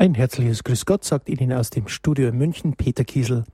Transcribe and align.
Ein 0.00 0.14
herzliches 0.14 0.64
Grüß 0.64 0.86
Gott 0.86 1.04
sagt 1.04 1.28
Ihnen 1.28 1.52
aus 1.52 1.68
dem 1.68 1.86
Studio 1.86 2.28
in 2.28 2.38
München 2.38 2.72
Peter 2.74 3.04
Kiesel. 3.04 3.44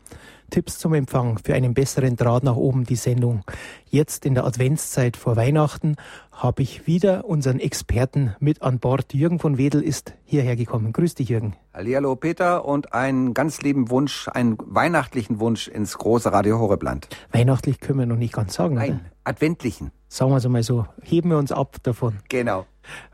Tipps 0.49 0.79
zum 0.79 0.95
Empfang 0.95 1.39
für 1.39 1.55
einen 1.55 1.75
besseren 1.75 2.15
Draht 2.15 2.45
nach 2.45 2.55
oben 2.55 2.85
die 2.85 2.95
Sendung. 2.95 3.43
Jetzt 3.91 4.25
in 4.25 4.35
der 4.35 4.45
Adventszeit 4.45 5.17
vor 5.17 5.35
Weihnachten 5.35 5.97
habe 6.31 6.63
ich 6.63 6.87
wieder 6.87 7.25
unseren 7.25 7.59
Experten 7.59 8.37
mit 8.39 8.63
an 8.63 8.79
Bord. 8.79 9.13
Jürgen 9.13 9.41
von 9.41 9.59
Wedel 9.59 9.83
ist 9.83 10.15
hierher 10.25 10.55
gekommen. 10.55 10.93
Grüß 10.93 11.17
dich, 11.17 11.31
Jürgen. 11.31 11.57
Hallihallo, 11.75 12.15
Peter, 12.15 12.65
und 12.65 12.93
einen 12.93 13.35
ganz 13.35 13.63
lieben 13.63 13.91
Wunsch, 13.91 14.29
einen 14.29 14.57
weihnachtlichen 14.61 15.41
Wunsch 15.41 15.67
ins 15.67 15.99
große 15.99 16.33
Radio 16.33 16.61
Horrebland. 16.61 17.09
Weihnachtlich 17.33 17.81
können 17.81 17.99
wir 17.99 18.07
noch 18.07 18.15
nicht 18.15 18.35
ganz 18.35 18.55
sagen. 18.55 18.77
Nein, 18.77 19.01
oder? 19.01 19.01
adventlichen. 19.25 19.91
Sagen 20.09 20.31
wir 20.31 20.37
es 20.37 20.47
mal 20.47 20.63
so, 20.63 20.87
heben 21.03 21.31
wir 21.31 21.39
uns 21.39 21.51
ab 21.51 21.79
davon. 21.83 22.19
Genau. 22.29 22.67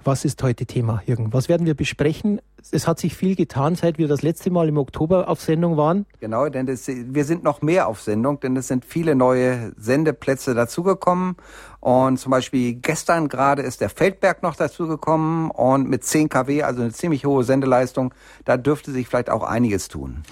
Was 0.04 0.24
ist 0.24 0.42
heute 0.42 0.66
Thema, 0.66 1.02
Jürgen? 1.06 1.32
Was 1.32 1.48
werden 1.48 1.66
wir 1.66 1.74
besprechen? 1.74 2.40
Es 2.70 2.86
hat 2.86 2.98
sich 2.98 3.14
viel 3.14 3.36
getan, 3.36 3.74
seit 3.74 3.98
wir 3.98 4.08
das 4.08 4.22
letzte 4.22 4.50
Mal 4.50 4.68
im 4.68 4.78
Oktober 4.78 5.28
auf 5.28 5.40
Sendung 5.40 5.76
waren. 5.76 6.06
Genau, 6.20 6.48
denn 6.48 6.66
das, 6.66 6.88
wir 6.88 7.24
sind 7.24 7.44
noch 7.44 7.62
mehr 7.62 7.88
auf 7.88 8.00
Sendung, 8.00 8.40
denn 8.40 8.56
es 8.56 8.68
sind 8.68 8.84
viele 8.84 9.14
neue 9.14 9.72
Sendeplätze 9.76 10.54
dazugekommen. 10.54 11.36
Und 11.80 12.18
zum 12.18 12.30
Beispiel 12.30 12.74
gestern 12.74 13.28
gerade 13.28 13.62
ist 13.62 13.80
der 13.80 13.90
Feldberg 13.90 14.42
noch 14.42 14.56
dazugekommen 14.56 15.50
und 15.50 15.88
mit 15.88 16.04
10 16.04 16.28
kW, 16.28 16.62
also 16.62 16.82
eine 16.82 16.92
ziemlich 16.92 17.24
hohe 17.26 17.44
Sendeleistung. 17.44 18.14
Da 18.44 18.56
dürfte 18.56 18.92
sich 18.92 19.08
vielleicht 19.08 19.30
auch 19.30 19.42
einiges 19.42 19.88
tun. 19.88 20.22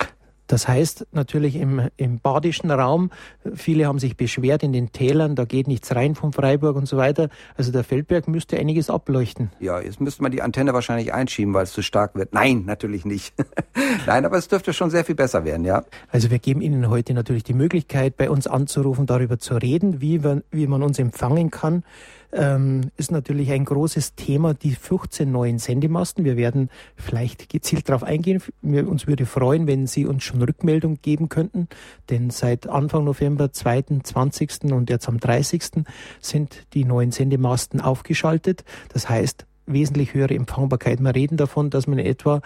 Das 0.50 0.66
heißt 0.66 1.06
natürlich 1.12 1.54
im, 1.54 1.90
im 1.96 2.18
badischen 2.18 2.72
Raum, 2.72 3.10
viele 3.54 3.86
haben 3.86 4.00
sich 4.00 4.16
beschwert 4.16 4.64
in 4.64 4.72
den 4.72 4.90
Tälern, 4.90 5.36
da 5.36 5.44
geht 5.44 5.68
nichts 5.68 5.94
rein 5.94 6.16
von 6.16 6.32
Freiburg 6.32 6.74
und 6.74 6.86
so 6.86 6.96
weiter. 6.96 7.28
Also 7.56 7.70
der 7.70 7.84
Feldberg 7.84 8.26
müsste 8.26 8.58
einiges 8.58 8.90
ableuchten. 8.90 9.52
Ja, 9.60 9.80
jetzt 9.80 10.00
müsste 10.00 10.24
man 10.24 10.32
die 10.32 10.42
Antenne 10.42 10.74
wahrscheinlich 10.74 11.14
einschieben, 11.14 11.54
weil 11.54 11.62
es 11.62 11.72
zu 11.72 11.82
stark 11.82 12.16
wird. 12.16 12.34
Nein, 12.34 12.64
natürlich 12.66 13.04
nicht. 13.04 13.32
Nein, 14.08 14.24
aber 14.24 14.38
es 14.38 14.48
dürfte 14.48 14.72
schon 14.72 14.90
sehr 14.90 15.04
viel 15.04 15.14
besser 15.14 15.44
werden, 15.44 15.64
ja. 15.64 15.84
Also 16.10 16.32
wir 16.32 16.40
geben 16.40 16.62
Ihnen 16.62 16.90
heute 16.90 17.14
natürlich 17.14 17.44
die 17.44 17.54
Möglichkeit, 17.54 18.16
bei 18.16 18.28
uns 18.28 18.48
anzurufen, 18.48 19.06
darüber 19.06 19.38
zu 19.38 19.54
reden, 19.54 20.00
wie, 20.00 20.24
wir, 20.24 20.42
wie 20.50 20.66
man 20.66 20.82
uns 20.82 20.98
empfangen 20.98 21.52
kann 21.52 21.84
ähm, 22.32 22.90
ist 22.96 23.10
natürlich 23.10 23.50
ein 23.50 23.64
großes 23.64 24.14
Thema, 24.14 24.54
die 24.54 24.74
14 24.74 25.30
neuen 25.30 25.58
Sendemasten. 25.58 26.24
Wir 26.24 26.36
werden 26.36 26.70
vielleicht 26.96 27.48
gezielt 27.48 27.88
darauf 27.88 28.02
eingehen. 28.02 28.42
Wir, 28.62 28.88
uns 28.88 29.06
würde 29.06 29.26
freuen, 29.26 29.66
wenn 29.66 29.86
Sie 29.86 30.06
uns 30.06 30.24
schon 30.24 30.42
Rückmeldung 30.42 30.98
geben 31.02 31.28
könnten, 31.28 31.68
denn 32.08 32.30
seit 32.30 32.68
Anfang 32.68 33.04
November, 33.04 33.52
2., 33.52 34.00
20. 34.02 34.72
und 34.72 34.90
jetzt 34.90 35.08
am 35.08 35.18
30. 35.18 35.84
sind 36.20 36.66
die 36.74 36.84
neuen 36.84 37.10
Sendemasten 37.10 37.80
aufgeschaltet. 37.80 38.64
Das 38.92 39.08
heißt, 39.08 39.46
wesentlich 39.66 40.14
höhere 40.14 40.34
Empfangbarkeit. 40.34 41.00
Wir 41.00 41.14
reden 41.14 41.36
davon, 41.36 41.70
dass 41.70 41.86
man 41.86 41.98
etwa 41.98 42.40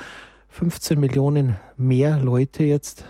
15 0.48 1.00
Millionen 1.00 1.56
mehr 1.76 2.18
Leute 2.18 2.64
jetzt 2.64 3.04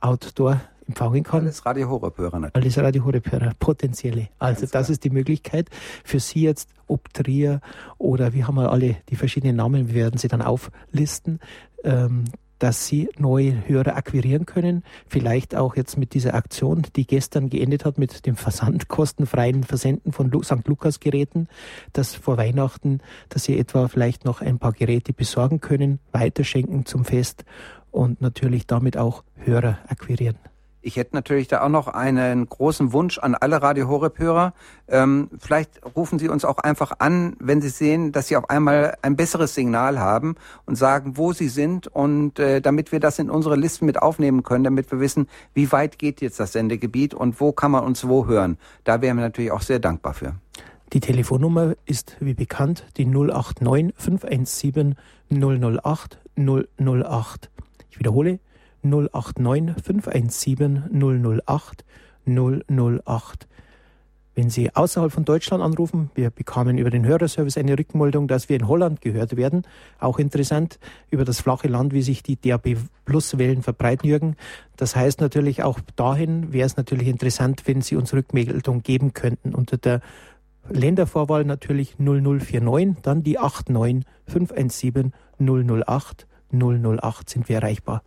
outdoor 0.00 0.60
empfangen 0.90 1.22
kann. 1.22 1.42
Alles 1.42 1.64
Radio 1.64 1.88
Horeb-Hörer 1.88 2.40
natürlich. 2.40 2.76
Alles 2.76 2.84
Radio 2.84 3.04
Horeb-Hörer, 3.04 3.52
potenzielle. 3.58 4.28
Also 4.38 4.60
Ganz 4.60 4.72
das 4.72 4.86
klar. 4.86 4.90
ist 4.90 5.04
die 5.04 5.10
Möglichkeit 5.10 5.68
für 6.04 6.20
Sie 6.20 6.42
jetzt, 6.42 6.70
ob 6.86 7.12
Trier 7.14 7.60
oder 7.98 8.32
wir 8.32 8.46
haben 8.46 8.56
wir 8.56 8.70
alle 8.70 8.96
die 9.08 9.16
verschiedenen 9.16 9.56
Namen, 9.56 9.88
wir 9.88 9.94
werden 9.94 10.18
sie 10.18 10.28
dann 10.28 10.42
auflisten, 10.42 11.38
ähm, 11.84 12.24
dass 12.58 12.86
Sie 12.86 13.08
neue 13.18 13.66
Hörer 13.66 13.96
akquirieren 13.96 14.44
können. 14.44 14.84
Vielleicht 15.06 15.56
auch 15.56 15.76
jetzt 15.76 15.96
mit 15.96 16.12
dieser 16.12 16.34
Aktion, 16.34 16.82
die 16.94 17.06
gestern 17.06 17.48
geendet 17.48 17.86
hat 17.86 17.96
mit 17.96 18.26
dem 18.26 18.36
versandkostenfreien 18.36 19.64
Versenden 19.64 20.12
von 20.12 20.30
St. 20.42 20.68
Lukas 20.68 21.00
Geräten, 21.00 21.48
dass 21.94 22.14
vor 22.14 22.36
Weihnachten, 22.36 23.00
dass 23.30 23.44
Sie 23.44 23.58
etwa 23.58 23.88
vielleicht 23.88 24.26
noch 24.26 24.42
ein 24.42 24.58
paar 24.58 24.72
Geräte 24.72 25.14
besorgen 25.14 25.60
können, 25.60 26.00
weiterschenken 26.12 26.84
zum 26.84 27.06
Fest 27.06 27.44
und 27.90 28.20
natürlich 28.20 28.66
damit 28.66 28.98
auch 28.98 29.24
Hörer 29.36 29.78
akquirieren. 29.88 30.36
Ich 30.82 30.96
hätte 30.96 31.14
natürlich 31.14 31.46
da 31.46 31.62
auch 31.62 31.68
noch 31.68 31.88
einen 31.88 32.48
großen 32.48 32.92
Wunsch 32.92 33.18
an 33.18 33.34
alle 33.34 33.60
Radio 33.60 33.86
Horeb-Hörer. 33.88 34.54
Ähm, 34.88 35.28
vielleicht 35.38 35.80
rufen 35.94 36.18
Sie 36.18 36.30
uns 36.30 36.46
auch 36.46 36.56
einfach 36.56 36.92
an, 37.00 37.36
wenn 37.38 37.60
Sie 37.60 37.68
sehen, 37.68 38.12
dass 38.12 38.28
Sie 38.28 38.36
auf 38.36 38.48
einmal 38.48 38.96
ein 39.02 39.14
besseres 39.14 39.54
Signal 39.54 39.98
haben 39.98 40.36
und 40.64 40.76
sagen, 40.76 41.18
wo 41.18 41.34
Sie 41.34 41.48
sind 41.48 41.86
und 41.86 42.38
äh, 42.38 42.62
damit 42.62 42.92
wir 42.92 43.00
das 43.00 43.18
in 43.18 43.28
unsere 43.28 43.56
Listen 43.56 43.84
mit 43.84 44.00
aufnehmen 44.00 44.42
können, 44.42 44.64
damit 44.64 44.90
wir 44.90 45.00
wissen, 45.00 45.28
wie 45.52 45.70
weit 45.70 45.98
geht 45.98 46.22
jetzt 46.22 46.40
das 46.40 46.52
Sendegebiet 46.52 47.12
und 47.12 47.40
wo 47.40 47.52
kann 47.52 47.72
man 47.72 47.84
uns 47.84 48.08
wo 48.08 48.26
hören. 48.26 48.56
Da 48.84 49.02
wären 49.02 49.18
wir 49.18 49.24
natürlich 49.24 49.52
auch 49.52 49.62
sehr 49.62 49.80
dankbar 49.80 50.14
für. 50.14 50.34
Die 50.94 51.00
Telefonnummer 51.00 51.74
ist 51.84 52.16
wie 52.20 52.34
bekannt 52.34 52.86
die 52.96 53.04
089 53.04 53.94
517 53.96 54.96
008 55.30 56.18
008. 56.36 57.50
Ich 57.90 57.98
wiederhole 57.98 58.40
089 58.82 59.74
517 59.82 60.90
008 60.92 61.84
008. 62.26 63.48
Wenn 64.34 64.48
Sie 64.48 64.74
außerhalb 64.74 65.12
von 65.12 65.24
Deutschland 65.24 65.62
anrufen, 65.62 66.10
wir 66.14 66.30
bekamen 66.30 66.78
über 66.78 66.88
den 66.88 67.04
Hörerservice 67.04 67.58
eine 67.58 67.76
Rückmeldung, 67.76 68.28
dass 68.28 68.48
wir 68.48 68.56
in 68.56 68.68
Holland 68.68 69.00
gehört 69.00 69.36
werden. 69.36 69.64
Auch 69.98 70.18
interessant 70.18 70.78
über 71.10 71.24
das 71.24 71.40
flache 71.40 71.68
Land, 71.68 71.92
wie 71.92 72.02
sich 72.02 72.22
die 72.22 72.40
DAB 72.40 72.76
Plus 73.04 73.38
Wellen 73.38 73.62
verbreiten, 73.62 74.08
Jürgen. 74.08 74.36
Das 74.76 74.94
heißt 74.94 75.20
natürlich 75.20 75.62
auch 75.62 75.80
dahin 75.96 76.52
wäre 76.52 76.64
es 76.64 76.76
natürlich 76.76 77.08
interessant, 77.08 77.64
wenn 77.66 77.82
Sie 77.82 77.96
uns 77.96 78.14
Rückmeldung 78.14 78.82
geben 78.82 79.12
könnten 79.12 79.54
unter 79.54 79.76
der 79.76 80.00
Ländervorwahl 80.68 81.44
natürlich 81.44 81.98
0049, 81.98 83.02
dann 83.02 83.22
die 83.22 83.36
89 83.36 84.06
517 84.26 85.12
008 85.38 86.26
008 86.52 87.28
sind 87.28 87.48
wir 87.48 87.56
erreichbar. 87.56 88.02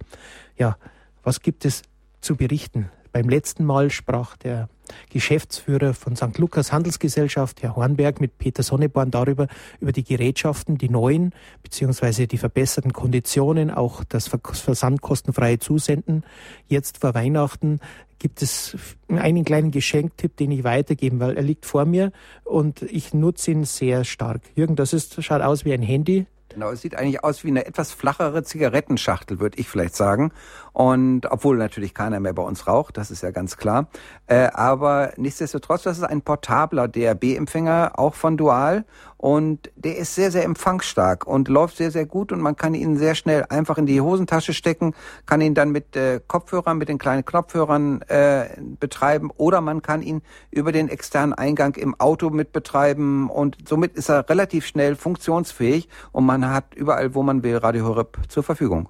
Ja, 0.58 0.78
was 1.24 1.42
gibt 1.42 1.66
es 1.66 1.84
zu 2.22 2.36
berichten? 2.36 2.90
Beim 3.12 3.30
letzten 3.30 3.64
Mal 3.64 3.92
sprach 3.92 4.36
der 4.38 4.70
Geschäftsführer 5.12 5.94
von 5.94 6.16
St. 6.16 6.38
Lukas 6.40 6.72
Handelsgesellschaft, 6.72 7.62
Herr 7.62 7.76
Hornberg, 7.76 8.20
mit 8.20 8.38
Peter 8.40 8.64
Sonneborn 8.64 9.12
darüber, 9.12 9.48
über 9.80 9.92
die 9.92 10.04
Gerätschaften, 10.04 10.78
die 10.78 10.90
neuen, 10.90 11.32
beziehungsweise 11.62 12.28
die 12.28 12.40
verbesserten 12.40 12.92
Konditionen, 12.92 13.70
auch 13.70 14.04
das 14.04 14.28
versandkostenfreie 14.28 15.60
Zusenden. 15.60 16.24
Jetzt 16.68 16.98
vor 16.98 17.14
Weihnachten 17.14 17.80
gibt 18.18 18.42
es 18.42 18.76
einen 19.10 19.46
kleinen 19.46 19.72
Geschenktipp, 19.72 20.38
den 20.38 20.52
ich 20.52 20.64
weitergeben, 20.64 21.20
weil 21.20 21.36
er 21.38 21.44
liegt 21.44 21.66
vor 21.66 21.86
mir 21.86 22.12
und 22.44 22.82
ich 22.82 23.14
nutze 23.14 23.52
ihn 23.52 23.66
sehr 23.66 24.06
stark. 24.06 24.42
Jürgen, 24.56 24.76
das 24.76 24.94
ist, 24.94 25.22
schaut 25.24 25.42
aus 25.42 25.66
wie 25.66 25.74
ein 25.74 25.82
Handy. 25.82 26.26
Genau, 26.54 26.70
es 26.70 26.82
sieht 26.82 26.96
eigentlich 26.96 27.24
aus 27.24 27.44
wie 27.44 27.48
eine 27.48 27.66
etwas 27.66 27.92
flachere 27.92 28.44
Zigarettenschachtel, 28.44 29.40
würde 29.40 29.58
ich 29.58 29.68
vielleicht 29.68 29.96
sagen. 29.96 30.32
Und 30.72 31.26
obwohl 31.32 31.58
natürlich 31.58 31.94
keiner 31.96 32.20
mehr 32.20 32.34
bei 32.34 32.44
uns 32.44 32.68
raucht, 32.68 32.98
das 32.98 33.10
ist 33.10 33.24
ja 33.24 33.32
ganz 33.32 33.58
klar. 33.58 33.88
Äh, 34.28 34.50
aber 34.54 35.14
nichtsdestotrotz, 35.18 35.84
das 35.84 35.98
ist 35.98 36.04
ein 36.04 36.22
portabler 36.22 36.88
DRB-Empfänger, 36.88 37.94
auch 37.96 38.14
von 38.14 38.38
Dual. 38.38 38.86
Und 39.24 39.72
der 39.78 39.96
ist 39.96 40.16
sehr, 40.16 40.32
sehr 40.32 40.44
empfangsstark 40.44 41.26
und 41.26 41.48
läuft 41.48 41.78
sehr, 41.78 41.92
sehr 41.92 42.06
gut. 42.06 42.34
Und 42.34 42.42
man 42.42 42.58
kann 42.58 42.74
ihn 42.74 42.98
sehr 42.98 43.16
schnell 43.16 43.46
einfach 43.48 43.78
in 43.78 43.86
die 43.86 44.02
Hosentasche 44.02 44.54
stecken, 44.54 44.94
kann 45.26 45.40
ihn 45.40 45.54
dann 45.54 45.72
mit 45.72 45.96
äh, 45.96 46.20
Kopfhörern, 46.28 46.78
mit 46.78 46.90
den 46.90 46.98
kleinen 46.98 47.24
Knopfhörern 47.24 48.02
äh, 48.10 48.48
betreiben. 48.82 49.32
Oder 49.38 49.62
man 49.62 49.82
kann 49.82 50.02
ihn 50.02 50.24
über 50.52 50.74
den 50.74 50.90
externen 50.90 51.32
Eingang 51.34 51.76
im 51.76 51.98
Auto 52.02 52.32
mit 52.32 52.52
betreiben. 52.52 53.30
Und 53.30 53.56
somit 53.66 53.94
ist 53.94 54.10
er 54.10 54.28
relativ 54.28 54.66
schnell 54.66 54.98
funktionsfähig. 54.98 55.88
Und 56.12 56.26
man 56.26 56.50
hat 56.50 56.76
überall, 56.76 57.16
wo 57.16 57.24
man 57.24 57.44
will, 57.44 57.56
Radio 57.56 57.86
Horeb 57.86 58.18
zur 58.28 58.44
Verfügung. 58.44 58.90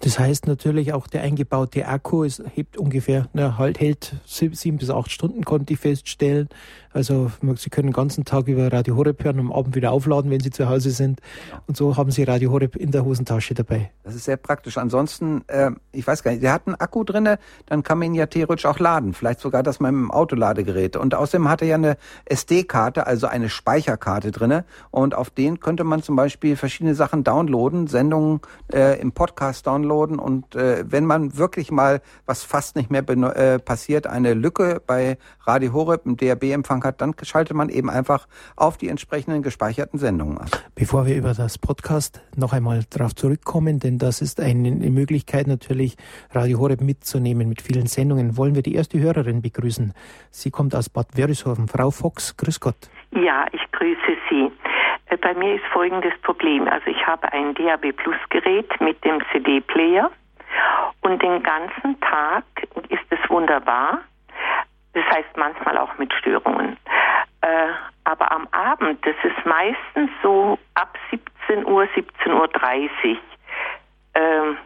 Das 0.00 0.18
heißt 0.18 0.46
natürlich 0.46 0.92
auch 0.92 1.06
der 1.06 1.22
eingebaute 1.22 1.86
Akku 1.86 2.22
ist, 2.22 2.42
hebt 2.54 2.76
ungefähr, 2.76 3.28
na, 3.32 3.58
halt 3.58 3.80
hält 3.80 4.14
sieben 4.24 4.78
bis 4.78 4.90
acht 4.90 5.10
Stunden, 5.10 5.44
konnte 5.44 5.72
ich 5.72 5.80
feststellen. 5.80 6.48
Also 6.96 7.30
Sie 7.56 7.68
können 7.68 7.88
den 7.88 7.92
ganzen 7.92 8.24
Tag 8.24 8.48
über 8.48 8.72
Radio 8.72 8.96
Horeb 8.96 9.22
hören 9.22 9.38
am 9.38 9.52
Abend 9.52 9.76
wieder 9.76 9.92
aufladen, 9.92 10.30
wenn 10.30 10.40
Sie 10.40 10.50
zu 10.50 10.70
Hause 10.70 10.92
sind. 10.92 11.20
Und 11.66 11.76
so 11.76 11.98
haben 11.98 12.10
Sie 12.10 12.22
Radio 12.22 12.50
Horeb 12.50 12.74
in 12.74 12.90
der 12.90 13.04
Hosentasche 13.04 13.52
dabei. 13.52 13.90
Das 14.02 14.14
ist 14.14 14.24
sehr 14.24 14.38
praktisch. 14.38 14.78
Ansonsten, 14.78 15.44
äh, 15.48 15.72
ich 15.92 16.06
weiß 16.06 16.22
gar 16.22 16.30
nicht, 16.30 16.42
der 16.42 16.54
hat 16.54 16.66
einen 16.66 16.76
Akku 16.76 17.04
drinne, 17.04 17.38
dann 17.66 17.82
kann 17.82 17.98
man 17.98 18.06
ihn 18.06 18.14
ja 18.14 18.24
theoretisch 18.24 18.64
auch 18.64 18.78
laden. 18.78 19.12
Vielleicht 19.12 19.40
sogar 19.40 19.62
das 19.62 19.78
mit 19.78 19.90
dem 19.90 20.10
Autoladegerät. 20.10 20.96
Und 20.96 21.14
außerdem 21.14 21.50
hat 21.50 21.60
er 21.60 21.68
ja 21.68 21.74
eine 21.74 21.98
SD-Karte, 22.24 23.06
also 23.06 23.26
eine 23.26 23.50
Speicherkarte 23.50 24.30
drinne. 24.30 24.64
Und 24.90 25.14
auf 25.14 25.28
den 25.28 25.60
könnte 25.60 25.84
man 25.84 26.02
zum 26.02 26.16
Beispiel 26.16 26.56
verschiedene 26.56 26.94
Sachen 26.94 27.24
downloaden, 27.24 27.88
Sendungen 27.88 28.40
äh, 28.72 28.98
im 28.98 29.12
Podcast 29.12 29.65
downloaden. 29.66 30.18
Und 30.18 30.54
äh, 30.54 30.84
wenn 30.86 31.04
man 31.04 31.36
wirklich 31.36 31.70
mal, 31.70 32.00
was 32.26 32.44
fast 32.44 32.76
nicht 32.76 32.90
mehr 32.90 33.06
äh, 33.08 33.58
passiert, 33.58 34.06
eine 34.06 34.34
Lücke 34.34 34.82
bei 34.86 35.18
Radio 35.40 35.72
Horeb 35.72 36.06
im 36.06 36.16
DRB-Empfang 36.16 36.84
hat, 36.84 37.00
dann 37.00 37.14
schaltet 37.22 37.56
man 37.56 37.68
eben 37.68 37.90
einfach 37.90 38.26
auf 38.56 38.76
die 38.76 38.88
entsprechenden 38.88 39.42
gespeicherten 39.42 39.98
Sendungen 39.98 40.38
an. 40.38 40.48
Bevor 40.74 41.06
wir 41.06 41.16
über 41.16 41.34
das 41.34 41.58
Podcast 41.58 42.22
noch 42.36 42.52
einmal 42.52 42.84
darauf 42.90 43.14
zurückkommen, 43.14 43.80
denn 43.80 43.98
das 43.98 44.20
ist 44.20 44.40
eine 44.40 44.70
Möglichkeit 44.70 45.46
natürlich, 45.46 45.96
Radio 46.32 46.58
Horeb 46.58 46.80
mitzunehmen 46.80 47.48
mit 47.48 47.62
vielen 47.62 47.86
Sendungen, 47.86 48.36
wollen 48.36 48.54
wir 48.54 48.62
die 48.62 48.74
erste 48.74 48.98
Hörerin 48.98 49.42
begrüßen. 49.42 49.92
Sie 50.30 50.50
kommt 50.50 50.74
aus 50.74 50.88
Bad 50.88 51.16
Wörishofen. 51.16 51.68
Frau 51.68 51.90
Fox, 51.90 52.36
grüß 52.36 52.60
Gott. 52.60 52.76
Ja, 53.12 53.46
ich 53.52 53.62
grüße 53.72 54.16
Sie. 54.28 54.50
Äh, 55.08 55.16
bei 55.16 55.34
mir 55.34 55.54
ist 55.54 55.64
folgendes 55.72 56.14
Problem. 56.22 56.68
Also 56.68 56.86
ich 56.86 57.06
habe 57.06 57.32
ein 57.32 57.54
DAB 57.54 57.92
Plus 57.92 58.16
Gerät 58.30 58.80
mit 58.80 59.02
dem 59.04 59.22
CD-Player 59.32 60.10
und 61.02 61.22
den 61.22 61.42
ganzen 61.42 62.00
Tag 62.00 62.44
ist 62.88 63.04
es 63.10 63.30
wunderbar. 63.30 64.00
Das 64.92 65.04
heißt 65.04 65.36
manchmal 65.36 65.76
auch 65.78 65.96
mit 65.98 66.12
Störungen. 66.14 66.76
Äh, 67.42 67.68
aber 68.04 68.32
am 68.32 68.48
Abend, 68.52 69.04
das 69.04 69.16
ist 69.22 69.44
meistens 69.44 70.10
so 70.22 70.58
ab 70.74 70.96
17 71.10 71.66
Uhr, 71.66 71.84
17.30 71.94 72.30
Uhr, 72.32 73.18
äh, 74.14 74.56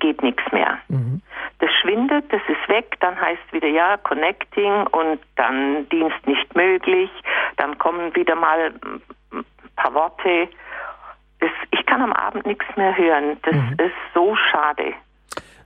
geht 0.00 0.22
nichts 0.22 0.42
mehr. 0.52 0.78
Mhm. 0.88 1.22
Das 1.60 1.70
schwindet, 1.80 2.32
das 2.32 2.40
ist 2.48 2.68
weg, 2.68 2.96
dann 3.00 3.20
heißt 3.20 3.52
wieder 3.52 3.68
ja, 3.68 3.96
Connecting 3.98 4.86
und 4.88 5.20
dann 5.36 5.88
Dienst 5.90 6.26
nicht 6.26 6.54
möglich, 6.56 7.10
dann 7.56 7.78
kommen 7.78 8.14
wieder 8.14 8.34
mal 8.34 8.72
paar 9.80 9.94
Worte. 9.94 10.48
Das, 11.40 11.50
ich 11.70 11.86
kann 11.86 12.02
am 12.02 12.12
Abend 12.12 12.46
nichts 12.46 12.66
mehr 12.76 12.96
hören. 12.96 13.38
Das 13.42 13.54
mhm. 13.54 13.72
ist 13.78 13.94
so 14.14 14.36
schade. 14.50 14.92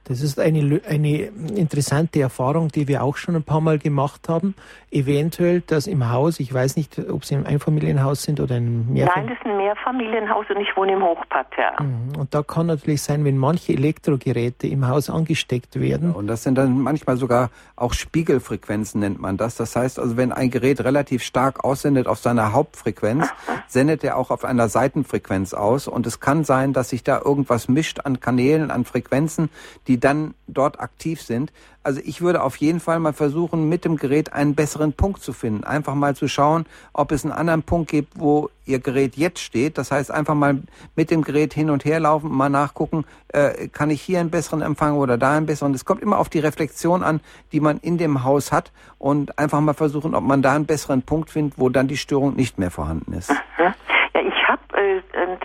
Das 0.04 0.20
ist 0.20 0.38
eine, 0.38 0.82
eine 0.86 1.22
interessante 1.56 2.20
Erfahrung, 2.20 2.68
die 2.68 2.88
wir 2.88 3.02
auch 3.02 3.16
schon 3.16 3.36
ein 3.36 3.42
paar 3.42 3.62
Mal 3.62 3.78
gemacht 3.78 4.28
haben. 4.28 4.54
Eventuell, 4.90 5.62
dass 5.62 5.86
im 5.86 6.10
Haus, 6.10 6.40
ich 6.40 6.52
weiß 6.52 6.76
nicht, 6.76 6.98
ob 7.10 7.24
Sie 7.24 7.34
im 7.34 7.46
Einfamilienhaus 7.46 8.22
sind 8.22 8.38
oder 8.38 8.58
in 8.58 8.92
Mehrfamilienhaus. 8.92 9.16
Nein, 9.16 9.26
das 9.28 9.38
ist 9.38 9.46
ein 9.46 9.56
Mehrfamilienhaus 9.56 10.46
und 10.50 10.60
ich 10.60 10.76
wohne 10.76 10.92
im 10.92 11.02
Hochparterre. 11.02 11.82
Mhm. 11.82 12.20
Und 12.20 12.34
da 12.34 12.42
kann 12.42 12.66
natürlich 12.66 13.02
sein, 13.02 13.24
wenn 13.24 13.38
manche 13.38 13.72
Elektrogeräte 13.72 14.66
im 14.66 14.86
Haus 14.86 15.08
angesteckt 15.08 15.80
werden. 15.80 16.12
und 16.12 16.26
das 16.26 16.42
sind 16.42 16.56
dann 16.56 16.78
manchmal 16.80 17.16
sogar 17.16 17.50
auch 17.76 17.94
Spiegelfrequenzen, 17.94 19.00
nennt 19.00 19.20
man 19.20 19.36
das. 19.36 19.56
Das 19.56 19.74
heißt 19.74 19.98
also, 19.98 20.16
wenn 20.16 20.32
ein 20.32 20.50
Gerät 20.50 20.84
relativ 20.84 21.22
stark 21.22 21.64
aussendet 21.64 22.06
auf 22.06 22.18
seiner 22.18 22.52
Hauptfrequenz, 22.52 23.28
sendet 23.66 24.04
er 24.04 24.16
auch 24.16 24.30
auf 24.30 24.44
einer 24.44 24.68
Seitenfrequenz 24.68 25.54
aus. 25.54 25.88
Und 25.88 26.06
es 26.06 26.20
kann 26.20 26.44
sein, 26.44 26.72
dass 26.72 26.90
sich 26.90 27.02
da 27.02 27.20
irgendwas 27.24 27.68
mischt 27.68 28.00
an 28.04 28.20
Kanälen, 28.20 28.70
an 28.70 28.84
Frequenzen, 28.84 29.48
die 29.88 29.93
die 29.94 30.00
dann 30.00 30.34
dort 30.48 30.80
aktiv 30.80 31.22
sind. 31.22 31.52
Also 31.84 32.00
ich 32.04 32.20
würde 32.20 32.42
auf 32.42 32.56
jeden 32.56 32.80
Fall 32.80 32.98
mal 32.98 33.12
versuchen, 33.12 33.68
mit 33.68 33.84
dem 33.84 33.96
Gerät 33.96 34.32
einen 34.32 34.56
besseren 34.56 34.92
Punkt 34.92 35.22
zu 35.22 35.32
finden. 35.32 35.62
Einfach 35.62 35.94
mal 35.94 36.16
zu 36.16 36.26
schauen, 36.26 36.66
ob 36.92 37.12
es 37.12 37.24
einen 37.24 37.32
anderen 37.32 37.62
Punkt 37.62 37.92
gibt, 37.92 38.18
wo 38.18 38.50
Ihr 38.66 38.80
Gerät 38.80 39.14
jetzt 39.14 39.38
steht. 39.38 39.78
Das 39.78 39.92
heißt, 39.92 40.10
einfach 40.10 40.34
mal 40.34 40.62
mit 40.96 41.12
dem 41.12 41.22
Gerät 41.22 41.54
hin 41.54 41.70
und 41.70 41.84
her 41.84 42.00
laufen, 42.00 42.34
mal 42.34 42.48
nachgucken, 42.48 43.04
äh, 43.28 43.68
kann 43.68 43.90
ich 43.90 44.02
hier 44.02 44.18
einen 44.18 44.30
besseren 44.30 44.62
Empfang 44.62 44.96
oder 44.96 45.16
da 45.16 45.36
einen 45.36 45.46
besseren. 45.46 45.72
Es 45.74 45.84
kommt 45.84 46.02
immer 46.02 46.18
auf 46.18 46.28
die 46.28 46.40
Reflexion 46.40 47.04
an, 47.04 47.20
die 47.52 47.60
man 47.60 47.78
in 47.78 47.96
dem 47.96 48.24
Haus 48.24 48.50
hat 48.50 48.72
und 48.98 49.38
einfach 49.38 49.60
mal 49.60 49.74
versuchen, 49.74 50.16
ob 50.16 50.24
man 50.24 50.42
da 50.42 50.56
einen 50.56 50.66
besseren 50.66 51.02
Punkt 51.02 51.30
findet, 51.30 51.56
wo 51.56 51.68
dann 51.68 51.86
die 51.86 51.98
Störung 51.98 52.34
nicht 52.34 52.58
mehr 52.58 52.72
vorhanden 52.72 53.12
ist. 53.12 53.30
Mhm. 53.30 53.36
Ja, 53.58 53.74
ich 54.14 54.48
habe, 54.48 54.60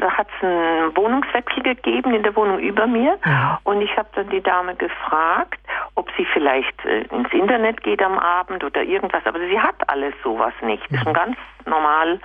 hat 0.01 0.27
es 0.37 0.43
einen 0.43 0.95
Wohnungswechsel 0.95 1.63
gegeben 1.63 2.13
in 2.13 2.23
der 2.23 2.35
Wohnung 2.35 2.59
über 2.59 2.87
mir 2.87 3.17
ja. 3.25 3.59
und 3.63 3.81
ich 3.81 3.95
habe 3.97 4.09
dann 4.15 4.29
die 4.29 4.41
Dame 4.41 4.75
gefragt, 4.75 5.59
ob 5.95 6.09
sie 6.17 6.25
vielleicht 6.25 6.85
äh, 6.85 7.01
ins 7.13 7.31
Internet 7.31 7.83
geht 7.83 8.01
am 8.01 8.17
Abend 8.17 8.63
oder 8.63 8.83
irgendwas, 8.83 9.25
aber 9.25 9.39
sie 9.39 9.59
hat 9.59 9.75
alles 9.87 10.13
sowas 10.23 10.53
nicht. 10.61 10.83
Das 10.89 11.01
ist 11.01 11.07
ein 11.07 11.13
ganz 11.13 11.37
normal 11.69 12.19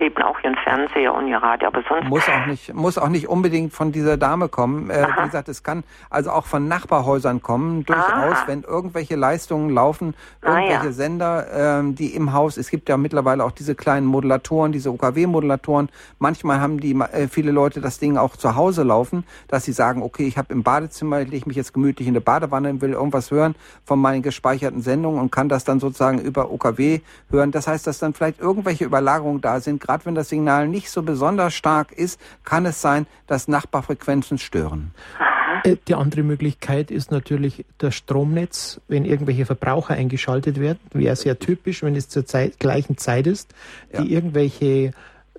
eben 0.00 0.22
auch 0.22 0.38
ihren 0.42 0.56
Fernseher 0.56 1.14
und 1.14 1.28
ihr 1.28 1.38
Radio, 1.38 1.68
aber 1.68 1.82
sonst 1.88 2.08
muss 2.08 2.28
auch 2.28 2.46
nicht 2.46 2.74
muss 2.74 2.98
auch 2.98 3.08
nicht 3.08 3.28
unbedingt 3.28 3.72
von 3.72 3.92
dieser 3.92 4.16
Dame 4.16 4.48
kommen. 4.48 4.90
Äh, 4.90 5.06
wie 5.16 5.24
gesagt, 5.24 5.48
es 5.48 5.62
kann 5.62 5.84
also 6.10 6.30
auch 6.30 6.46
von 6.46 6.68
Nachbarhäusern 6.68 7.42
kommen, 7.42 7.84
durchaus, 7.84 8.04
Aha. 8.06 8.44
wenn 8.46 8.62
irgendwelche 8.62 9.16
Leistungen 9.16 9.70
laufen, 9.70 10.14
irgendwelche 10.42 10.80
ah, 10.80 10.84
ja. 10.84 10.92
Sender, 10.92 11.80
äh, 11.80 11.92
die 11.92 12.14
im 12.14 12.32
Haus. 12.32 12.56
Es 12.56 12.70
gibt 12.70 12.88
ja 12.88 12.96
mittlerweile 12.96 13.44
auch 13.44 13.50
diese 13.50 13.74
kleinen 13.74 14.06
Modulatoren, 14.06 14.72
diese 14.72 14.90
OKW-Modulatoren. 14.90 15.88
Manchmal 16.18 16.60
haben 16.60 16.80
die 16.80 16.92
äh, 16.92 17.28
viele 17.28 17.50
Leute 17.50 17.80
das 17.80 17.98
Ding 17.98 18.16
auch 18.16 18.36
zu 18.36 18.54
Hause 18.54 18.84
laufen, 18.84 19.24
dass 19.48 19.64
sie 19.64 19.72
sagen, 19.72 20.02
okay, 20.02 20.26
ich 20.26 20.38
habe 20.38 20.52
im 20.52 20.62
Badezimmer, 20.62 21.20
lege 21.20 21.36
ich 21.36 21.46
mich 21.46 21.56
jetzt 21.56 21.74
gemütlich 21.74 22.06
in 22.06 22.12
eine 22.12 22.20
Badewanne 22.20 22.70
und 22.70 22.80
will 22.82 22.92
irgendwas 22.92 23.30
hören 23.30 23.54
von 23.84 23.98
meinen 23.98 24.22
gespeicherten 24.22 24.82
Sendungen 24.82 25.20
und 25.20 25.32
kann 25.32 25.48
das 25.48 25.64
dann 25.64 25.80
sozusagen 25.80 26.20
über 26.20 26.50
OKW 26.52 27.00
hören. 27.30 27.50
Das 27.50 27.66
heißt, 27.66 27.86
dass 27.86 27.98
dann 27.98 28.14
vielleicht 28.14 28.40
irgendwelche 28.40 28.84
Überlagerungen 28.88 29.40
da 29.40 29.60
sind 29.60 29.80
gerade 29.80 30.06
wenn 30.06 30.14
das 30.14 30.28
Signal 30.28 30.68
nicht 30.68 30.90
so 30.90 31.02
besonders 31.02 31.54
stark 31.54 31.92
ist, 31.92 32.20
kann 32.44 32.66
es 32.66 32.80
sein, 32.80 33.06
dass 33.26 33.48
Nachbarfrequenzen 33.48 34.38
stören. 34.38 34.92
Äh, 35.64 35.76
die 35.86 35.94
andere 35.94 36.22
Möglichkeit 36.22 36.90
ist 36.90 37.10
natürlich 37.10 37.64
das 37.78 37.94
Stromnetz, 37.94 38.80
wenn 38.88 39.04
irgendwelche 39.04 39.46
Verbraucher 39.46 39.94
eingeschaltet 39.94 40.60
werden, 40.60 40.78
wäre 40.92 41.16
sehr 41.16 41.38
typisch, 41.38 41.82
wenn 41.82 41.96
es 41.96 42.08
zur 42.08 42.26
Zeit, 42.26 42.58
gleichen 42.58 42.96
Zeit 42.98 43.26
ist, 43.26 43.54
die 43.92 44.04
ja. 44.08 44.18
irgendwelche 44.18 44.92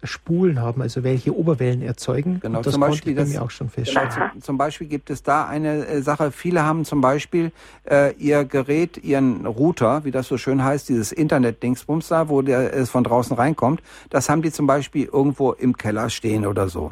Spulen 0.03 0.61
haben, 0.61 0.81
also 0.81 1.03
welche 1.03 1.35
Oberwellen 1.35 1.81
erzeugen. 1.81 2.39
Genau, 2.39 2.61
das 2.61 2.73
zum 2.73 2.81
Beispiel, 2.81 3.15
das, 3.15 3.35
auch 3.37 3.51
schon 3.51 3.69
feststellen. 3.69 4.09
Genau, 4.09 4.31
zum, 4.31 4.41
zum, 4.41 4.57
Beispiel 4.57 4.87
gibt 4.87 5.09
es 5.09 5.23
da 5.23 5.45
eine 5.45 5.85
äh, 5.85 6.01
Sache, 6.01 6.31
viele 6.31 6.63
haben 6.63 6.85
zum 6.85 7.01
Beispiel 7.01 7.51
äh, 7.89 8.13
ihr 8.15 8.45
Gerät, 8.45 8.97
ihren 9.03 9.45
Router, 9.45 10.03
wie 10.05 10.11
das 10.11 10.27
so 10.27 10.37
schön 10.37 10.63
heißt, 10.63 10.89
dieses 10.89 11.11
Internet-Dingsbums 11.11 12.07
da, 12.07 12.29
wo 12.29 12.41
der 12.41 12.73
es 12.73 12.89
von 12.89 13.03
draußen 13.03 13.35
reinkommt, 13.35 13.81
das 14.09 14.29
haben 14.29 14.41
die 14.41 14.51
zum 14.51 14.67
Beispiel 14.67 15.05
irgendwo 15.05 15.51
im 15.51 15.77
Keller 15.77 16.09
stehen 16.09 16.45
oder 16.45 16.69
so. 16.69 16.91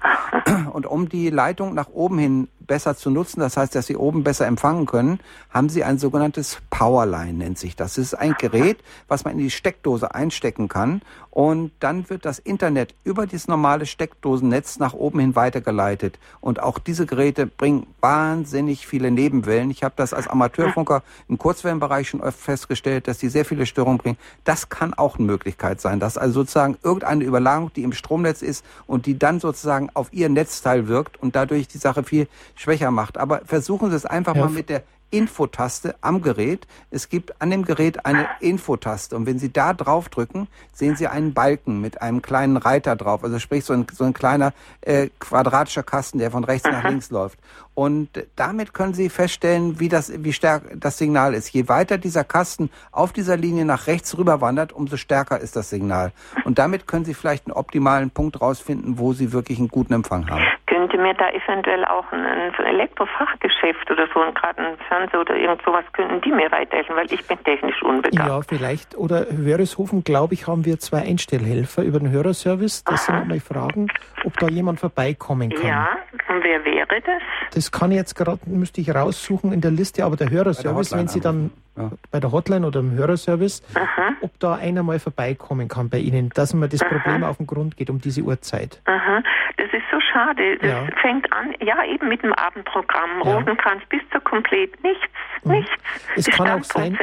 Und 0.73 0.85
um 0.85 1.09
die 1.09 1.29
Leitung 1.29 1.73
nach 1.73 1.89
oben 1.89 2.19
hin 2.19 2.47
besser 2.67 2.95
zu 2.95 3.09
nutzen, 3.09 3.39
das 3.39 3.57
heißt, 3.57 3.73
dass 3.73 3.87
sie 3.87 3.95
oben 3.95 4.23
besser 4.23 4.45
empfangen 4.45 4.85
können, 4.85 5.19
haben 5.49 5.69
sie 5.69 5.83
ein 5.83 5.97
sogenanntes 5.97 6.57
Powerline, 6.69 7.33
nennt 7.33 7.57
sich 7.57 7.75
das. 7.75 7.95
Das 7.95 7.97
ist 7.97 8.13
ein 8.13 8.35
Gerät, 8.37 8.77
was 9.07 9.23
man 9.23 9.33
in 9.33 9.39
die 9.39 9.49
Steckdose 9.49 10.13
einstecken 10.13 10.67
kann 10.67 11.01
und 11.37 11.71
dann 11.81 12.09
wird 12.09 12.25
das 12.25 12.39
Internet 12.39 12.95
über 13.03 13.27
dieses 13.27 13.47
normale 13.47 13.85
Steckdosennetz 13.85 14.79
nach 14.79 14.93
oben 14.93 15.19
hin 15.19 15.35
weitergeleitet. 15.35 16.17
Und 16.41 16.63
auch 16.63 16.79
diese 16.79 17.05
Geräte 17.05 17.45
bringen 17.45 17.85
wahnsinnig 18.01 18.87
viele 18.87 19.11
Nebenwellen. 19.11 19.69
Ich 19.69 19.83
habe 19.83 19.93
das 19.95 20.15
als 20.15 20.27
Amateurfunker 20.27 21.03
im 21.29 21.37
Kurzwellenbereich 21.37 22.09
schon 22.09 22.21
oft 22.21 22.39
festgestellt, 22.39 23.07
dass 23.07 23.19
die 23.19 23.29
sehr 23.29 23.45
viele 23.45 23.67
Störungen 23.67 23.99
bringen. 23.99 24.17
Das 24.45 24.69
kann 24.69 24.95
auch 24.95 25.19
eine 25.19 25.27
Möglichkeit 25.27 25.79
sein, 25.79 25.99
dass 25.99 26.17
also 26.17 26.39
sozusagen 26.39 26.75
irgendeine 26.81 27.23
Überlagerung, 27.23 27.71
die 27.71 27.83
im 27.83 27.93
Stromnetz 27.93 28.41
ist 28.41 28.65
und 28.87 29.05
die 29.05 29.19
dann 29.19 29.39
sozusagen 29.39 29.91
auf 29.93 30.11
ihr 30.11 30.29
Netzteil 30.29 30.87
wirkt 30.87 31.21
und 31.21 31.35
dadurch 31.35 31.67
die 31.67 31.77
Sache 31.77 32.03
viel 32.03 32.27
schwächer 32.57 32.91
macht. 32.91 33.17
Aber 33.17 33.41
versuchen 33.45 33.89
Sie 33.89 33.95
es 33.95 34.05
einfach 34.05 34.35
ja. 34.35 34.45
mal 34.45 34.51
mit 34.51 34.69
der 34.69 34.83
Infotaste 35.09 35.95
am 36.01 36.21
Gerät. 36.21 36.67
Es 36.91 37.07
gibt 37.07 37.41
an 37.41 37.49
dem 37.49 37.63
Gerät 37.63 38.05
eine 38.05 38.27
Infotaste 38.41 39.15
und 39.15 39.25
wenn 39.25 39.39
Sie 39.39 39.53
da 39.53 39.73
drauf 39.73 40.09
drücken, 40.09 40.47
sehen 40.73 40.97
Sie 40.97 41.07
einen 41.07 41.33
Balken 41.33 41.79
mit 41.79 42.01
einem 42.01 42.21
kleinen 42.21 42.57
Reiter 42.57 42.97
drauf, 42.97 43.23
also 43.23 43.39
sprich 43.39 43.63
so 43.63 43.71
ein, 43.71 43.87
so 43.93 44.03
ein 44.03 44.13
kleiner 44.13 44.53
äh, 44.81 45.07
quadratischer 45.19 45.83
Kasten, 45.83 46.19
der 46.19 46.31
von 46.31 46.43
rechts 46.43 46.69
nach 46.69 46.83
links 46.89 47.09
läuft. 47.09 47.39
Und 47.77 48.09
damit 48.35 48.73
können 48.73 48.95
Sie 48.95 49.07
feststellen, 49.07 49.79
wie 49.79 49.87
das, 49.87 50.11
wie 50.23 50.33
stark 50.33 50.63
das 50.77 50.97
Signal 50.97 51.35
ist. 51.35 51.53
Je 51.53 51.69
weiter 51.69 51.99
dieser 51.99 52.23
Kasten 52.23 52.71
auf 52.91 53.13
dieser 53.13 53.37
Linie 53.37 53.65
nach 53.65 53.85
rechts 53.85 54.17
rüber 54.17 54.41
wandert, 54.41 54.73
umso 54.73 54.97
stärker 54.97 55.39
ist 55.39 55.55
das 55.55 55.69
Signal. 55.69 56.11
Und 56.43 56.57
damit 56.57 56.87
können 56.87 57.05
Sie 57.05 57.13
vielleicht 57.13 57.45
einen 57.45 57.53
optimalen 57.53 58.09
Punkt 58.09 58.41
rausfinden, 58.41 58.97
wo 58.97 59.13
Sie 59.13 59.31
wirklich 59.31 59.59
einen 59.59 59.67
guten 59.67 59.93
Empfang 59.93 60.27
haben 60.27 60.43
könnte 60.87 60.97
mir 60.97 61.13
da 61.13 61.29
eventuell 61.29 61.83
auch 61.85 62.11
ein, 62.11 62.25
ein 62.25 62.65
Elektrofachgeschäft 62.65 63.89
oder 63.91 64.07
so, 64.13 64.19
gerade 64.33 64.61
ein 64.61 64.77
Fernseher 64.87 65.21
oder 65.21 65.35
irgend 65.35 65.61
sowas, 65.63 65.83
könnten 65.93 66.21
die 66.21 66.31
mir 66.31 66.51
weiterhelfen, 66.51 66.95
weil 66.95 67.11
ich 67.11 67.25
bin 67.25 67.41
technisch 67.43 67.81
unbegabt. 67.81 68.27
Ja, 68.27 68.41
vielleicht. 68.41 68.95
Oder 68.95 69.25
Wörishofen, 69.29 70.03
glaube 70.03 70.33
ich, 70.33 70.47
haben 70.47 70.65
wir 70.65 70.79
zwei 70.79 70.99
Einstellhelfer 70.99 71.83
über 71.83 71.99
den 71.99 72.11
Hörerservice. 72.11 72.83
Das 72.83 73.05
sind 73.05 73.27
mal 73.27 73.39
Fragen, 73.39 73.87
ob 74.23 74.37
da 74.37 74.47
jemand 74.47 74.79
vorbeikommen 74.79 75.49
kann. 75.49 75.67
Ja, 75.67 75.87
und 76.29 76.43
wer 76.43 76.63
wäre 76.65 77.01
das? 77.01 77.21
Das 77.53 77.66
kann 77.71 77.91
ich 77.91 77.97
jetzt 77.97 78.15
gerade, 78.15 78.39
müsste 78.45 78.81
ich 78.81 78.93
raussuchen 78.93 79.51
in 79.51 79.61
der 79.61 79.71
Liste, 79.71 80.05
aber 80.05 80.15
der 80.15 80.29
Hörerservice, 80.29 80.91
wenn 80.93 81.07
Sie 81.07 81.19
dann 81.19 81.51
ja. 81.75 81.91
bei 82.11 82.19
der 82.19 82.31
Hotline 82.31 82.65
oder 82.65 82.79
im 82.79 82.91
Hörerservice, 82.91 83.63
Aha. 83.75 84.13
ob 84.21 84.39
da 84.39 84.55
einer 84.55 84.83
mal 84.83 84.99
vorbeikommen 84.99 85.67
kann 85.67 85.89
bei 85.89 85.99
Ihnen, 85.99 86.29
dass 86.29 86.53
mir 86.53 86.67
das 86.67 86.81
Aha. 86.81 86.89
Problem 86.89 87.23
auf 87.23 87.37
den 87.37 87.47
Grund 87.47 87.77
geht 87.77 87.89
um 87.89 87.99
diese 87.99 88.21
Uhrzeit. 88.21 88.81
Aha. 88.85 89.23
Das 89.57 89.67
ist 89.67 89.85
so 89.91 89.99
schade. 90.11 90.57
Das 90.59 90.69
ja. 90.69 90.87
fängt 91.01 91.31
an, 91.33 91.53
ja, 91.61 91.83
eben 91.85 92.09
mit 92.09 92.23
dem 92.23 92.33
Abendprogramm. 92.33 93.21
Ja. 93.23 93.37
Rosenkranz 93.37 93.83
bis 93.89 94.01
zur 94.11 94.21
Komplett. 94.21 94.81
Nichts, 94.83 95.05
mhm. 95.43 95.51
nichts. 95.51 95.71
Es 96.15 96.25
Die 96.25 96.31
kann 96.31 96.49
auch 96.49 96.63
sein, 96.63 96.97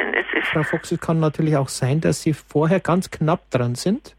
Frau 0.53 0.63
Fuchs, 0.63 0.93
es 0.93 1.01
kann 1.01 1.21
natürlich 1.21 1.57
auch 1.57 1.69
sein, 1.69 2.01
dass 2.01 2.23
Sie 2.23 2.33
vorher 2.33 2.81
ganz 2.81 3.11
knapp 3.11 3.51
dran 3.51 3.75
sind 3.75 4.17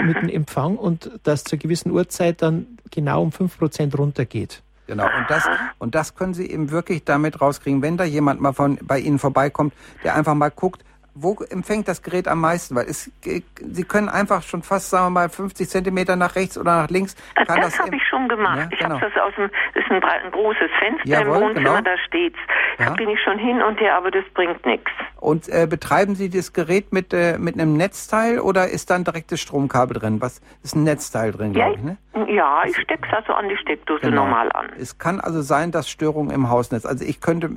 mit 0.00 0.16
dem 0.22 0.28
Empfang 0.28 0.76
und 0.76 1.10
dass 1.24 1.44
zur 1.44 1.58
gewissen 1.58 1.90
Uhrzeit 1.90 2.42
dann 2.42 2.78
genau 2.90 3.22
um 3.22 3.30
5% 3.30 3.96
runtergeht. 3.96 4.62
Genau, 4.88 5.04
und 5.04 5.26
das, 5.28 5.44
und 5.78 5.94
das 5.94 6.14
können 6.14 6.32
Sie 6.32 6.50
eben 6.50 6.70
wirklich 6.70 7.04
damit 7.04 7.42
rauskriegen, 7.42 7.82
wenn 7.82 7.98
da 7.98 8.04
jemand 8.04 8.40
mal 8.40 8.54
von, 8.54 8.78
bei 8.82 8.98
Ihnen 8.98 9.18
vorbeikommt, 9.18 9.74
der 10.02 10.14
einfach 10.14 10.32
mal 10.32 10.50
guckt, 10.50 10.82
wo 11.20 11.36
empfängt 11.50 11.88
das 11.88 12.02
Gerät 12.02 12.28
am 12.28 12.40
meisten? 12.40 12.74
Weil 12.74 12.86
es, 12.86 13.10
Sie 13.22 13.84
können 13.84 14.08
einfach 14.08 14.42
schon 14.42 14.62
fast, 14.62 14.90
sagen 14.90 15.06
wir 15.06 15.10
mal, 15.10 15.28
50 15.28 15.68
Zentimeter 15.68 16.16
nach 16.16 16.36
rechts 16.36 16.56
oder 16.58 16.82
nach 16.82 16.90
links. 16.90 17.16
Also 17.34 17.54
das, 17.54 17.72
das 17.72 17.78
habe 17.80 17.96
ich 17.96 18.02
schon 18.08 18.28
gemacht. 18.28 18.58
Ja, 18.58 18.68
ich 18.70 18.78
genau. 18.78 19.00
habe 19.00 19.10
das 19.10 19.22
aus 19.22 19.34
dem, 19.36 19.50
ist 19.74 19.90
ein, 19.90 20.02
ein 20.02 20.30
großes 20.30 20.70
Fenster 20.78 21.08
Jawohl, 21.08 21.36
im 21.36 21.42
Wohnzimmer, 21.42 21.70
genau. 21.70 21.80
da 21.80 21.98
steht's. 22.06 22.38
Da 22.78 22.84
ja. 22.84 22.90
bin 22.92 23.08
ich 23.08 23.20
schon 23.22 23.38
hin 23.38 23.62
und 23.62 23.80
her, 23.80 23.96
aber 23.96 24.10
das 24.10 24.24
bringt 24.34 24.64
nichts. 24.64 24.90
Und 25.20 25.48
äh, 25.48 25.66
betreiben 25.68 26.14
Sie 26.14 26.30
das 26.30 26.52
Gerät 26.52 26.92
mit, 26.92 27.12
äh, 27.12 27.38
mit 27.38 27.54
einem 27.54 27.76
Netzteil 27.76 28.38
oder 28.38 28.68
ist 28.68 28.90
da 28.90 28.94
ein 28.94 29.04
direktes 29.04 29.40
Stromkabel 29.40 29.98
drin? 29.98 30.20
Was 30.20 30.40
ist 30.62 30.76
ein 30.76 30.84
Netzteil 30.84 31.32
drin, 31.32 31.52
glaube 31.52 31.74
ich, 31.74 31.82
ne? 31.82 31.96
Ja, 32.26 32.62
ich 32.66 32.76
stecke 32.76 33.06
es 33.06 33.14
also 33.14 33.32
an 33.32 33.48
die 33.48 33.56
Steckdose 33.56 34.00
genau. 34.00 34.24
normal 34.24 34.50
an. 34.52 34.70
Es 34.78 34.98
kann 34.98 35.20
also 35.20 35.40
sein, 35.42 35.70
dass 35.70 35.88
Störungen 35.88 36.30
im 36.34 36.50
Hausnetz. 36.50 36.84
Also 36.84 37.04
ich 37.04 37.20
könnte, 37.20 37.50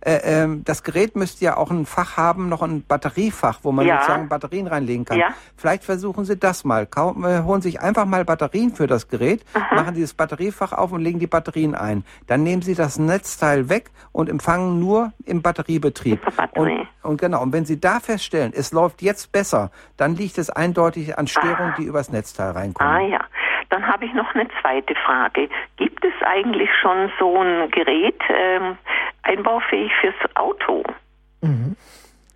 äh, 0.00 0.44
äh, 0.44 0.48
das 0.64 0.82
Gerät 0.82 1.16
müsste 1.16 1.44
ja 1.44 1.56
auch 1.56 1.70
ein 1.70 1.86
Fach 1.86 2.16
haben, 2.16 2.48
noch 2.48 2.62
ein 2.62 2.82
Batteriefach, 2.88 3.60
wo 3.62 3.72
man 3.72 3.86
ja. 3.86 3.98
sozusagen 3.98 4.28
Batterien 4.28 4.66
reinlegen 4.66 5.04
kann. 5.04 5.18
Ja. 5.18 5.28
Vielleicht 5.56 5.84
versuchen 5.84 6.24
Sie 6.24 6.36
das 6.36 6.64
mal. 6.64 6.86
Kaum, 6.86 7.24
äh, 7.24 7.42
holen 7.42 7.62
sich 7.62 7.80
einfach 7.80 8.06
mal 8.06 8.24
Batterien 8.24 8.74
für 8.74 8.86
das 8.86 9.08
Gerät, 9.08 9.44
Aha. 9.54 9.74
machen 9.74 9.94
Sie 9.94 10.02
das 10.02 10.14
Batteriefach 10.14 10.72
auf 10.72 10.92
und 10.92 11.00
legen 11.00 11.18
die 11.18 11.26
Batterien 11.26 11.74
ein. 11.74 12.04
Dann 12.26 12.42
nehmen 12.42 12.62
Sie 12.62 12.74
das 12.74 12.98
Netzteil 12.98 13.68
weg 13.68 13.90
und 14.12 14.28
empfangen 14.28 14.80
nur 14.80 15.12
im 15.24 15.42
Batteriebetrieb. 15.42 16.20
Und, 16.52 16.86
und 17.02 17.20
genau, 17.20 17.42
und 17.42 17.52
wenn 17.52 17.64
Sie 17.64 17.80
da 17.80 18.00
feststellen, 18.00 18.52
es 18.54 18.72
läuft 18.72 19.02
jetzt 19.02 19.32
besser, 19.32 19.70
dann 19.96 20.16
liegt 20.16 20.38
es 20.38 20.50
eindeutig 20.50 21.18
an 21.18 21.26
Störungen, 21.26 21.74
die 21.78 21.84
übers 21.84 22.10
Netzteil 22.10 22.52
reinkommen. 22.52 22.92
Ah 22.92 23.00
ja. 23.00 23.20
Dann 23.68 23.86
habe 23.86 24.04
ich 24.04 24.14
noch 24.14 24.32
eine 24.34 24.46
zweite 24.60 24.94
Frage. 24.94 25.48
Gibt 25.76 26.04
es 26.04 26.14
eigentlich 26.24 26.70
schon 26.80 27.10
so 27.18 27.40
ein 27.40 27.70
Gerät, 27.70 28.20
ähm, 28.28 28.78
einbaufähig 29.22 29.90
fürs 30.00 30.14
Auto? 30.36 30.84
Mhm. 31.42 31.76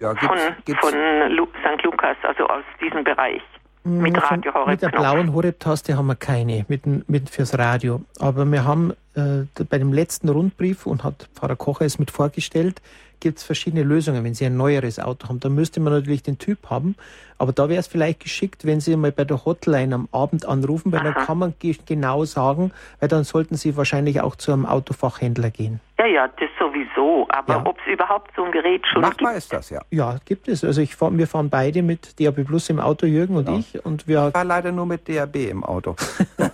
Ja, 0.00 0.12
gibt's, 0.14 0.26
von, 0.26 0.38
gibt's. 0.64 0.80
von 0.80 0.94
Lu 1.30 1.46
St. 1.46 1.82
Lukas, 1.84 2.16
also 2.22 2.46
aus 2.46 2.64
diesem 2.80 3.04
Bereich. 3.04 3.42
Mhm, 3.84 4.02
mit 4.02 4.30
Radio 4.30 4.54
Horeb. 4.54 4.68
Mit 4.68 4.82
der 4.82 4.88
blauen 4.88 5.32
Horeb-Taste 5.32 5.96
haben 5.96 6.06
wir 6.06 6.16
keine, 6.16 6.64
mit, 6.68 7.08
mit 7.08 7.30
fürs 7.30 7.58
Radio. 7.58 8.02
Aber 8.18 8.44
wir 8.44 8.64
haben 8.64 8.92
äh, 9.14 9.44
bei 9.64 9.78
dem 9.78 9.92
letzten 9.92 10.28
Rundbrief, 10.28 10.86
und 10.86 11.04
hat 11.04 11.28
Pfarrer 11.34 11.56
Kocher 11.56 11.84
es 11.84 11.98
mit 11.98 12.10
vorgestellt, 12.10 12.80
gibt 13.20 13.38
es 13.38 13.44
verschiedene 13.44 13.82
Lösungen, 13.82 14.24
wenn 14.24 14.34
Sie 14.34 14.46
ein 14.46 14.56
neueres 14.56 14.98
Auto 14.98 15.28
haben. 15.28 15.40
Da 15.40 15.48
müsste 15.48 15.80
man 15.80 15.92
natürlich 15.92 16.22
den 16.22 16.38
Typ 16.38 16.70
haben. 16.70 16.96
Aber 17.38 17.52
da 17.52 17.70
wäre 17.70 17.80
es 17.80 17.86
vielleicht 17.86 18.20
geschickt, 18.20 18.66
wenn 18.66 18.80
Sie 18.80 18.94
mal 18.96 19.12
bei 19.12 19.24
der 19.24 19.44
Hotline 19.46 19.94
am 19.94 20.08
Abend 20.12 20.46
anrufen, 20.46 20.92
weil 20.92 21.00
Aha. 21.00 21.12
dann 21.12 21.24
kann 21.26 21.38
man 21.38 21.54
genau 21.86 22.24
sagen, 22.26 22.72
weil 22.98 23.08
dann 23.08 23.24
sollten 23.24 23.54
Sie 23.54 23.76
wahrscheinlich 23.78 24.20
auch 24.20 24.36
zu 24.36 24.52
einem 24.52 24.66
Autofachhändler 24.66 25.50
gehen. 25.50 25.80
Ja, 25.98 26.06
ja, 26.06 26.28
das 26.28 26.48
sowieso. 26.58 27.26
Aber 27.30 27.54
ja. 27.54 27.66
ob 27.66 27.78
es 27.78 27.92
überhaupt 27.92 28.30
so 28.36 28.44
ein 28.44 28.52
Gerät 28.52 28.86
schon 28.86 29.02
Machbar 29.02 29.32
gibt? 29.32 29.38
ist 29.38 29.52
das, 29.52 29.70
ja. 29.70 29.80
Ja, 29.90 30.16
gibt 30.24 30.48
es. 30.48 30.64
Also 30.64 30.80
ich 30.80 30.96
fahr, 30.96 31.16
wir 31.16 31.26
fahren 31.26 31.50
beide 31.50 31.82
mit 31.82 32.20
DAB 32.20 32.44
Plus 32.44 32.68
im 32.70 32.80
Auto, 32.80 33.06
Jürgen 33.06 33.36
und 33.36 33.48
ja. 33.48 33.56
ich. 33.56 33.84
Und 33.84 34.06
wir 34.06 34.26
ich 34.28 34.32
fahre 34.32 34.46
leider 34.46 34.72
nur 34.72 34.86
mit 34.86 35.08
DAB 35.08 35.36
im 35.36 35.64
Auto. 35.64 35.96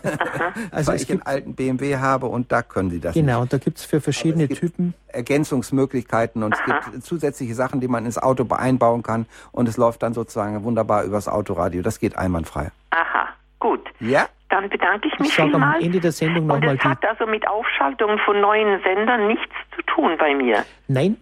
also 0.71 0.93
Weil 0.93 1.01
ich 1.01 1.11
einen 1.11 1.23
alten 1.23 1.55
BMW 1.55 1.97
habe 1.97 2.27
und 2.27 2.53
da 2.53 2.63
können 2.63 2.91
Sie 2.91 3.01
das 3.01 3.15
Genau, 3.15 3.35
nicht. 3.35 3.43
und 3.43 3.53
da 3.53 3.59
gibt 3.59 3.79
es 3.79 3.85
für 3.85 4.01
verschiedene 4.01 4.45
es 4.51 4.59
Typen... 4.59 4.95
Ergänzungsmöglichkeiten 5.09 6.43
und 6.43 6.55
Aha. 6.55 6.79
es 6.81 6.91
gibt 6.93 7.05
zusätzliche 7.05 7.55
Sachen, 7.55 7.81
die 7.81 7.89
man 7.89 8.05
ins 8.05 8.19
Auto 8.19 8.47
einbauen 8.55 9.03
kann 9.03 9.27
und 9.53 9.69
es 9.69 9.77
läuft 9.77 10.03
dann 10.03 10.15
sozusagen 10.15 10.63
wunderbar 10.65 11.05
übers 11.05 11.29
Autoradio. 11.29 11.83
Das 11.83 11.99
geht 12.01 12.17
einwandfrei. 12.17 12.71
Aha, 12.91 13.29
gut. 13.59 13.81
Ja? 14.01 14.27
Dann 14.49 14.69
bedanke 14.69 15.09
ich 15.09 15.19
mich 15.19 15.29
ich 15.31 15.35
vielmals. 15.35 15.77
am 15.77 15.83
Ende 15.83 16.01
der 16.01 16.13
Sendung 16.13 16.47
nochmal. 16.47 16.69
Und 16.71 16.79
es 16.79 16.85
hat 16.85 17.05
also 17.05 17.27
mit 17.27 17.47
Aufschaltungen 17.49 18.19
von 18.21 18.41
neuen 18.41 18.81
Sendern 18.83 19.27
nichts 19.27 19.53
zu 19.75 19.83
tun 19.83 20.17
bei 20.19 20.35
mir. 20.35 20.65
Nein, 20.89 21.17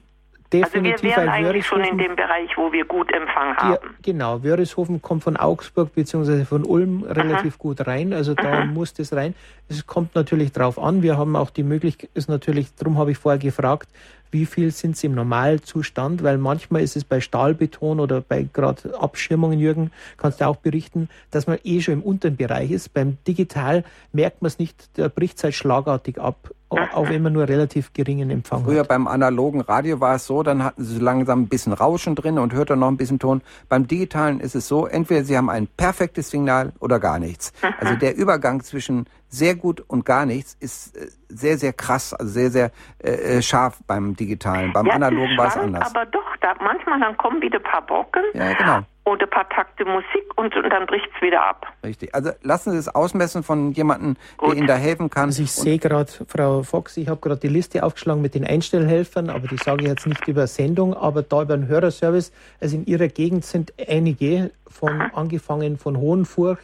definitiv. 0.62 0.94
Also 0.94 1.02
wir 1.04 1.16
wären 1.16 1.28
eigentlich 1.28 1.66
schon 1.66 1.84
in 1.84 1.98
dem 1.98 2.16
Bereich, 2.16 2.56
wo 2.56 2.72
wir 2.72 2.84
gut 2.84 3.12
Empfang 3.12 3.56
haben. 3.56 3.72
Ja, 3.72 3.78
genau, 4.02 4.42
Wörishofen 4.42 5.02
kommt 5.02 5.24
von 5.24 5.36
Augsburg 5.36 5.94
bzw. 5.94 6.44
von 6.44 6.64
Ulm 6.64 7.02
relativ 7.02 7.54
Aha. 7.54 7.58
gut 7.58 7.86
rein, 7.86 8.12
also 8.12 8.34
da 8.34 8.52
Aha. 8.52 8.64
muss 8.66 8.94
das 8.94 9.12
rein. 9.12 9.34
Es 9.68 9.86
kommt 9.86 10.14
natürlich 10.14 10.52
drauf 10.52 10.78
an, 10.78 11.02
wir 11.02 11.16
haben 11.16 11.36
auch 11.36 11.50
die 11.50 11.62
Möglichkeit, 11.62 12.10
ist 12.14 12.28
natürlich, 12.28 12.74
darum 12.74 12.98
habe 12.98 13.10
ich 13.10 13.18
vorher 13.18 13.38
gefragt, 13.38 13.88
wie 14.34 14.46
viel 14.46 14.72
sind 14.72 14.96
sie 14.96 15.06
im 15.06 15.14
Normalzustand, 15.14 16.24
weil 16.24 16.38
manchmal 16.38 16.82
ist 16.82 16.96
es 16.96 17.04
bei 17.04 17.20
Stahlbeton 17.20 18.00
oder 18.00 18.20
bei 18.20 18.48
gerade 18.52 19.00
Abschirmungen, 19.00 19.60
Jürgen, 19.60 19.92
kannst 20.16 20.40
du 20.40 20.48
auch 20.48 20.56
berichten, 20.56 21.08
dass 21.30 21.46
man 21.46 21.58
eh 21.62 21.80
schon 21.80 21.94
im 21.94 22.02
unteren 22.02 22.36
Bereich 22.36 22.72
ist. 22.72 22.92
Beim 22.92 23.16
Digital 23.28 23.84
merkt 24.12 24.42
man 24.42 24.48
es 24.48 24.58
nicht, 24.58 24.98
der 24.98 25.08
bricht 25.08 25.42
halt 25.44 25.54
schlagartig 25.54 26.20
ab, 26.20 26.50
auch 26.68 27.08
wenn 27.08 27.22
man 27.22 27.32
nur 27.32 27.48
relativ 27.48 27.92
geringen 27.92 28.28
Empfang 28.30 28.64
Früher 28.64 28.80
hat. 28.80 28.88
beim 28.88 29.06
analogen 29.06 29.60
Radio 29.60 30.00
war 30.00 30.16
es 30.16 30.26
so, 30.26 30.42
dann 30.42 30.64
hatten 30.64 30.84
sie 30.84 30.98
langsam 30.98 31.42
ein 31.42 31.48
bisschen 31.48 31.72
Rauschen 31.72 32.16
drin 32.16 32.36
und 32.40 32.52
hört 32.52 32.70
dann 32.70 32.80
noch 32.80 32.88
ein 32.88 32.96
bisschen 32.96 33.20
Ton. 33.20 33.40
Beim 33.68 33.86
digitalen 33.86 34.40
ist 34.40 34.56
es 34.56 34.66
so, 34.66 34.86
entweder 34.86 35.24
sie 35.24 35.36
haben 35.36 35.48
ein 35.48 35.68
perfektes 35.68 36.30
Signal 36.30 36.72
oder 36.80 36.98
gar 36.98 37.20
nichts. 37.20 37.52
Also 37.78 37.94
der 37.94 38.16
Übergang 38.16 38.64
zwischen 38.64 39.06
sehr 39.34 39.54
gut 39.56 39.82
und 39.88 40.04
gar 40.04 40.26
nichts 40.26 40.56
ist 40.60 40.96
äh, 40.96 41.08
sehr, 41.28 41.58
sehr 41.58 41.72
krass, 41.72 42.14
also 42.14 42.32
sehr, 42.32 42.50
sehr 42.50 42.70
äh, 43.02 43.38
äh, 43.38 43.42
scharf 43.42 43.78
beim 43.86 44.14
Digitalen. 44.14 44.72
Beim 44.72 44.86
ja, 44.86 44.94
Analogen 44.94 45.36
war 45.36 45.48
es 45.48 45.56
anders. 45.56 45.94
Aber 45.94 46.06
doch, 46.06 46.36
da 46.40 46.54
manchmal 46.60 47.00
dann 47.00 47.16
kommen 47.16 47.42
wieder 47.42 47.58
ein 47.58 47.64
paar 47.64 47.82
Brocken. 47.82 48.22
Ja, 48.32 48.52
genau. 48.52 48.80
Oder 49.06 49.26
ein 49.26 49.30
paar 49.30 49.48
Takte 49.50 49.84
Musik 49.84 50.24
und, 50.36 50.56
und 50.56 50.70
dann 50.70 50.86
bricht 50.86 51.10
es 51.14 51.20
wieder 51.20 51.44
ab. 51.44 51.66
Richtig. 51.84 52.14
Also 52.14 52.30
lassen 52.42 52.72
Sie 52.72 52.78
es 52.78 52.88
ausmessen 52.88 53.42
von 53.42 53.72
jemandem, 53.72 54.16
der 54.40 54.54
Ihnen 54.54 54.66
da 54.66 54.76
helfen 54.76 55.10
kann. 55.10 55.26
Also 55.26 55.42
ich 55.42 55.52
sehe 55.52 55.78
gerade, 55.78 56.10
Frau 56.26 56.62
Fox, 56.62 56.96
ich 56.96 57.08
habe 57.08 57.20
gerade 57.20 57.38
die 57.38 57.48
Liste 57.48 57.82
aufgeschlagen 57.82 58.22
mit 58.22 58.34
den 58.34 58.46
Einstellhelfern, 58.46 59.28
aber 59.28 59.46
die 59.46 59.58
sage 59.58 59.82
ich 59.82 59.88
jetzt 59.88 60.06
nicht 60.06 60.26
über 60.26 60.46
Sendung, 60.46 60.94
aber 60.94 61.22
da 61.22 61.42
über 61.42 61.56
den 61.56 61.68
Hörerservice. 61.68 62.32
Also 62.60 62.76
in 62.76 62.86
Ihrer 62.86 63.08
Gegend 63.08 63.44
sind 63.44 63.74
einige 63.88 64.52
von 64.66 65.00
Aha. 65.00 65.10
angefangen 65.14 65.76
von 65.76 65.98
Hohenfurch 65.98 66.58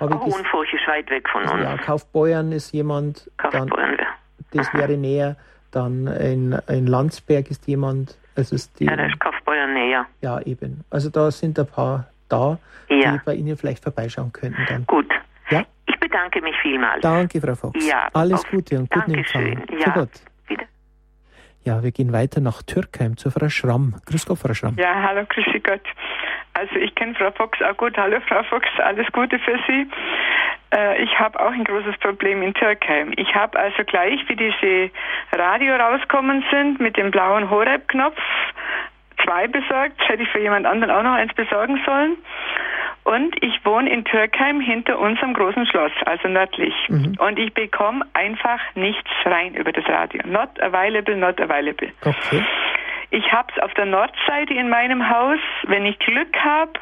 oh, 0.00 0.08
Hohenfurch 0.08 0.72
ist 0.72 0.86
weit 0.86 1.10
weg 1.10 1.28
von 1.28 1.42
uns. 1.42 1.62
Ja, 1.62 1.76
Kaufbeuern 1.78 2.52
ist 2.52 2.72
jemand. 2.72 3.30
Kaufbeuern, 3.36 3.68
dann, 3.68 4.06
Das 4.52 4.72
wäre 4.74 4.96
näher. 4.96 5.36
Dann 5.70 6.06
in, 6.06 6.52
in 6.68 6.86
Landsberg 6.86 7.50
ist 7.50 7.66
jemand. 7.66 8.16
Es 8.36 8.52
ist 8.52 8.78
die, 8.80 8.86
ja, 8.86 8.96
da 8.96 9.06
ist 9.06 9.18
Kaufbeuern 9.20 9.72
näher. 9.74 10.06
Ja, 10.20 10.40
eben. 10.40 10.84
Also 10.90 11.10
da 11.10 11.30
sind 11.30 11.58
ein 11.58 11.66
paar 11.66 12.08
da, 12.28 12.58
ja. 12.88 13.12
die 13.12 13.20
bei 13.24 13.34
Ihnen 13.34 13.56
vielleicht 13.56 13.82
vorbeischauen 13.82 14.32
könnten 14.32 14.64
dann. 14.68 14.86
Gut. 14.86 15.10
Ja? 15.50 15.64
Ich 15.86 15.98
bedanke 16.00 16.40
mich 16.40 16.56
vielmals. 16.62 17.02
Danke, 17.02 17.40
Frau 17.40 17.54
Fox. 17.54 17.86
Ja, 17.86 18.08
Alles 18.12 18.44
Gute 18.48 18.78
und 18.78 18.90
guten 18.90 19.14
Empfang. 19.14 19.62
Ja. 19.78 19.92
Gott. 19.92 20.10
Ja, 21.64 21.82
wir 21.82 21.92
gehen 21.92 22.12
weiter 22.12 22.42
nach 22.42 22.62
Türkheim 22.62 23.16
zu 23.16 23.30
Frau 23.30 23.48
Schramm. 23.48 23.94
Grüß 24.04 24.26
Gott, 24.26 24.38
Frau 24.38 24.52
Schramm. 24.52 24.76
Ja, 24.76 25.02
hallo, 25.02 25.24
grüß 25.26 25.46
Gott. 25.62 25.80
Also 26.54 26.76
ich 26.76 26.94
kenne 26.94 27.14
Frau 27.14 27.30
Fox 27.32 27.60
auch 27.62 27.76
gut. 27.76 27.96
Hallo 27.96 28.18
Frau 28.28 28.42
Fox, 28.44 28.66
alles 28.78 29.06
Gute 29.12 29.38
für 29.40 29.58
Sie. 29.66 29.86
Äh, 30.74 31.02
ich 31.02 31.18
habe 31.18 31.38
auch 31.40 31.52
ein 31.52 31.64
großes 31.64 31.98
Problem 31.98 32.42
in 32.42 32.54
Türkei. 32.54 33.06
Ich 33.16 33.34
habe 33.34 33.58
also 33.58 33.82
gleich, 33.84 34.20
wie 34.28 34.36
diese 34.36 34.90
Radio 35.32 35.74
rauskommen 35.76 36.44
sind, 36.50 36.80
mit 36.80 36.96
dem 36.96 37.10
blauen 37.10 37.50
Horeb-Knopf 37.50 38.18
zwei 39.24 39.48
besorgt. 39.48 40.00
Hätte 40.08 40.22
ich 40.22 40.28
für 40.30 40.40
jemand 40.40 40.66
anderen 40.66 40.94
auch 40.94 41.02
noch 41.02 41.14
eins 41.14 41.34
besorgen 41.34 41.80
sollen. 41.84 42.16
Und 43.04 43.36
ich 43.42 43.64
wohne 43.64 43.90
in 43.90 44.04
Türkheim 44.04 44.60
hinter 44.60 44.98
unserem 44.98 45.34
großen 45.34 45.66
Schloss, 45.66 45.92
also 46.06 46.26
nördlich. 46.28 46.74
Mhm. 46.88 47.16
Und 47.18 47.38
ich 47.38 47.52
bekomme 47.52 48.06
einfach 48.14 48.60
nichts 48.74 49.10
rein 49.26 49.54
über 49.54 49.72
das 49.72 49.86
Radio. 49.86 50.22
Not 50.24 50.60
available, 50.62 51.14
not 51.14 51.38
available. 51.38 51.92
Okay. 52.02 52.42
Ich 53.14 53.30
habe 53.30 53.46
es 53.54 53.62
auf 53.62 53.72
der 53.74 53.86
Nordseite 53.86 54.54
in 54.54 54.68
meinem 54.68 55.08
Haus. 55.08 55.38
Wenn 55.68 55.86
ich 55.86 55.96
Glück 56.00 56.36
habe, 56.36 56.72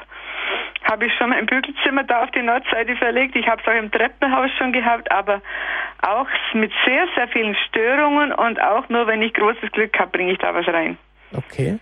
habe 0.83 1.05
ich 1.05 1.13
schon 1.19 1.29
mein 1.29 1.45
Bügelzimmer 1.45 2.05
da 2.05 2.23
auf 2.23 2.31
die 2.31 2.41
Nordseite 2.41 2.97
verlegt. 2.97 3.37
Ich 3.37 3.47
habe 3.47 3.61
es 3.61 3.69
auch 3.69 3.79
im 3.79 3.91
Treppenhaus 3.91 4.51
schon 4.57 4.73
gehabt, 4.73 5.13
aber 5.13 5.43
auch 6.01 6.27
mit 6.55 6.73
sehr, 6.87 7.07
sehr 7.15 7.29
vielen 7.29 7.55
Störungen 7.69 8.33
und 8.33 8.59
auch 8.63 8.89
nur, 8.89 9.07
wenn 9.07 9.21
ich 9.21 9.35
großes 9.35 9.73
Glück 9.73 9.99
habe, 9.99 10.11
bringe 10.11 10.33
ich 10.33 10.39
da 10.39 10.55
was 10.55 10.67
rein. 10.69 10.97
Okay. 11.37 11.79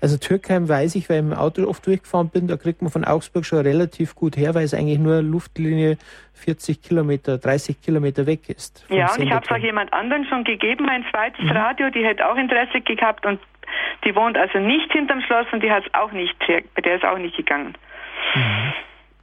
Also 0.00 0.18
Türkheim 0.18 0.68
weiß 0.68 0.96
ich, 0.96 1.08
weil 1.08 1.18
ich 1.18 1.22
im 1.22 1.32
Auto 1.32 1.64
oft 1.66 1.86
durchgefahren 1.86 2.28
bin, 2.28 2.48
da 2.48 2.56
kriegt 2.56 2.82
man 2.82 2.90
von 2.90 3.04
Augsburg 3.04 3.46
schon 3.46 3.60
relativ 3.60 4.16
gut 4.16 4.36
her, 4.36 4.54
weil 4.54 4.64
es 4.64 4.74
eigentlich 4.74 4.98
nur 4.98 5.22
Luftlinie 5.22 5.96
40 6.34 6.82
Kilometer, 6.82 7.38
30 7.38 7.80
Kilometer 7.80 8.26
weg 8.26 8.48
ist. 8.48 8.84
Ja, 8.90 9.14
und 9.14 9.22
ich 9.22 9.30
habe 9.30 9.46
es 9.46 9.50
auch 9.50 9.56
jemand 9.56 9.92
anderen 9.92 10.26
schon 10.26 10.44
gegeben, 10.44 10.84
mein 10.84 11.04
zweites 11.10 11.42
mhm. 11.42 11.52
Radio, 11.52 11.88
die 11.90 12.04
hätte 12.04 12.28
auch 12.28 12.36
Interesse 12.36 12.80
gehabt 12.80 13.24
und 13.24 13.40
die 14.04 14.14
wohnt 14.14 14.36
also 14.36 14.58
nicht 14.58 14.92
hinterm 14.92 15.20
Schloss 15.22 15.46
und 15.52 15.62
die 15.62 15.70
hat 15.70 15.84
es 15.86 15.94
auch 15.94 16.12
nicht, 16.12 16.36
bei 16.38 16.80
der 16.82 16.96
ist 16.96 17.04
auch 17.04 17.18
nicht 17.18 17.36
gegangen. 17.36 17.74
Mhm. 18.34 18.72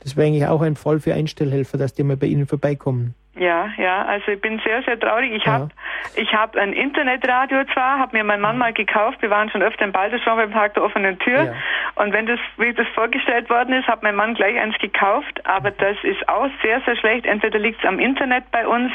Das 0.01 0.17
wäre 0.17 0.27
eigentlich 0.27 0.45
auch 0.45 0.61
ein 0.61 0.75
Fall 0.75 0.99
für 0.99 1.13
Einstellhelfer, 1.13 1.77
dass 1.77 1.93
die 1.93 2.03
mal 2.03 2.17
bei 2.17 2.27
Ihnen 2.27 2.45
vorbeikommen. 2.45 3.15
Ja, 3.35 3.69
ja, 3.77 4.05
also 4.05 4.31
ich 4.31 4.41
bin 4.41 4.61
sehr, 4.63 4.83
sehr 4.83 4.99
traurig. 4.99 5.31
Ich 5.31 5.45
ja. 5.45 5.53
habe 5.53 5.69
ich 6.15 6.31
hab 6.33 6.55
ein 6.55 6.71
Internetradio 6.71 7.63
zwar, 7.73 7.97
habe 7.97 8.15
mir 8.15 8.23
mein 8.23 8.39
Mann 8.39 8.59
mal 8.59 8.73
gekauft. 8.73 9.21
Wir 9.21 9.31
waren 9.31 9.49
schon 9.49 9.63
öfter 9.63 9.85
in 9.85 9.91
Balderschwang 9.91 10.37
beim 10.37 10.51
Tag 10.51 10.75
der 10.75 10.83
offenen 10.83 11.17
Tür. 11.17 11.45
Ja. 11.45 11.53
Und 11.95 12.13
wenn 12.13 12.27
das, 12.27 12.39
wie 12.57 12.73
das 12.73 12.85
vorgestellt 12.93 13.49
worden 13.49 13.73
ist, 13.73 13.87
hat 13.87 14.03
mein 14.03 14.15
Mann 14.15 14.35
gleich 14.35 14.59
eins 14.59 14.77
gekauft. 14.77 15.41
Aber 15.45 15.71
das 15.71 15.97
ist 16.03 16.29
auch 16.29 16.47
sehr, 16.61 16.81
sehr 16.81 16.95
schlecht. 16.95 17.25
Entweder 17.25 17.57
liegt 17.57 17.79
es 17.79 17.87
am 17.87 17.97
Internet 17.97 18.51
bei 18.51 18.67
uns. 18.67 18.91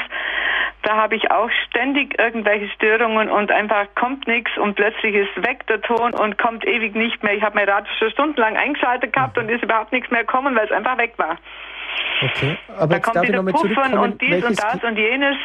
Da 0.89 0.95
habe 0.95 1.15
ich 1.15 1.29
auch 1.29 1.51
ständig 1.67 2.17
irgendwelche 2.17 2.67
Störungen 2.69 3.29
und 3.29 3.51
einfach 3.51 3.85
kommt 3.93 4.25
nichts 4.25 4.49
und 4.57 4.73
plötzlich 4.73 5.13
ist 5.13 5.45
weg 5.45 5.67
der 5.67 5.79
Ton 5.83 6.15
und 6.15 6.39
kommt 6.39 6.65
ewig 6.65 6.95
nicht 6.95 7.21
mehr. 7.21 7.35
Ich 7.35 7.43
habe 7.43 7.53
mein 7.53 7.69
Radio 7.69 7.93
schon 7.99 8.09
stundenlang 8.09 8.57
eingeschaltet 8.57 9.13
gehabt 9.13 9.37
und 9.37 9.49
ist 9.49 9.61
überhaupt 9.61 9.91
nichts 9.91 10.09
mehr 10.09 10.21
gekommen, 10.21 10.55
weil 10.55 10.65
es 10.65 10.71
einfach 10.71 10.97
weg 10.97 11.13
war. 11.17 11.37
Okay, 12.23 12.57
aber 12.75 12.95
da 12.95 12.99
kommt 13.01 13.27
wieder 13.27 13.43
Puffen 13.43 13.99
und 13.99 14.19
dies 14.19 14.43
und 14.43 14.57
das 14.57 14.83
und 14.83 14.97
jenes. 14.97 15.35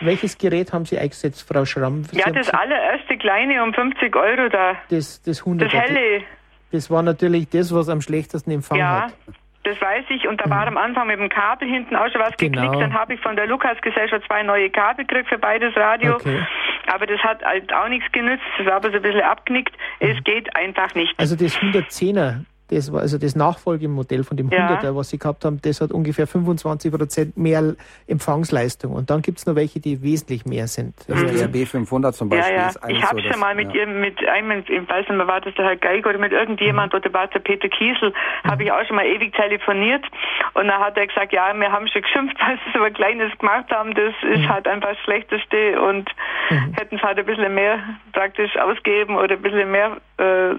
welches 0.00 0.38
Gerät 0.38 0.72
haben 0.72 0.86
Sie 0.86 0.98
eingesetzt, 0.98 1.46
Frau 1.46 1.66
Schramm? 1.66 2.04
Sie 2.04 2.18
ja, 2.18 2.30
das 2.30 2.48
allererste 2.48 3.18
kleine 3.18 3.62
um 3.62 3.74
50 3.74 4.16
Euro 4.16 4.48
da. 4.48 4.76
Das, 4.88 5.20
das 5.20 5.40
100 5.40 5.70
Das 5.70 5.82
helle. 5.82 6.22
Das 6.72 6.90
war 6.90 7.02
natürlich 7.02 7.50
das, 7.50 7.74
was 7.74 7.90
am 7.90 8.00
schlechtesten 8.00 8.52
Empfang 8.52 8.78
Ja, 8.78 9.02
hat. 9.02 9.12
Das 9.64 9.80
weiß 9.80 10.04
ich. 10.10 10.28
Und 10.28 10.40
da 10.40 10.48
war 10.50 10.66
am 10.66 10.76
Anfang 10.76 11.06
mit 11.08 11.18
dem 11.18 11.28
Kabel 11.28 11.68
hinten 11.68 11.96
auch 11.96 12.08
schon 12.12 12.20
was 12.20 12.36
Genau. 12.36 12.62
geklickt. 12.62 12.82
Dann 12.82 12.94
habe 12.94 13.14
ich 13.14 13.20
von 13.20 13.34
der 13.36 13.46
Lukas-Gesellschaft 13.46 14.24
zwei 14.26 14.42
neue 14.42 14.70
Kabel 14.70 15.04
gekriegt 15.04 15.28
für 15.28 15.38
beides 15.38 15.74
Radio. 15.76 16.14
Okay. 16.16 16.40
Aber 16.92 17.06
das 17.06 17.18
hat 17.20 17.42
halt 17.44 17.72
auch 17.72 17.88
nichts 17.88 18.10
genützt. 18.12 18.44
Das 18.58 18.66
war 18.66 18.74
aber 18.74 18.90
so 18.90 18.96
ein 18.96 19.02
bisschen 19.02 19.22
abgenickt. 19.22 19.74
Es 20.00 20.22
geht 20.24 20.54
einfach 20.54 20.94
nicht. 20.94 21.14
Also 21.18 21.34
das 21.36 21.56
110er, 21.58 22.44
das 22.74 22.92
war 22.92 23.00
also 23.00 23.18
das 23.18 23.34
Nachfolgemodell 23.36 24.24
von 24.24 24.36
dem 24.36 24.50
Ja. 24.50 24.68
100er, 24.78 24.94
was 24.96 25.10
Sie 25.10 25.18
gehabt 25.18 25.44
haben, 25.44 25.60
das 25.62 25.80
hat 25.80 25.90
ungefähr 25.92 26.26
25 26.26 26.92
Prozent 26.92 27.36
mehr 27.36 27.74
Empfangsleistung. 28.06 28.92
Und 28.92 29.10
dann 29.10 29.22
gibt 29.22 29.38
es 29.38 29.46
noch 29.46 29.54
welche, 29.54 29.80
die 29.80 30.02
wesentlich 30.02 30.44
mehr 30.46 30.66
sind. 30.66 30.94
Das 31.08 31.22
Also, 31.22 31.46
DRB 31.46 31.66
500 31.66 32.14
zum 32.14 32.30
Ja, 32.30 32.38
Beispiel 32.38 32.56
ja. 32.56 32.66
ist 32.68 32.76
eigentlich 32.82 32.98
Ich 32.98 33.04
habe 33.04 33.20
so. 33.22 33.28
schon 33.30 33.40
mal 33.40 33.54
mit 33.54 33.68
ja. 33.74 33.80
ihr, 33.82 33.86
mit 33.86 34.18
einem, 34.28 34.60
ich 34.66 34.88
weiß 34.88 35.08
nicht 35.08 35.16
mehr, 35.16 35.26
war 35.26 35.40
das 35.40 35.54
der 35.54 35.64
Herr 35.66 35.76
Geig 35.76 36.06
oder 36.06 36.18
mit 36.18 36.32
irgendjemand 36.32 36.92
Mhm. 36.92 36.98
oder 37.00 37.12
war 37.12 37.24
es 37.24 37.30
der 37.30 37.40
Peter 37.40 37.68
Kiesel, 37.68 38.12
habe 38.44 38.62
ich 38.64 38.72
auch 38.72 38.84
schon 38.86 38.96
mal 38.96 39.06
ewig 39.06 39.34
telefoniert 39.34 40.04
und 40.54 40.68
dann 40.68 40.80
hat 40.80 40.96
er 40.96 41.06
gesagt, 41.06 41.32
ja, 41.32 41.52
wir 41.54 41.70
haben 41.72 41.88
schon 41.88 42.02
geschimpft, 42.02 42.36
weil 42.40 42.58
sie 42.64 42.78
so 42.78 42.82
ein 42.82 42.92
kleines 42.94 43.36
gemacht 43.38 43.70
haben, 43.70 43.94
das 43.94 44.12
Mhm. 44.22 44.32
ist 44.42 44.48
halt 44.48 44.66
einfach 44.68 44.90
das 44.90 44.98
Schlechteste 45.00 45.80
und 45.80 46.08
hätten 46.74 46.96
es 46.96 47.02
halt 47.02 47.18
ein 47.18 47.26
bisschen 47.26 47.54
mehr 47.54 47.78
praktisch 48.12 48.56
ausgeben 48.56 49.16
oder 49.16 49.34
ein 49.34 49.42
bisschen 49.42 49.70
mehr, 49.70 49.96
äh, 50.18 50.54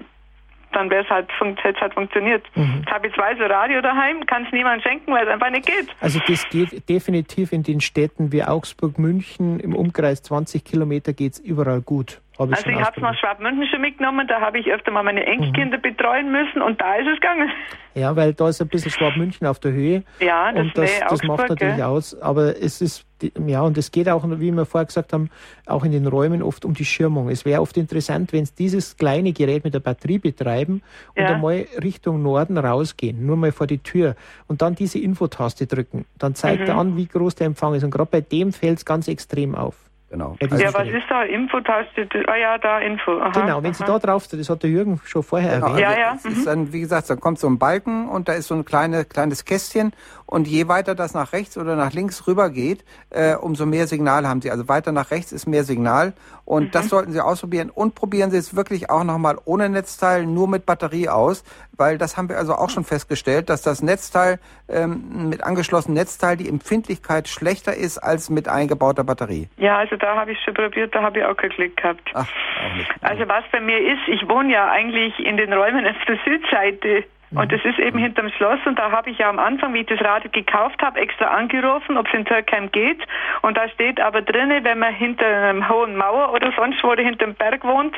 dann 0.76 0.90
wäre 0.90 1.04
es 1.04 1.10
halt, 1.10 1.28
hätte 1.40 1.74
es 1.74 1.80
halt 1.80 1.94
funktioniert. 1.94 2.44
Mhm. 2.54 2.82
Ich 2.84 2.92
habe 2.92 3.06
jetzt 3.06 3.18
weiß 3.18 3.40
ein 3.40 3.50
Radio 3.50 3.80
daheim, 3.80 4.24
kann 4.26 4.44
es 4.44 4.52
niemand 4.52 4.82
schenken, 4.82 5.10
weil 5.12 5.26
es 5.26 5.32
einfach 5.32 5.50
nicht 5.50 5.66
geht. 5.66 5.88
also 6.00 6.20
das 6.26 6.48
geht 6.50 6.88
definitiv 6.88 7.52
in 7.52 7.62
den 7.62 7.80
Städten 7.80 8.30
wie 8.30 8.44
Augsburg, 8.44 8.98
München, 8.98 9.58
im 9.58 9.74
Umkreis 9.74 10.22
20 10.22 10.64
Kilometer 10.64 11.12
geht 11.12 11.32
es 11.32 11.38
überall 11.38 11.80
gut. 11.80 12.20
Hab 12.38 12.50
Also 12.50 12.62
schon 12.64 12.72
ich 12.72 12.80
habe 12.80 12.92
es 12.96 13.02
nach. 13.02 13.18
Schwabmünchen 13.18 13.66
schon 13.68 13.80
mitgenommen, 13.80 14.26
da 14.28 14.40
habe 14.40 14.58
ich 14.58 14.66
öfter 14.70 14.90
mal 14.90 15.02
meine 15.02 15.24
Enkelkinder 15.26 15.78
betreuen 15.78 16.30
müssen 16.30 16.60
und 16.62 16.80
da 16.80 16.96
ist 16.96 17.06
es 17.08 17.14
gegangen. 17.20 17.50
Ja, 17.96 18.14
weil 18.14 18.34
da 18.34 18.50
ist 18.50 18.60
ein 18.60 18.68
bisschen 18.68 18.90
Schwabmünchen 18.90 19.46
auf 19.46 19.58
der 19.58 19.72
Höhe. 19.72 20.02
Ja, 20.20 20.52
das, 20.52 20.60
und 20.60 20.76
das, 20.76 21.00
das 21.00 21.12
Augsburg, 21.12 21.28
macht 21.38 21.48
natürlich 21.48 21.76
gell? 21.76 21.84
aus. 21.86 22.14
Aber 22.20 22.54
es 22.62 22.82
ist, 22.82 23.06
ja, 23.46 23.62
und 23.62 23.78
es 23.78 23.90
geht 23.90 24.06
auch, 24.10 24.22
wie 24.38 24.52
wir 24.52 24.66
vorher 24.66 24.84
gesagt 24.84 25.14
haben, 25.14 25.30
auch 25.64 25.82
in 25.82 25.92
den 25.92 26.06
Räumen 26.06 26.42
oft 26.42 26.66
um 26.66 26.74
die 26.74 26.84
Schirmung. 26.84 27.30
Es 27.30 27.46
wäre 27.46 27.62
oft 27.62 27.74
interessant, 27.78 28.34
wenn 28.34 28.44
Sie 28.44 28.54
dieses 28.54 28.98
kleine 28.98 29.32
Gerät 29.32 29.64
mit 29.64 29.72
der 29.72 29.80
Batterie 29.80 30.18
betreiben 30.18 30.82
und 31.14 31.22
Ja. 31.22 31.36
einmal 31.36 31.64
Richtung 31.82 32.22
Norden 32.22 32.58
rausgehen, 32.58 33.24
nur 33.24 33.38
mal 33.38 33.50
vor 33.50 33.66
die 33.66 33.78
Tür 33.78 34.14
und 34.46 34.60
dann 34.60 34.74
diese 34.74 34.98
Infotaste 34.98 35.66
drücken. 35.66 36.04
Dann 36.18 36.34
zeigt 36.34 36.64
Mhm. 36.64 36.68
er 36.68 36.76
an, 36.76 36.96
wie 36.98 37.06
groß 37.06 37.36
der 37.36 37.46
Empfang 37.46 37.72
ist. 37.72 37.82
Und 37.82 37.92
gerade 37.92 38.10
bei 38.10 38.20
dem 38.20 38.52
fällt 38.52 38.76
es 38.76 38.84
ganz 38.84 39.08
extrem 39.08 39.54
auf. 39.54 39.74
Genau. 40.16 40.36
Ja, 40.40 40.48
Also, 40.50 40.64
Ja, 40.64 40.74
was 40.74 40.88
ist 40.88 41.04
da? 41.10 41.22
Infotaste? 41.24 42.08
Ah 42.26 42.36
ja, 42.36 42.56
da 42.58 42.78
Info. 42.80 43.18
Aha, 43.20 43.38
Genau, 43.40 43.62
wenn 43.62 43.74
Sie 43.74 43.84
aha. 43.84 43.98
da 43.98 44.06
drauf 44.06 44.24
sind, 44.26 44.40
das 44.40 44.48
hat 44.48 44.62
der 44.62 44.70
Jürgen 44.70 44.98
schon 45.04 45.22
vorher 45.22 45.56
Genau, 45.56 45.66
erwähnt. 45.68 45.86
also 45.86 45.98
Ja, 46.00 46.16
ja, 46.24 46.30
ist 46.30 46.46
dann, 46.46 46.72
wie 46.72 46.80
gesagt, 46.80 47.10
da 47.10 47.16
kommt 47.16 47.38
so 47.38 47.46
ein 47.46 47.58
Balken 47.58 48.08
und 48.08 48.28
da 48.28 48.32
ist 48.32 48.46
so 48.48 48.54
ein 48.54 48.64
kleine, 48.64 49.04
kleines 49.04 49.44
Kästchen 49.44 49.92
und 50.24 50.48
je 50.48 50.68
weiter 50.68 50.94
das 50.94 51.12
nach 51.12 51.32
rechts 51.34 51.58
oder 51.58 51.76
nach 51.76 51.92
links 51.92 52.26
rüber 52.26 52.48
geht, 52.50 52.84
äh, 53.10 53.34
umso 53.34 53.66
mehr 53.66 53.86
Signal 53.86 54.26
haben 54.26 54.40
Sie. 54.40 54.50
Also 54.50 54.68
weiter 54.68 54.90
nach 54.92 55.10
rechts 55.10 55.32
ist 55.32 55.46
mehr 55.46 55.64
Signal 55.64 56.14
und 56.46 56.64
Mhm. 56.64 56.70
das 56.70 56.88
sollten 56.88 57.12
Sie 57.12 57.20
ausprobieren 57.20 57.68
und 57.68 57.94
probieren 57.94 58.30
Sie 58.30 58.38
es 58.38 58.56
wirklich 58.56 58.88
auch 58.88 59.04
nochmal 59.04 59.36
ohne 59.44 59.68
Netzteil, 59.68 60.24
nur 60.24 60.48
mit 60.48 60.64
Batterie 60.64 61.10
aus, 61.10 61.44
weil 61.76 61.98
das 61.98 62.16
haben 62.16 62.30
wir 62.30 62.38
also 62.38 62.54
auch 62.54 62.70
schon 62.70 62.84
festgestellt, 62.84 63.50
dass 63.50 63.60
das 63.60 63.82
Netzteil 63.82 64.38
ähm, 64.68 65.28
mit 65.28 65.42
angeschlossenem 65.44 65.94
Netzteil 65.98 66.38
die 66.38 66.48
Empfindlichkeit 66.48 67.28
schlechter 67.28 67.74
ist 67.76 67.98
als 67.98 68.30
mit 68.30 68.48
eingebauter 68.48 69.04
Batterie. 69.04 69.48
Ja, 69.58 69.76
also 69.78 69.96
da 69.96 70.16
habe 70.16 70.32
ich 70.32 70.38
schon 70.42 70.54
probiert, 70.54 70.94
da 70.94 71.02
habe 71.02 71.18
ich 71.18 71.24
auch 71.26 71.36
keinen 71.36 71.50
Klick 71.50 71.76
gehabt. 71.76 72.08
Ach, 72.14 72.26
auch 72.26 72.74
nicht. 72.76 72.90
Also 73.02 73.28
was 73.28 73.44
bei 73.52 73.60
mir 73.60 73.78
ist, 73.78 74.06
ich 74.08 74.26
wohne 74.28 74.52
ja 74.52 74.70
eigentlich 74.70 75.18
in 75.18 75.36
den 75.36 75.52
Räumen 75.52 75.86
auf 75.86 75.96
der 76.08 76.18
Südseite. 76.24 77.04
Und 77.32 77.50
das 77.50 77.64
ist 77.64 77.78
eben 77.78 77.98
hinterm 77.98 78.30
Schloss 78.30 78.60
und 78.66 78.78
da 78.78 78.92
habe 78.92 79.10
ich 79.10 79.18
ja 79.18 79.28
am 79.28 79.40
Anfang, 79.40 79.74
wie 79.74 79.80
ich 79.80 79.86
das 79.86 80.00
Radio 80.00 80.30
gekauft 80.30 80.80
habe, 80.80 81.00
extra 81.00 81.26
angerufen, 81.26 81.96
ob 81.96 82.06
es 82.06 82.14
in 82.14 82.24
Türkheim 82.24 82.70
geht. 82.70 83.02
Und 83.42 83.56
da 83.56 83.68
steht 83.68 84.00
aber 84.00 84.22
drinnen, 84.22 84.62
wenn 84.62 84.78
man 84.78 84.94
hinter 84.94 85.26
einer 85.26 85.68
hohen 85.68 85.96
Mauer 85.96 86.32
oder 86.32 86.52
sonst 86.56 86.82
wo 86.84 86.92
oder 86.92 87.02
hinterm 87.02 87.34
Berg 87.34 87.64
wohnt, 87.64 87.96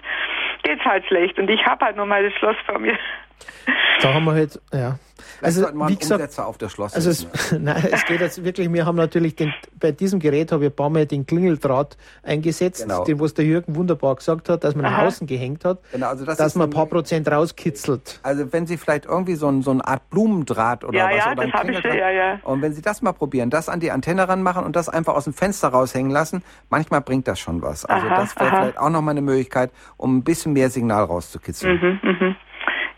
geht's 0.62 0.84
halt 0.84 1.04
schlecht. 1.06 1.38
Und 1.38 1.50
ich 1.50 1.64
habe 1.66 1.84
halt 1.84 1.96
nur 1.96 2.06
mal 2.06 2.24
das 2.24 2.32
Schloss 2.34 2.56
vor 2.64 2.78
mir. 2.78 2.96
Da 4.00 4.14
haben 4.14 4.24
wir 4.26 4.32
halt, 4.34 4.60
ja. 4.72 4.98
Also, 5.42 5.62
wie 5.62 5.96
gesagt, 5.96 6.20
Umsetzer 6.20 6.46
auf 6.46 6.56
das 6.58 6.70
Schloss 6.72 6.94
Also 6.94 7.10
setzen, 7.10 7.28
es, 7.34 7.52
nein, 7.60 7.88
es 7.90 8.04
geht 8.06 8.20
jetzt 8.20 8.44
wirklich, 8.44 8.72
wir 8.72 8.86
haben 8.86 8.94
natürlich 8.96 9.34
den, 9.34 9.52
bei 9.78 9.90
diesem 9.90 10.20
Gerät 10.20 10.52
habe 10.52 10.64
ich 10.66 10.70
ein 10.70 10.76
paar 10.76 10.88
Mal 10.90 11.06
den 11.06 11.26
Klingeldraht 11.26 11.96
eingesetzt, 12.22 12.82
Genau. 12.82 13.02
den 13.04 13.18
was 13.18 13.34
der 13.34 13.44
Jürgen 13.44 13.74
wunderbar 13.74 14.14
gesagt 14.14 14.48
hat, 14.48 14.62
dass 14.62 14.74
man 14.76 14.84
nach 14.84 14.98
außen 14.98 15.26
gehängt 15.26 15.64
hat, 15.64 15.78
Genau, 15.92 16.08
also 16.08 16.24
das 16.24 16.38
dass 16.38 16.54
man 16.54 16.68
ein 16.68 16.70
ein- 16.70 16.74
paar 16.74 16.86
Prozent 16.86 17.28
rauskitzelt. 17.28 18.20
Also 18.22 18.52
wenn 18.52 18.66
Sie 18.68 18.76
vielleicht 18.76 19.06
irgendwie 19.06 19.34
so, 19.34 19.48
ein, 19.48 19.62
so 19.62 19.72
eine 19.72 19.86
Art 19.86 20.08
Blumendraht 20.10 20.84
oder 20.84 20.96
Ja, 20.96 21.06
was 21.10 21.16
ja, 21.16 21.32
oder 21.32 21.42
ein 21.42 21.50
das 21.50 21.60
habe 21.60 21.72
ich 21.72 21.84
ja, 21.84 22.10
ja. 22.10 22.40
Und 22.44 22.62
wenn 22.62 22.72
Sie 22.72 22.82
das 22.82 23.02
mal 23.02 23.12
probieren, 23.12 23.50
das 23.50 23.68
an 23.68 23.80
die 23.80 23.90
Antenne 23.90 24.28
ranmachen 24.28 24.64
und 24.64 24.76
das 24.76 24.88
einfach 24.88 25.14
aus 25.14 25.24
dem 25.24 25.34
Fenster 25.34 25.68
raushängen 25.68 26.10
lassen, 26.12 26.42
manchmal 26.70 27.00
bringt 27.00 27.26
das 27.26 27.40
schon 27.40 27.60
was. 27.62 27.84
Also 27.84 28.06
Aha, 28.06 28.16
das 28.20 28.36
wäre 28.36 28.48
vielleicht 28.56 28.78
auch 28.78 28.90
nochmal 28.90 29.12
eine 29.12 29.22
Möglichkeit, 29.22 29.72
um 29.96 30.18
ein 30.18 30.22
bisschen 30.24 30.52
mehr 30.52 30.70
Signal 30.70 31.02
rauszukitzeln. 31.04 32.00
Mhm, 32.02 32.36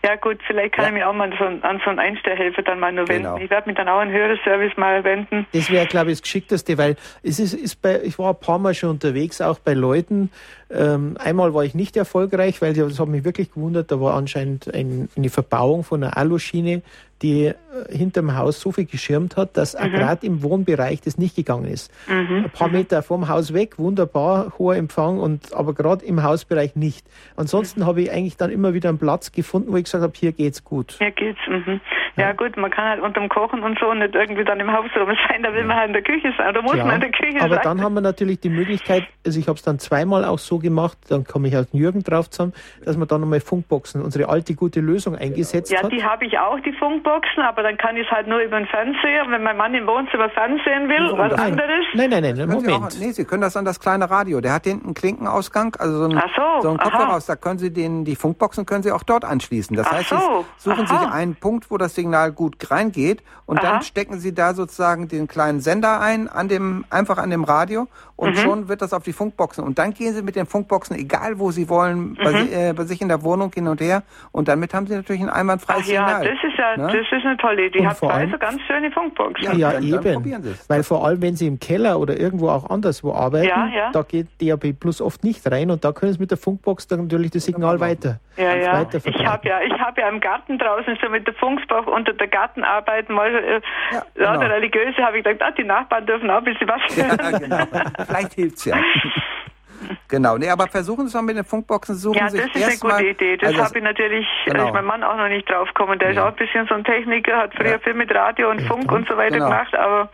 Ja 0.03 0.15
gut, 0.15 0.39
vielleicht 0.47 0.73
kann 0.73 0.83
Ja. 0.85 0.89
ich 0.89 0.93
mich 0.95 1.03
auch 1.03 1.13
mal 1.13 1.31
so, 1.37 1.45
an 1.45 1.79
so 1.83 1.89
einen 1.91 1.99
Einstellhelfer 1.99 2.63
dann 2.63 2.79
mal 2.79 2.91
nur 2.91 3.07
wenden. 3.07 3.23
Genau. 3.23 3.37
Ich 3.37 3.49
werde 3.51 3.67
mich 3.69 3.77
dann 3.77 3.87
auch 3.87 3.99
an 3.99 4.09
den 4.09 4.17
Hörerservice 4.17 4.75
mal 4.75 5.03
wenden. 5.03 5.45
Das 5.53 5.69
wäre, 5.69 5.85
glaube 5.85 6.07
ich, 6.11 6.17
das 6.17 6.23
Geschickteste, 6.23 6.77
weil 6.79 6.95
es 7.21 7.39
ist, 7.39 7.53
ist 7.53 7.81
bei, 7.83 8.01
ich 8.01 8.17
war 8.17 8.31
ein 8.33 8.39
paar 8.39 8.57
Mal 8.57 8.73
schon 8.73 8.89
unterwegs, 8.89 9.41
auch 9.41 9.59
bei 9.59 9.73
Leuten. 9.73 10.31
Ähm, 10.71 11.17
einmal 11.19 11.53
war 11.53 11.63
ich 11.65 11.75
nicht 11.75 11.95
erfolgreich, 11.97 12.61
weil 12.63 12.73
das 12.73 12.99
hat 12.99 13.07
mich 13.09 13.23
wirklich 13.25 13.53
gewundert. 13.53 13.91
Da 13.91 14.01
war 14.01 14.15
anscheinend 14.15 14.73
ein, 14.73 15.07
eine 15.15 15.29
Verbauung 15.29 15.83
von 15.83 16.03
einer 16.03 16.17
Aluschiene, 16.17 16.81
die 17.21 17.45
äh, 17.45 17.55
hinterm 17.89 18.35
Haus 18.37 18.59
so 18.59 18.71
viel 18.71 18.85
geschirmt 18.85 19.37
hat, 19.37 19.57
dass 19.57 19.75
auch 19.75 19.83
gerade 19.89 20.25
im 20.25 20.43
Wohnbereich 20.43 21.01
das 21.01 21.17
nicht 21.17 21.35
gegangen 21.35 21.65
ist. 21.65 21.91
Ein 22.07 22.49
paar 22.51 22.67
Meter 22.69 23.03
vom 23.03 23.27
Haus 23.27 23.53
weg, 23.53 23.77
wunderbar, 23.77 24.53
hoher 24.57 24.75
Empfang, 24.75 25.19
und 25.19 25.53
aber 25.53 25.73
gerade 25.73 26.03
im 26.05 26.23
Hausbereich 26.23 26.75
nicht. 26.75 27.05
Ansonsten 27.35 27.85
habe 27.85 28.01
ich 28.01 28.11
eigentlich 28.11 28.37
dann 28.37 28.49
immer 28.51 28.73
wieder 28.73 28.89
einen 28.89 28.97
Platz 28.99 29.31
gefunden, 29.31 29.71
wo 29.71 29.77
ich 29.77 29.85
gesagt 29.85 30.03
habe, 30.03 30.13
hier 30.15 30.31
geht's 30.31 30.63
gut. 30.63 30.95
Hier 30.97 31.11
geht's. 31.11 31.39
Mhm. 31.47 31.79
Ja. 32.17 32.33
gut, 32.33 32.57
man 32.57 32.69
kann 32.71 32.85
halt 32.85 33.01
unterm 33.01 33.29
Kochen 33.29 33.63
und 33.63 33.79
so 33.79 33.93
nicht 33.93 34.13
irgendwie 34.13 34.43
dann 34.43 34.59
im 34.59 34.71
Haus 34.71 34.89
rum 34.97 35.09
sein, 35.29 35.43
da 35.43 35.53
will 35.53 35.63
man 35.63 35.77
halt 35.77 35.87
in 35.87 35.93
der 35.93 36.01
Küche 36.03 36.33
sein, 36.37 36.49
oder 36.49 36.61
muss 36.61 36.75
Ja, 36.75 36.85
man 36.85 36.95
in 36.95 37.01
der 37.01 37.11
Küche 37.11 37.41
aber 37.41 37.55
sein. 37.55 37.63
dann 37.63 37.81
haben 37.81 37.93
wir 37.93 38.01
natürlich 38.01 38.39
die 38.41 38.49
Möglichkeit, 38.49 39.03
also 39.25 39.39
ich 39.39 39.47
habe 39.47 39.55
es 39.57 39.63
dann 39.63 39.79
zweimal 39.79 40.25
auch 40.25 40.39
so 40.39 40.59
gemacht, 40.59 40.97
dann 41.09 41.23
komme 41.23 41.47
ich 41.47 41.55
auf 41.57 41.67
den 41.71 41.79
Jürgen 41.79 42.03
drauf 42.03 42.29
zusammen, 42.29 42.53
dass 42.83 42.97
man 42.97 43.07
dann 43.07 43.21
nochmal 43.21 43.39
Funkboxen, 43.39 44.01
unsere 44.01 44.27
alte 44.29 44.55
gute 44.55 44.81
Lösung 44.81 45.15
eingesetzt 45.15 45.71
ja, 45.71 45.83
hat. 45.83 45.91
die 45.91 46.03
habe 46.03 46.25
ich 46.25 46.37
auch, 46.37 46.59
die 46.59 46.73
Funkboxen, 46.73 47.10
aber 47.43 47.63
dann 47.63 47.77
kann 47.77 47.95
ich 47.97 48.05
es 48.05 48.11
halt 48.11 48.27
nur 48.27 48.39
über 48.39 48.57
den 48.57 48.67
Fernseher. 48.67 49.25
Und 49.25 49.31
wenn 49.31 49.43
mein 49.43 49.57
Mann 49.57 49.73
im 49.73 49.85
Wohnzimmer 49.87 50.29
Fernsehen 50.29 50.87
will, 50.89 51.05
Warum 51.11 51.19
was 51.19 51.33
anderes. 51.39 51.85
Nein, 51.93 52.09
nein, 52.09 52.23
nein, 52.23 52.35
Können 52.35 52.59
Sie 52.61 52.67
auch, 52.69 52.73
Moment. 52.79 52.99
nee, 52.99 53.11
Sie 53.11 53.25
können 53.25 53.41
das 53.41 53.57
an 53.57 53.65
das 53.65 53.79
kleine 53.79 54.09
Radio. 54.09 54.41
Der 54.41 54.53
hat 54.53 54.63
hinten 54.65 54.85
einen 54.85 54.93
Klinkenausgang, 54.93 55.75
also 55.79 55.97
so 55.97 56.09
ein, 56.09 56.17
Ach 56.17 56.61
so, 56.61 56.69
ein 56.69 56.79
aha. 56.79 56.83
Kopfhörer 56.89 57.15
aus. 57.15 57.25
Da 57.25 57.35
können 57.35 57.59
Sie 57.59 57.71
den, 57.71 58.05
die 58.05 58.15
Funkboxen 58.15 58.65
können 58.65 58.83
Sie 58.83 58.91
auch 58.91 59.03
dort 59.03 59.25
anschließen. 59.25 59.75
Das 59.75 59.87
Ach 59.87 59.93
heißt, 59.93 60.09
so, 60.09 60.45
Sie 60.57 60.69
suchen 60.69 60.85
aha. 60.87 60.99
sich 60.99 61.11
einen 61.11 61.35
Punkt, 61.35 61.69
wo 61.71 61.77
das 61.77 61.95
Signal 61.95 62.31
gut 62.31 62.55
reingeht 62.71 63.23
und 63.45 63.59
Aha. 63.59 63.71
dann 63.73 63.81
stecken 63.81 64.19
Sie 64.19 64.33
da 64.33 64.53
sozusagen 64.53 65.07
den 65.07 65.27
kleinen 65.27 65.59
Sender 65.59 65.99
ein, 65.99 66.27
an 66.29 66.47
dem, 66.47 66.85
einfach 66.89 67.17
an 67.17 67.29
dem 67.29 67.43
Radio 67.43 67.81
Mhm. 68.21 68.27
und 68.27 68.37
schon 68.37 68.67
wird 68.67 68.81
das 68.83 68.93
auf 68.93 69.01
die 69.03 69.13
Funkboxen. 69.13 69.63
Und 69.63 69.79
dann 69.79 69.93
gehen 69.93 70.13
Sie 70.13 70.21
mit 70.21 70.35
den 70.35 70.45
Funkboxen, 70.45 70.95
egal 70.95 71.39
wo 71.39 71.49
Sie 71.51 71.67
wollen, 71.69 72.15
bei, 72.23 72.31
Mhm. 72.31 72.37
si- 72.37 72.53
äh, 72.53 72.73
bei 72.73 72.83
sich 72.83 73.01
in 73.01 73.07
der 73.09 73.23
Wohnung 73.23 73.51
hin 73.53 73.67
und 73.67 73.81
her 73.81 74.03
und 74.31 74.47
damit 74.47 74.73
haben 74.75 74.85
Sie 74.85 74.95
natürlich 74.95 75.21
ein 75.23 75.29
einwandfreies 75.29 75.81
Ach 75.85 75.87
ja, 75.91 76.07
Signal. 76.07 76.23
das 76.23 76.43
ist 76.51 76.57
ja, 76.57 76.77
Ne? 76.77 76.91
Das 77.09 77.19
ist 77.19 77.25
eine 77.25 77.37
tolle 77.37 77.65
Idee. 77.67 77.79
Und 77.79 77.83
Ich 77.83 77.89
habe 77.89 77.95
vor 77.99 78.09
zwei 78.09 78.15
allem- 78.19 78.31
so 78.31 78.37
ganz 78.37 78.61
schöne 78.67 78.91
Funkboxen. 78.91 79.43
Ja, 79.45 79.53
Ja, 79.53 79.71
dann- 79.73 79.89
dann 79.89 80.01
eben. 80.05 80.13
probieren 80.13 80.43
Sie 80.43 80.49
es. 80.51 80.69
Weil 80.69 80.83
vor 80.83 81.05
allem, 81.05 81.21
wenn 81.21 81.35
Sie 81.35 81.47
im 81.47 81.59
Keller 81.59 81.99
oder 81.99 82.19
irgendwo 82.19 82.49
auch 82.49 82.69
anderswo 82.69 83.13
arbeiten, 83.13 83.47
Ja, 83.47 83.67
ja. 83.67 83.89
da 83.91 84.01
geht 84.03 84.27
DAB 84.41 84.73
Plus 84.73 85.01
oft 85.01 85.23
nicht 85.23 85.49
rein 85.51 85.71
und 85.71 85.83
da 85.83 85.91
können 85.91 86.13
Sie 86.13 86.19
mit 86.19 86.31
der 86.31 86.37
Funkbox 86.37 86.87
dann 86.87 87.01
natürlich 87.03 87.31
das 87.31 87.45
Signal 87.45 87.79
weiter, 87.79 88.19
Ja, 88.37 88.55
ja. 88.55 88.73
weiter 88.79 88.99
Ich 89.03 89.25
habe 89.25 89.47
ja, 89.47 89.61
ich 89.61 89.73
habe 89.73 90.01
ja 90.01 90.09
im 90.09 90.19
Garten 90.19 90.57
draußen 90.57 90.95
schon 90.97 91.11
mit 91.11 91.25
der 91.27 91.33
Funkspruch 91.35 91.87
unter 91.87 92.13
der 92.13 92.27
Gartenarbeit 92.27 93.09
mal 93.09 93.33
äh, 93.33 93.61
Ja, 93.93 94.03
genau. 94.15 94.39
der 94.39 94.49
Religiöse 94.51 94.97
habe 95.03 95.17
ich 95.19 95.23
gedacht, 95.23 95.41
ah, 95.41 95.51
die 95.57 95.63
Nachbarn 95.63 96.05
dürfen 96.05 96.29
auch 96.29 96.37
ein 96.37 96.43
bisschen 96.43 96.67
was 96.67 96.81
hören. 96.95 97.17
Ja, 97.31 97.37
genau. 97.37 97.81
Vielleicht 98.07 98.33
hilft's 98.33 98.65
ja. 98.65 98.75
Genau, 100.11 100.37
nee, 100.37 100.49
aber 100.49 100.67
versuchen 100.67 101.03
Sie 101.07 101.07
es 101.07 101.13
mal 101.13 101.21
mit 101.21 101.37
den 101.37 101.45
Funkboxen, 101.45 101.95
suchen 101.95 102.17
Ja, 102.17 102.23
das 102.25 102.33
sich 102.33 102.53
ist 102.55 102.83
eine 102.83 102.93
gute 102.93 103.07
Idee. 103.07 103.37
Das 103.37 103.49
also 103.51 103.63
habe 103.63 103.77
ich 103.77 103.83
natürlich, 103.85 104.27
genau. 104.45 104.67
ist 104.67 104.73
mein 104.73 104.83
Mann 104.85 105.03
auch 105.03 105.15
noch 105.15 105.29
nicht 105.29 105.49
drauf 105.49 105.69
gekommen. 105.69 105.97
Der 105.99 106.09
ist 106.09 106.17
Ja. 106.17 106.25
auch 106.25 106.31
ein 106.31 106.35
bisschen 106.35 106.67
so 106.67 106.75
ein 106.75 106.83
Techniker, 106.83 107.37
hat 107.37 107.53
früher 107.55 107.71
Ja. 107.71 107.79
viel 107.79 107.93
mit 107.93 108.13
Radio 108.13 108.51
und 108.51 108.61
Funk 108.63 108.87
dann- 108.87 108.97
und 108.97 109.07
so 109.07 109.15
weiter 109.15 109.35
genau. 109.37 109.45
gemacht, 109.49 109.73
aber 109.73 110.09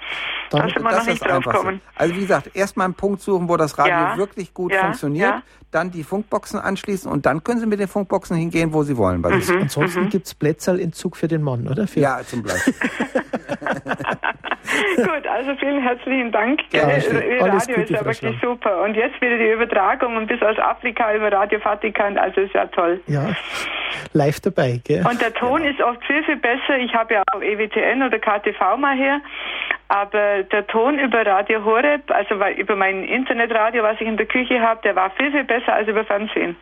Dann- 0.51 0.61
da 0.61 0.67
sind 0.69 0.83
wir 0.83 0.83
das 0.83 0.93
noch 0.93 1.01
ist 1.01 1.07
nicht 1.07 1.21
das 1.21 1.27
drauf 1.27 1.37
Einfachste. 1.37 1.59
gekommen. 1.63 1.81
Also 1.95 2.15
wie 2.15 2.19
gesagt, 2.21 2.55
erstmal 2.55 2.85
einen 2.85 2.93
Punkt 2.93 3.21
suchen, 3.21 3.49
wo 3.49 3.57
das 3.57 3.75
Radio 3.79 3.91
Ja, 3.95 4.17
wirklich 4.17 4.53
gut 4.53 4.71
ja, 4.71 4.81
funktioniert, 4.81 5.29
ja. 5.31 5.41
dann 5.71 5.89
die 5.89 6.03
Funkboxen 6.03 6.59
anschließen 6.59 7.11
und 7.11 7.25
dann 7.25 7.43
können 7.43 7.59
Sie 7.59 7.65
mit 7.65 7.79
den 7.79 7.87
Funkboxen 7.87 8.37
hingehen, 8.37 8.71
wo 8.73 8.83
Sie 8.83 8.95
wollen. 8.97 9.23
Weil 9.23 9.31
Mhm. 9.33 9.39
das- 9.39 9.49
Ansonsten 9.49 10.09
gibt's 10.09 10.35
Plätzerlentzug 10.35 11.17
für 11.17 11.27
den 11.27 11.41
Mann, 11.41 11.67
oder? 11.67 11.87
Für, 11.87 11.99
Ja, 12.01 12.19
zum 12.23 12.43
Beispiel. 12.43 12.75
Gut, 14.97 15.27
also 15.27 15.55
vielen 15.55 15.81
herzlichen 15.81 16.31
Dank. 16.31 16.61
Ja, 16.71 16.89
Ihr 16.89 17.01
schön. 17.01 17.21
Ihr 17.31 17.43
Alles 17.43 17.63
Radio 17.63 17.75
Gute, 17.75 17.93
ist 17.93 17.99
ja 17.99 18.05
wirklich 18.05 18.41
super. 18.41 18.81
Und 18.83 18.95
jetzt 18.95 19.19
wieder 19.21 19.37
die 19.37 19.51
Übertragung 19.51 20.15
und 20.17 20.27
bis 20.27 20.41
aus 20.41 20.57
Afrika 20.59 21.13
über 21.15 21.31
Radio 21.31 21.59
Vatikan, 21.59 22.17
also 22.17 22.41
ist 22.41 22.53
ja 22.53 22.65
toll. 22.67 22.99
Ja, 23.07 23.35
live 24.13 24.39
dabei, 24.41 24.79
gell? 24.83 25.05
Und 25.09 25.21
der 25.21 25.33
Ton 25.33 25.63
ist 25.63 25.81
oft 25.81 26.03
viel, 26.05 26.23
viel 26.23 26.37
besser. 26.37 26.77
Ich 26.79 26.93
habe 26.93 27.13
ja 27.15 27.23
auch 27.33 27.41
EWTN 27.41 28.03
oder 28.03 28.19
KTV 28.19 28.77
mal 28.77 28.95
her. 28.97 29.21
Aber 29.89 30.43
der 30.43 30.67
Ton 30.67 30.99
über 30.99 31.25
Radio 31.25 31.63
Horeb, 31.63 32.11
also 32.11 32.39
weil- 32.39 32.55
über 32.55 32.75
mein 32.75 33.03
Internetradio, 33.05 33.83
was 33.83 33.95
ich 34.01 34.07
in 34.07 34.17
der 34.17 34.25
Küche 34.25 34.59
habe, 34.61 34.81
der 34.83 34.95
war 34.95 35.11
viel, 35.11 35.31
viel 35.31 35.45
besser 35.45 35.73
als 35.73 35.87
über 35.87 36.03
Fernsehen. 36.03 36.57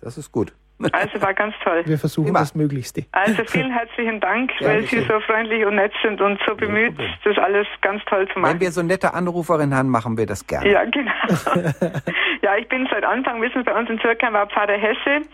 Das 0.00 0.18
ist 0.18 0.30
gut. 0.32 0.52
Also 0.92 1.20
war 1.22 1.34
ganz 1.34 1.54
toll. 1.62 1.82
Wir 1.86 1.98
versuchen 1.98 2.28
Immer. 2.28 2.40
das 2.40 2.54
Möglichste. 2.54 3.04
Also 3.12 3.42
vielen 3.46 3.70
herzlichen 3.72 4.20
Dank, 4.20 4.50
Ja, 4.60 4.68
weil. 4.68 4.82
Sie 4.82 5.00
so 5.00 5.20
freundlich 5.20 5.64
und 5.64 5.76
nett 5.76 5.92
sind 6.02 6.20
und 6.20 6.38
so 6.46 6.54
bemüht, 6.54 6.94
Problem. 6.96 7.12
das 7.24 7.38
alles 7.38 7.66
ganz 7.80 8.02
toll 8.04 8.26
zu 8.28 8.34
Wenn 8.36 8.42
machen. 8.42 8.60
wir 8.60 8.70
so 8.70 8.82
nette 8.82 9.14
Anruferinnen 9.14 9.74
haben, 9.76 9.88
machen 9.88 10.16
wir 10.18 10.26
das 10.26 10.46
gerne. 10.46 10.70
Ja, 10.70 10.84
genau. 10.84 11.10
ja, 12.42 12.56
ich 12.56 12.68
bin 12.68 12.86
seit 12.90 13.04
Anfang, 13.04 13.40
wissen 13.42 13.58
Sie, 13.58 13.64
bei 13.64 13.78
uns 13.78 13.88
in 13.90 13.98
Zürich 14.00 14.18
war 14.22 14.46
Pfarrer 14.48 14.76
Hesse 14.78 15.26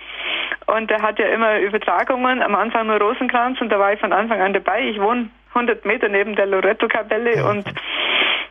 und 0.66 0.90
der 0.90 1.02
hat 1.02 1.18
ja 1.18 1.26
immer 1.26 1.58
Übertragungen, 1.60 2.42
am 2.42 2.54
Anfang 2.54 2.86
nur 2.86 3.00
Rosenkranz 3.00 3.60
und 3.60 3.70
da 3.70 3.78
war 3.78 3.92
ich 3.92 4.00
von 4.00 4.12
Anfang 4.12 4.40
an 4.40 4.52
dabei. 4.52 4.88
Ich 4.88 5.00
wohne 5.00 5.30
100 5.54 5.84
Meter 5.84 6.08
neben 6.08 6.36
der 6.36 6.46
Loretto-Kapelle 6.46 7.36
Ja, 7.36 7.50
und 7.50 7.64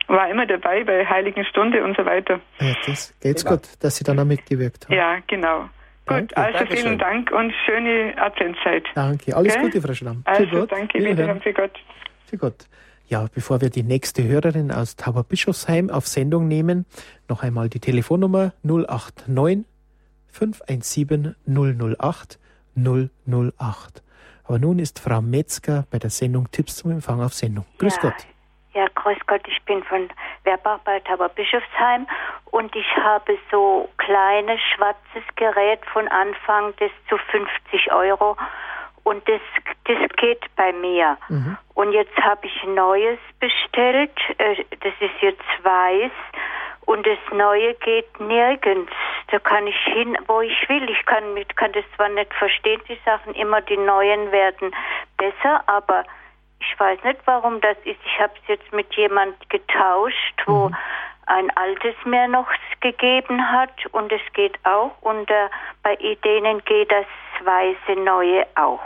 war 0.07 0.29
immer 0.29 0.45
dabei 0.45 0.83
bei 0.83 1.05
Heiligen 1.05 1.45
Stunde 1.45 1.83
und 1.83 1.95
so 1.95 2.05
weiter. 2.05 2.39
Ja, 2.59 2.73
das 2.85 3.13
geht's 3.21 3.43
Prima. 3.43 3.55
gut, 3.57 3.67
dass 3.81 3.95
Sie 3.97 4.03
dann 4.03 4.19
auch 4.19 4.25
mitgewirkt 4.25 4.85
haben. 4.88 4.95
Ja, 4.95 5.17
genau. 5.27 5.69
Gut, 6.10 6.17
Danke. 6.17 6.38
also 6.38 6.58
Dankeschön. 6.60 6.84
vielen 6.84 7.00
Dank 7.00 7.32
und 7.32 7.54
schöne 7.65 8.13
Adventszeit. 8.17 8.84
Danke. 8.95 9.36
Alles 9.36 9.54
Gell? 9.54 9.62
Gute, 9.63 9.82
Frau 9.82 9.93
Schramm. 9.93 10.22
Also 10.26 10.45
Für 10.45 10.60
Gott. 10.62 10.72
danke, 10.72 10.93
Wiederhören. 11.00 11.17
wiederhören 11.17 11.41
für 11.41 11.54
Gott. 11.54 11.72
Für 12.26 12.38
Gott. 12.38 12.65
Ja, 13.08 13.26
bevor 13.34 13.60
wir 13.62 13.69
die 13.72 13.84
nächste 13.84 14.24
Hörerin 14.24 14.72
aus 14.72 14.95
Tauberbischofsheim 14.95 15.89
auf 15.89 16.08
Sendung 16.08 16.48
nehmen, 16.48 16.86
noch 17.28 17.41
einmal 17.41 17.67
die 17.69 17.80
Telefonnummer 17.80 18.54
089 18.63 19.65
517 20.28 21.36
008 21.48 22.39
008. 22.76 24.04
Aber 24.43 24.60
nun 24.60 24.80
ist 24.80 25.00
Frau 25.00 25.22
Metzger 25.22 25.86
bei 25.91 26.00
der 26.00 26.10
Sendung 26.10 26.50
Tipps 26.52 26.78
zum 26.78 26.91
Empfang 26.91 27.22
auf 27.22 27.34
Sendung. 27.34 27.65
Grüß 27.80 27.95
ja. 27.98 28.02
Gott. 28.02 28.28
Grüß 29.01 29.17
Gott, 29.27 29.41
ich 29.47 29.63
bin 29.63 29.81
von 29.83 30.09
Werbach 30.43 30.79
bei 30.83 30.99
Tauberbischofsheim 30.99 32.05
und 32.51 32.75
ich 32.75 32.97
habe 32.97 33.38
so 33.49 33.89
kleines 33.97 34.59
schwarzes 34.75 35.23
Gerät 35.38 35.79
von 35.93 36.07
Anfang 36.09 36.75
des 36.75 36.91
zu 37.07 37.17
50 37.17 37.93
Euro 37.93 38.35
und 39.03 39.25
das, 39.29 39.39
das 39.85 39.97
geht 40.17 40.43
bei 40.57 40.73
mir. 40.73 41.17
Und 41.75 41.93
jetzt 41.93 42.15
habe 42.17 42.45
ich 42.45 42.63
neues 42.65 43.19
bestellt, 43.39 44.17
äh, 44.38 44.65
das 44.81 44.93
ist 44.99 45.21
jetzt 45.21 45.63
weiß 45.63 46.12
und 46.85 47.07
das 47.07 47.19
neue 47.31 47.75
geht 47.75 48.19
nirgends. 48.19 48.91
Da 49.31 49.39
kann 49.39 49.65
ich 49.65 49.79
hin, 49.85 50.17
wo 50.27 50.41
ich 50.41 50.67
will. 50.67 50.89
Ich 50.89 51.05
kann, 51.05 51.23
kann 51.55 51.71
das 51.71 51.85
zwar 51.95 52.09
nicht 52.09 52.33
verstehen, 52.33 52.81
die 52.89 52.99
Sachen 53.05 53.33
immer, 53.35 53.62
die 53.62 53.77
neuen 53.77 54.31
werden 54.33 54.75
besser, 55.17 55.63
aber 55.67 56.03
ich 56.60 56.80
weiß 56.80 57.00
nicht, 57.04 57.19
warum 57.26 57.62
das 57.62 57.78
ist. 57.86 58.00
Ich 58.06 58.19
habe 58.19 58.34
es 58.41 58.48
jetzt 58.48 58.72
mit 58.74 58.93
jemand 58.95 59.50
getauscht, 59.50 60.43
wo 60.45 60.72
ein 61.26 61.50
altes 61.56 61.95
mir 62.06 62.28
noch 62.28 62.48
gegeben 62.82 63.52
hat 63.52 63.86
und 63.91 64.12
es 64.12 64.22
geht 64.34 64.58
auch. 64.65 64.91
Und 65.02 65.30
äh, 65.30 65.50
bei 65.84 65.95
denen 66.24 66.63
geht 66.65 66.91
das 66.91 67.06
weiße 67.43 68.00
neue 68.02 68.45
auch. 68.56 68.82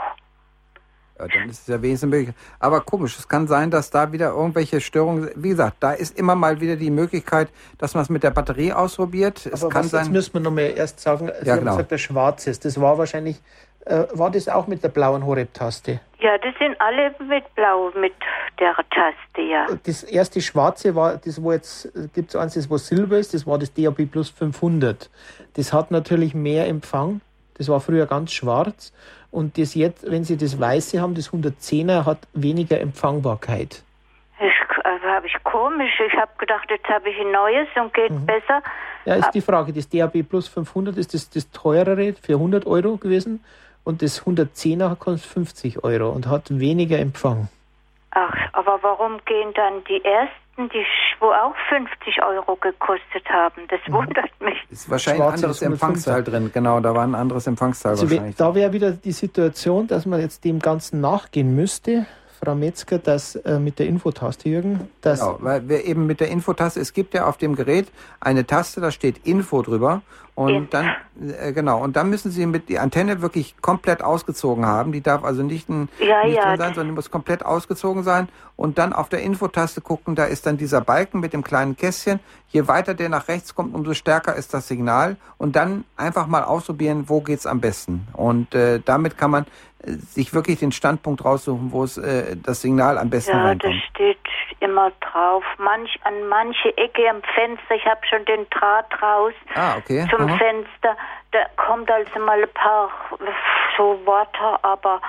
Ja, 1.18 1.28
dann 1.28 1.48
ist 1.48 1.60
es 1.60 1.66
ja 1.68 1.80
wenigstens 1.80 2.10
möglich. 2.10 2.34
Aber 2.58 2.80
komisch, 2.80 3.16
es 3.16 3.28
kann 3.28 3.46
sein, 3.46 3.70
dass 3.70 3.88
da 3.90 4.10
wieder 4.10 4.30
irgendwelche 4.30 4.80
Störungen, 4.80 5.30
wie 5.36 5.50
gesagt, 5.50 5.76
da 5.78 5.92
ist 5.92 6.18
immer 6.18 6.34
mal 6.34 6.60
wieder 6.60 6.74
die 6.74 6.90
Möglichkeit, 6.90 7.50
dass 7.78 7.94
man 7.94 8.02
es 8.02 8.10
mit 8.10 8.24
der 8.24 8.30
Batterie 8.30 8.72
ausprobiert. 8.72 9.46
Es 9.46 9.62
Aber 9.62 9.72
kann 9.72 9.84
was, 9.84 9.92
jetzt 9.92 10.04
sein, 10.06 10.12
müssen 10.12 10.34
wir 10.34 10.40
noch 10.40 10.50
mal 10.50 10.62
erst 10.62 10.98
sagen, 10.98 11.30
Sie 11.40 11.46
Ja, 11.46 11.52
haben 11.52 11.60
genau. 11.60 11.72
gesagt, 11.72 11.92
der 11.92 11.98
Schwarzes, 11.98 12.58
das 12.58 12.80
war 12.80 12.98
wahrscheinlich, 12.98 13.40
äh, 13.86 14.06
war 14.12 14.30
das 14.30 14.48
auch 14.48 14.66
mit 14.66 14.82
der 14.82 14.88
blauen 14.88 15.24
Horeb-Taste? 15.26 16.00
Ja, 16.24 16.38
das 16.38 16.54
sind 16.58 16.80
alle 16.80 17.14
mit 17.28 17.54
Blau, 17.54 17.90
mit 17.94 18.14
der 18.58 18.74
Taste, 18.74 19.42
ja. 19.42 19.66
Das 19.84 20.02
erste 20.04 20.40
Schwarze 20.40 20.94
war, 20.94 21.18
das 21.18 21.42
wo 21.42 21.52
jetzt, 21.52 21.92
gibt 22.14 22.30
es 22.30 22.36
eins, 22.36 22.54
das 22.54 22.70
wo 22.70 22.78
Silber 22.78 23.18
ist, 23.18 23.34
das 23.34 23.46
war 23.46 23.58
das 23.58 23.74
DAB 23.74 24.06
Plus 24.10 24.30
500. 24.30 25.10
Das 25.54 25.74
hat 25.74 25.90
natürlich 25.90 26.34
mehr 26.34 26.66
Empfang, 26.66 27.20
das 27.58 27.68
war 27.68 27.80
früher 27.80 28.06
ganz 28.06 28.32
schwarz. 28.32 28.94
Und 29.30 29.58
das 29.58 29.74
jetzt, 29.74 30.10
wenn 30.10 30.24
Sie 30.24 30.38
das 30.38 30.58
Weiße 30.58 30.98
haben, 30.98 31.14
das 31.14 31.30
110er 31.30 32.06
hat 32.06 32.20
weniger 32.32 32.80
Empfangbarkeit. 32.80 33.82
Das 34.38 34.48
äh, 34.84 35.06
habe 35.06 35.26
ich 35.26 35.34
komisch. 35.42 36.00
Ich 36.06 36.16
habe 36.18 36.30
gedacht, 36.38 36.70
jetzt 36.70 36.88
habe 36.88 37.10
ich 37.10 37.20
ein 37.20 37.32
neues 37.32 37.68
und 37.76 37.92
geht 37.92 38.24
besser. 38.24 38.62
Ja, 39.04 39.16
ist 39.16 39.32
die 39.32 39.42
Frage, 39.42 39.74
das 39.74 39.90
DAB 39.90 40.22
Plus 40.22 40.48
500 40.48 40.96
ist 40.96 41.12
das, 41.12 41.28
das 41.28 41.50
teurere 41.50 42.14
für 42.14 42.34
100 42.34 42.64
Euro 42.64 42.96
gewesen 42.96 43.44
und 43.84 44.02
das 44.02 44.22
110er 44.24 44.96
kostet 44.96 45.30
50 45.30 45.84
Euro 45.84 46.10
und 46.10 46.26
hat 46.26 46.58
weniger 46.58 46.98
Empfang. 46.98 47.48
Ach, 48.10 48.34
aber 48.52 48.78
warum 48.82 49.18
gehen 49.26 49.52
dann 49.54 49.82
die 49.88 50.02
ersten, 50.04 50.68
die 50.72 50.84
wo 51.20 51.26
auch 51.26 51.54
50 51.68 52.22
Euro 52.22 52.56
gekostet 52.56 53.28
haben? 53.28 53.62
Das 53.68 53.80
wundert 53.88 54.30
mich. 54.40 54.56
ist 54.70 54.88
wahrscheinlich 54.88 55.22
ein 55.22 55.34
anderes 55.34 55.56
ist 55.56 55.62
105er. 55.62 55.72
Empfangsteil 55.72 56.24
drin. 56.24 56.50
Genau, 56.52 56.80
da 56.80 56.94
war 56.94 57.02
ein 57.02 57.14
anderes 57.14 57.46
Empfangsteil 57.46 57.90
Also 57.92 58.08
wahrscheinlich. 58.08 58.36
da 58.36 58.54
wäre 58.54 58.72
wieder 58.72 58.92
die 58.92 59.12
Situation, 59.12 59.86
dass 59.86 60.06
man 60.06 60.20
jetzt 60.20 60.44
dem 60.44 60.60
Ganzen 60.60 61.00
nachgehen 61.00 61.56
müsste, 61.56 62.06
Frau 62.40 62.54
Metzger, 62.54 62.98
dass 62.98 63.36
äh, 63.36 63.58
mit 63.58 63.78
der 63.78 63.86
Infotaste, 63.86 64.48
Jürgen, 64.48 64.88
Genau, 65.02 65.38
weil 65.40 65.68
wir 65.68 65.84
eben 65.84 66.06
mit 66.06 66.20
der 66.20 66.28
Infotaste, 66.28 66.78
es 66.80 66.92
gibt 66.92 67.14
ja 67.14 67.26
auf 67.26 67.36
dem 67.38 67.56
Gerät 67.56 67.88
eine 68.20 68.46
Taste, 68.46 68.80
da 68.80 68.90
steht 68.90 69.26
Info 69.26 69.62
drüber 69.62 70.02
und 70.36 70.74
dann 70.74 70.90
äh, 71.40 71.52
genau 71.52 71.82
und 71.82 71.94
dann 71.96 72.10
müssen 72.10 72.30
Sie 72.32 72.44
mit 72.46 72.68
die 72.68 72.78
Antenne 72.80 73.22
wirklich 73.22 73.54
komplett 73.60 74.02
ausgezogen 74.02 74.66
haben. 74.66 74.90
Die 74.90 75.00
darf 75.00 75.22
also 75.22 75.42
nicht, 75.44 75.68
ein, 75.68 75.88
Ja, 76.00 76.24
nicht 76.24 76.36
ja, 76.36 76.42
drin 76.42 76.56
sein, 76.56 76.58
das- 76.58 76.66
sondern 76.74 76.86
die 76.88 76.92
muss 76.94 77.10
komplett 77.10 77.44
ausgezogen 77.44 78.02
sein 78.02 78.28
und 78.56 78.78
dann 78.78 78.92
auf 78.92 79.08
der 79.08 79.20
Infotaste 79.22 79.80
gucken, 79.80 80.14
da 80.16 80.24
ist 80.24 80.46
dann 80.46 80.56
dieser 80.56 80.80
Balken 80.80 81.20
mit 81.20 81.32
dem 81.32 81.44
kleinen 81.44 81.76
Kästchen. 81.76 82.18
Je 82.48 82.66
weiter 82.66 82.94
der 82.94 83.08
nach 83.08 83.28
rechts 83.28 83.54
kommt, 83.54 83.74
umso 83.74 83.94
stärker 83.94 84.34
ist 84.34 84.54
das 84.54 84.66
Signal 84.68 85.16
und 85.38 85.54
dann 85.56 85.84
einfach 85.96 86.26
mal 86.26 86.42
ausprobieren, 86.42 87.04
wo 87.08 87.20
geht's 87.20 87.46
am 87.46 87.60
besten. 87.60 88.06
Und 88.12 88.54
äh, 88.54 88.80
damit 88.84 89.16
kann 89.18 89.30
man 89.32 89.44
äh, 89.84 89.92
sich 89.92 90.34
wirklich 90.34 90.58
den 90.60 90.70
Standpunkt 90.72 91.24
raussuchen, 91.24 91.72
wo 91.72 91.82
es 91.84 91.96
äh, 91.98 92.36
das 92.36 92.60
Signal 92.60 92.98
am 92.98 93.10
besten 93.10 93.32
Ja, 93.32 93.38
das 93.38 93.48
reinkommt. 93.48 93.74
steht 93.90 94.18
immer 94.60 94.92
drauf. 95.00 95.42
Manch, 95.58 95.98
an 96.04 96.14
manche 96.28 96.74
Ecke 96.78 97.02
am 97.10 97.22
Fenster, 97.34 97.74
ich 97.74 97.84
habe 97.86 98.00
schon 98.08 98.24
den 98.24 98.46
Draht 98.50 98.86
raus 99.02 99.32
Ah, 99.56 99.76
okay. 99.76 100.06
zum. 100.10 100.23
Fenster. 100.28 100.96
Da 101.32 101.38
kommt 101.56 101.90
also 101.90 102.18
mal 102.20 102.42
ein 102.42 102.48
paar 102.54 102.90
so 103.76 104.00
Worte, 104.04 104.38
aber 104.62 105.00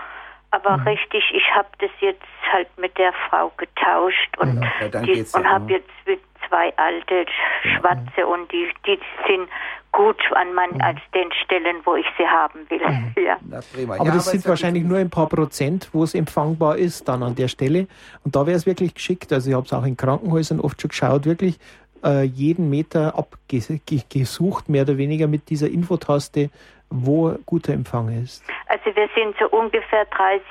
aber 0.52 0.78
Mhm. 0.78 0.88
richtig, 0.88 1.24
ich 1.34 1.44
habe 1.54 1.68
das 1.80 1.90
jetzt 2.00 2.24
halt 2.54 2.68
mit 2.78 2.98
der 2.98 3.12
Frau 3.30 3.52
getauscht 3.58 4.38
und 4.38 4.64
Ja, 4.80 5.02
die, 5.02 5.14
ja, 5.20 5.26
und 5.34 5.46
habe 5.50 5.64
mhm. 5.66 5.70
jetzt 5.72 5.90
mit 6.06 6.22
zwei 6.48 6.72
alte 6.78 7.26
Schwarze 7.64 8.26
und 8.26 8.50
die 8.54 8.70
die 8.86 8.98
sind 9.28 9.50
gut 9.92 10.18
an 10.34 10.50
Mhm. 10.50 10.56
man 10.56 10.82
als 10.82 11.00
den 11.14 11.30
Stellen, 11.44 11.78
wo 11.84 11.96
ich 11.96 12.06
sie 12.18 12.26
haben 12.28 12.70
will. 12.70 12.80
Ja. 13.22 13.38
Na, 13.42 13.60
prima. 13.74 13.96
Aber 13.96 14.06
Ja, 14.06 14.12
das 14.14 14.28
es 14.28 14.32
sind 14.32 14.48
wahrscheinlich 14.48 14.84
nur 14.84 14.98
ein 14.98 15.10
paar 15.10 15.28
Prozent, 15.28 15.90
wo 15.94 16.04
es 16.04 16.14
empfangbar 16.14 16.78
ist 16.78 17.08
dann 17.10 17.24
an 17.24 17.36
der 17.36 17.48
Stelle. 17.48 17.88
Und 18.24 18.36
da 18.36 18.46
wäre 18.46 18.56
es 18.56 18.66
wirklich 18.66 18.94
geschickt, 18.94 19.34
also 19.34 19.50
ich 19.50 19.56
habe 19.56 19.66
es 19.66 19.74
auch 19.74 19.84
in 19.86 19.98
Krankenhäusern 19.98 20.60
oft 20.62 20.80
schon 20.82 20.90
geschaut, 20.90 21.26
wirklich 21.26 21.58
äh, 22.06 22.24
jeden 22.24 22.70
Meter 22.70 23.18
abgesucht, 23.18 24.70
mehr 24.70 24.84
oder 24.84 24.98
weniger 24.98 25.28
mit 25.28 25.50
dieser 25.50 25.68
Infotaste, 25.70 26.50
wo 26.90 27.36
guter 27.46 27.74
Empfang 27.74 28.10
ist. 28.24 28.44
Also 28.68 28.86
wir 28.96 29.10
sind 29.16 29.36
so 29.40 29.48
ungefähr 29.50 30.06
30 30.06 30.44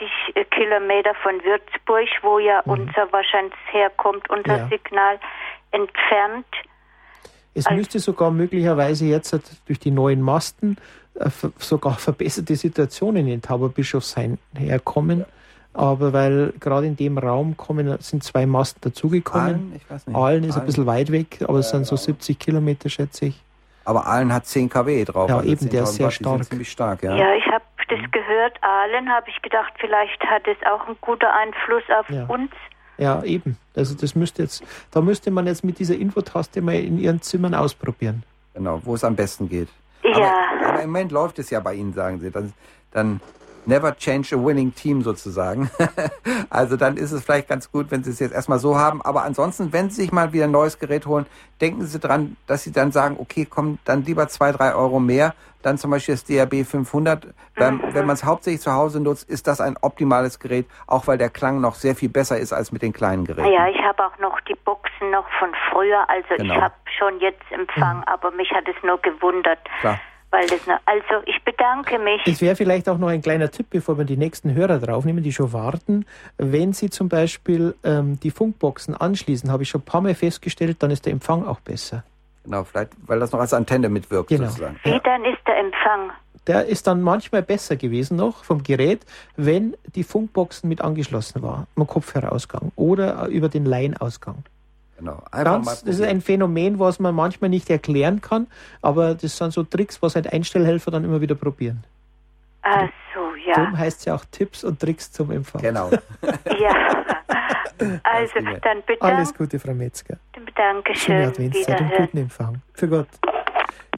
Kilometer 0.51 1.15
von 1.23 1.35
Würzburg, 1.45 2.09
wo 2.23 2.39
ja 2.39 2.61
unser 2.65 3.11
wahrscheinlich 3.13 3.55
herkommt, 3.71 4.29
unser 4.31 4.55
Mhm. 4.55 4.59
Ja. 4.59 4.69
Signal 4.69 5.19
entfernt. 5.71 6.47
Es 7.55 7.67
Also- 7.67 7.77
müsste 7.77 7.99
sogar 8.01 8.31
möglicherweise 8.31 9.07
jetzt 9.07 9.33
durch 9.67 9.79
die 9.79 9.91
neuen 9.93 10.21
Masten 10.21 10.77
äh, 11.21 11.31
sogar 11.59 11.95
verbesserte 11.99 12.57
Situationen 12.57 13.29
in 13.29 13.41
Tauberbischofshain 13.41 14.39
herkommen. 14.57 15.25
Aber 15.75 16.13
weil 16.13 16.53
gerade 16.61 16.87
in 16.87 16.97
dem 16.97 17.19
Raum 17.19 17.57
kommen, 17.57 17.97
sind 18.01 18.23
zwei 18.23 18.47
Masten 18.47 18.81
dazugekommen. 18.83 19.81
Aalen 20.15 20.45
ist 20.45 20.57
ein 20.57 20.61
Aalen. 20.61 20.67
bisschen 20.67 20.87
weit 20.87 21.11
weg, 21.11 21.39
aber 21.47 21.59
es 21.59 21.71
sind 21.71 21.85
so 21.87 21.97
70 21.97 22.39
Kilometer, 22.39 22.89
schätze 22.89 23.27
ich. 23.27 23.41
Aber 23.85 24.07
Aalen 24.07 24.33
hat 24.33 24.47
10 24.47 24.69
kW 24.71 25.05
drauf. 25.05 25.29
Ja, 25.29 25.39
also 25.39 25.49
eben, 25.51 25.69
der 25.69 25.83
ist 25.83 25.91
10.000 25.91 25.93
sehr 25.97 26.07
Watt, 26.07 26.13
stark. 26.15 26.45
ziemlich 26.45 26.71
stark, 26.71 27.03
ja. 27.03 27.17
Ja, 27.17 27.35
ich 27.35 27.45
habe 27.47 27.65
das 27.89 27.99
Mhm. 27.99 28.11
gehört, 28.13 28.57
Aalen, 28.63 29.09
habe 29.11 29.29
ich 29.29 29.43
gedacht, 29.43 29.73
vielleicht 29.79 30.21
hat 30.25 30.43
es 30.47 30.57
auch 30.67 30.87
einen 30.87 30.97
guten 31.03 31.27
Einfluss 31.27 31.83
auf 31.99 32.09
Ja. 32.09 32.25
uns. 32.27 32.51
Ja, 32.97 33.23
eben. 33.25 33.59
Also 33.77 33.95
das 33.97 34.15
müsste 34.15 34.43
jetzt, 34.45 34.63
da 34.93 35.01
müsste 35.01 35.31
man 35.33 35.47
jetzt 35.47 35.65
mit 35.65 35.79
dieser 35.81 35.97
Infotaste 35.97 36.63
mal 36.63 36.77
in 36.77 36.99
Ihren 36.99 37.21
Zimmern 37.21 37.53
ausprobieren. 37.55 38.23
Genau, 38.55 38.81
wo 38.85 38.95
es 38.95 39.03
am 39.05 39.17
besten 39.17 39.49
geht. 39.49 39.69
Ja. 40.05 40.13
Aber, 40.61 40.69
aber 40.69 40.83
im 40.83 40.91
Moment 40.91 41.11
läuft 41.13 41.39
es 41.41 41.51
ja 41.51 41.59
bei 41.61 41.75
Ihnen, 41.75 41.93
sagen 41.93 42.21
Sie. 42.21 42.31
Dann, 42.31 42.53
dann 42.93 43.21
never 43.67 43.95
change 43.97 44.35
a 44.35 44.39
winning 44.39 44.75
team 44.75 45.03
sozusagen. 45.03 45.71
also 46.51 46.77
dann 46.77 46.97
ist 46.97 47.13
es 47.13 47.25
vielleicht 47.25 47.49
ganz 47.49 47.71
gut, 47.71 47.91
wenn 47.91 48.03
Sie 48.05 48.11
es 48.11 48.19
jetzt 48.21 48.33
erstmal 48.33 48.59
so 48.59 48.79
haben. 48.79 49.03
Aber 49.03 49.23
ansonsten, 49.25 49.73
wenn 49.73 49.91
Sie 49.91 50.03
sich 50.03 50.13
mal 50.13 50.33
wieder 50.33 50.45
ein 50.45 50.51
neues 50.51 50.79
Gerät 50.79 51.07
holen, 51.07 51.27
denken 51.61 51.85
Sie 51.87 51.99
dran, 51.99 52.37
dass 52.47 52.63
Sie 52.63 52.73
dann 52.73 52.93
sagen, 52.93 53.17
okay, 53.19 53.47
komm, 53.49 53.79
dann 53.85 54.05
lieber 54.05 54.29
zwei, 54.29 54.53
drei 54.53 54.75
Euro 54.75 55.01
mehr. 55.01 55.35
Dann 55.63 55.79
zum 55.79 55.91
Beispiel 55.93 56.15
das 56.15 56.25
DAB 56.25 56.67
500. 56.67 57.27
Wenn, 57.57 57.81
wenn 57.95 58.05
man 58.05 58.13
es 58.15 58.25
hauptsächlich 58.25 58.61
zu 58.61 58.73
Hause 58.75 59.01
nutzt, 59.01 59.31
ist 59.31 59.47
das 59.47 59.63
ein 59.63 59.79
optimales 59.81 60.39
Gerät, 60.39 60.67
auch 60.87 61.07
weil 61.07 61.17
der 61.17 61.31
Klang 61.31 61.63
noch 61.63 61.75
sehr 61.77 61.95
viel 61.97 62.11
besser 62.11 62.37
ist 62.39 62.53
als 62.53 62.71
mit 62.71 62.83
den 62.83 62.93
kleinen 62.93 63.25
Geräten. 63.25 63.51
Ja, 63.51 63.67
ich 63.69 63.81
habe 63.81 64.05
auch 64.05 64.19
noch 64.19 64.39
die 64.43 64.57
Boxen 64.57 65.11
noch 65.11 65.25
von 65.39 65.49
früher. 65.71 66.05
Also 66.11 66.29
Genau. 66.37 66.55
ich 66.55 66.61
habe 66.61 66.75
schon 66.99 67.19
jetzt 67.21 67.41
Empfang, 67.51 67.99
Mhm. 67.99 68.05
aber 68.05 68.31
mich 68.33 68.51
hat 68.51 68.65
es 68.69 68.77
nur 68.85 69.01
gewundert. 69.01 69.59
Klar. 69.81 69.99
Weil 70.35 70.49
das 70.49 70.67
noch, 70.67 70.81
also 70.85 71.25
ich 71.27 71.41
bedanke 71.45 71.97
mich. 72.01 72.21
Es 72.27 72.41
wäre 72.43 72.57
vielleicht 72.57 72.89
auch 72.89 72.99
noch 72.99 73.07
ein 73.07 73.23
kleiner 73.23 73.53
Tipp, 73.53 73.67
bevor 73.71 73.99
wir 73.99 74.05
die 74.05 74.17
nächsten 74.17 74.53
Hörer 74.53 74.81
draufnehmen, 74.81 75.23
die 75.23 75.33
schon 75.33 75.53
warten. 75.53 76.07
Wenn 76.39 76.73
Sie 76.73 76.91
zum 76.91 77.09
Beispiel 77.09 77.77
ähm, 77.85 78.19
die 78.19 78.33
Funkboxen 78.33 78.97
anschließen, 78.97 79.53
habe 79.53 79.63
ich 79.63 79.69
schon 79.69 79.83
ein 79.83 79.85
paar 79.85 80.01
Mal 80.01 80.17
festgestellt, 80.17 80.83
dann 80.83 80.91
ist 80.91 81.07
der 81.07 81.13
Empfang 81.13 81.47
auch 81.47 81.61
besser. 81.61 82.03
Genau, 82.43 82.65
vielleicht, 82.65 82.91
weil 83.07 83.21
das 83.21 83.31
noch 83.31 83.39
als 83.39 83.55
Antenne 83.55 83.89
mitwirkt 83.89 84.29
Genau. 84.29 84.47
sozusagen. 84.49 84.77
Wie 84.83 85.01
dann 85.05 85.25
ist 85.25 85.39
der 85.47 85.57
Empfang? 85.57 86.11
Der 86.49 86.67
ist 86.67 86.89
dann 86.89 87.01
manchmal 87.01 87.43
besser 87.43 87.77
gewesen 87.77 88.17
noch 88.17 88.43
vom 88.43 88.65
Gerät, 88.65 89.07
wenn 89.37 89.77
die 89.95 90.03
Funkboxen 90.03 90.69
mit 90.69 90.81
angeschlossen 90.81 91.43
war, 91.43 91.69
am 91.77 91.87
Kopfhörerausgang 91.87 92.73
oder 92.75 93.29
über 93.29 93.49
den 93.49 93.65
Laienausgang. 93.67 94.43
Genau. 94.99 95.23
Einfach 95.31 95.45
Ganz, 95.55 95.67
mal 95.67 95.73
das 95.87 95.99
ist 95.99 96.03
ein 96.03 96.21
Phänomen, 96.21 96.79
was 96.79 97.01
man 97.01 97.15
manchmal 97.15 97.51
nicht 97.51 97.69
erklären 97.71 98.21
kann, 98.21 98.47
aber 98.81 99.15
das 99.15 99.37
sind 99.37 99.53
so 99.53 99.63
Tricks, 99.65 100.01
was 100.03 100.15
halt 100.15 100.33
Einstellhelfer 100.33 100.91
dann 100.91 101.05
immer 101.05 101.21
wieder 101.21 101.35
probieren. 101.35 101.85
Ach 102.63 102.89
so, 103.15 103.21
ja. 103.47 103.57
Darum 103.57 103.77
heißt 103.77 103.99
es 104.01 104.05
ja 104.07 104.15
auch 104.15 104.25
Tipps 104.31 104.65
und 104.65 104.81
Tricks 104.81 105.13
zum 105.13 105.31
Empfang. 105.31 105.61
Genau. 105.63 105.91
Ja. 106.59 107.05
Also 108.05 108.35
dann 108.63 108.83
Alles 109.01 109.33
bedanke, 109.33 109.33
Gute, 109.37 109.59
Frau 109.59 109.75
Metzger. 109.75 110.17
danke 110.55 110.95
Schöne 110.95 111.19
schön. 111.19 111.29
Adventszeit 111.29 111.81
und 111.81 111.91
guten 111.93 112.19
Empfang. 112.19 112.63
Für 112.73 112.89
Gott. 112.89 113.09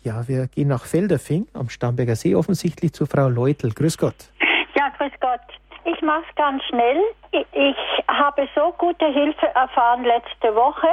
Ja, 0.03 0.27
wir 0.27 0.47
gehen 0.47 0.69
nach 0.69 0.87
Felderfing 0.87 1.47
am 1.53 1.69
Starnberger 1.69 2.17
See 2.17 2.35
offensichtlich 2.35 2.95
zu 2.95 3.05
Frau 3.07 3.29
Leutel. 3.29 3.73
Grüß 3.73 3.99
Gott. 3.99 4.15
Ja, 4.75 4.89
grüß 4.97 5.13
Gott. 5.21 5.41
Ich 5.85 5.96
mache 6.07 6.25
es 6.29 6.35
ganz 6.37 6.65
schnell. 6.65 7.03
Ich, 7.53 7.77
habe 8.09 8.49
so 8.55 8.73
gute 8.79 9.07
Hilfe 9.07 9.47
erfahren 9.55 10.05
letzte 10.05 10.55
Woche 10.55 10.89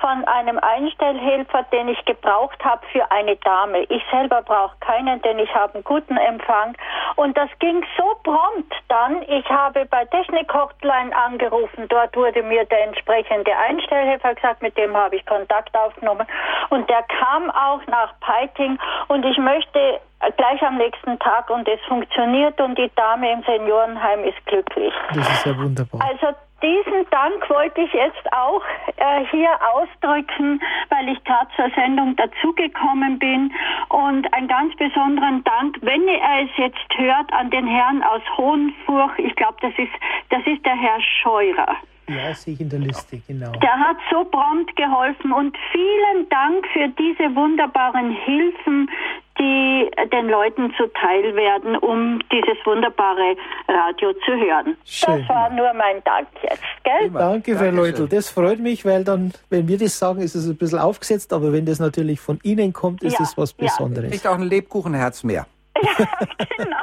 von 0.00 0.24
einem 0.24 0.58
Einstellhelfer, 0.58 1.64
den 1.72 1.88
ich 1.88 2.04
gebraucht 2.04 2.62
habe 2.64 2.84
für 2.92 3.10
eine 3.10 3.36
Dame. 3.36 3.80
Ich 3.84 4.02
selber 4.10 4.42
brauche 4.42 4.76
keinen, 4.80 5.20
denn 5.22 5.38
ich 5.38 5.52
habe 5.54 5.74
einen 5.74 5.84
guten 5.84 6.16
Empfang. 6.16 6.76
Und 7.16 7.36
das 7.36 7.48
ging 7.58 7.84
so 7.96 8.04
prompt 8.22 8.74
dann. 8.88 9.22
Ich 9.22 9.48
habe 9.48 9.86
bei 9.86 10.04
Technik 10.06 10.52
Hotline 10.52 11.14
angerufen. 11.16 11.88
Dort 11.88 12.14
wurde 12.16 12.42
mir 12.42 12.64
der 12.66 12.84
entsprechende 12.84 13.56
Einstellhelfer 13.56 14.34
gesagt, 14.34 14.62
mit 14.62 14.76
dem 14.76 14.96
habe 14.96 15.16
ich 15.16 15.26
Kontakt 15.26 15.76
aufgenommen. 15.76 16.26
Und 16.70 16.88
der 16.88 17.02
kam 17.04 17.50
auch 17.50 17.84
nach 17.86 18.14
Peiting. 18.20 18.78
Und 19.08 19.24
ich 19.24 19.38
möchte 19.38 20.00
gleich 20.30 20.62
am 20.62 20.76
nächsten 20.76 21.18
Tag 21.18 21.50
und 21.50 21.66
es 21.68 21.80
funktioniert 21.88 22.60
und 22.60 22.78
die 22.78 22.90
Dame 22.94 23.32
im 23.32 23.42
Seniorenheim 23.42 24.24
ist 24.24 24.41
glücklich. 24.46 24.92
Das 25.14 25.28
ist 25.28 25.46
ja 25.46 25.56
wunderbar. 25.58 26.00
Also 26.00 26.36
diesen 26.62 27.08
Dank 27.10 27.50
wollte 27.50 27.80
ich 27.80 27.92
jetzt 27.92 28.32
auch 28.32 28.62
äh, 28.96 29.24
hier 29.30 29.50
ausdrücken, 29.74 30.60
weil 30.90 31.08
ich 31.08 31.22
gerade 31.24 31.48
zur 31.56 31.70
Sendung 31.74 32.14
dazugekommen 32.16 33.18
bin 33.18 33.52
und 33.88 34.32
einen 34.32 34.48
ganz 34.48 34.74
besonderen 34.76 35.42
Dank, 35.44 35.76
wenn 35.80 36.06
er 36.06 36.44
es 36.44 36.50
jetzt 36.56 36.86
hört, 36.96 37.32
an 37.32 37.50
den 37.50 37.66
Herrn 37.66 38.02
aus 38.04 38.22
Hohenfurch. 38.36 39.18
Ich 39.18 39.34
glaube, 39.34 39.56
das 39.60 39.72
ist 39.76 39.92
das 40.30 40.46
ist 40.46 40.64
der 40.64 40.76
Herr 40.76 41.00
Scheurer. 41.00 41.76
Ja, 42.16 42.34
sehe 42.34 42.54
ich 42.54 42.60
in 42.60 42.68
der 42.68 42.78
Liste, 42.80 43.20
genau. 43.26 43.52
Der 43.52 43.74
hat 43.78 43.96
so 44.10 44.24
prompt 44.24 44.74
geholfen 44.76 45.32
und 45.32 45.56
vielen 45.70 46.28
Dank 46.28 46.66
für 46.72 46.88
diese 46.88 47.34
wunderbaren 47.34 48.10
Hilfen, 48.10 48.90
die 49.38 49.90
den 50.12 50.28
Leuten 50.28 50.72
zuteil 50.76 51.34
werden, 51.34 51.76
um 51.76 52.20
dieses 52.30 52.64
wunderbare 52.64 53.36
Radio 53.68 54.12
zu 54.24 54.32
hören. 54.32 54.76
Schön. 54.84 55.20
Das 55.20 55.28
war 55.28 55.50
nur 55.50 55.72
mein 55.74 56.02
Dank 56.04 56.28
jetzt, 56.42 56.62
gell? 56.84 57.08
Prima. 57.08 57.18
Danke, 57.18 57.56
Frau. 57.56 57.70
Leutel. 57.70 58.08
Das 58.08 58.28
freut 58.30 58.58
mich, 58.60 58.84
weil 58.84 59.04
dann, 59.04 59.32
wenn 59.48 59.66
wir 59.68 59.78
das 59.78 59.98
sagen, 59.98 60.20
ist 60.20 60.34
es 60.34 60.46
ein 60.48 60.56
bisschen 60.56 60.78
aufgesetzt, 60.78 61.32
aber 61.32 61.52
wenn 61.52 61.64
das 61.64 61.78
natürlich 61.80 62.20
von 62.20 62.38
Ihnen 62.42 62.72
kommt, 62.72 63.02
ist 63.02 63.18
Ja, 63.18 63.24
es 63.24 63.36
was 63.38 63.54
ja. 63.58 63.64
Besonderes. 63.64 64.10
Kriegt 64.10 64.26
auch 64.26 64.34
ein 64.34 64.42
Lebkuchenherz 64.42 65.24
mehr. 65.24 65.46
genau. 66.56 66.76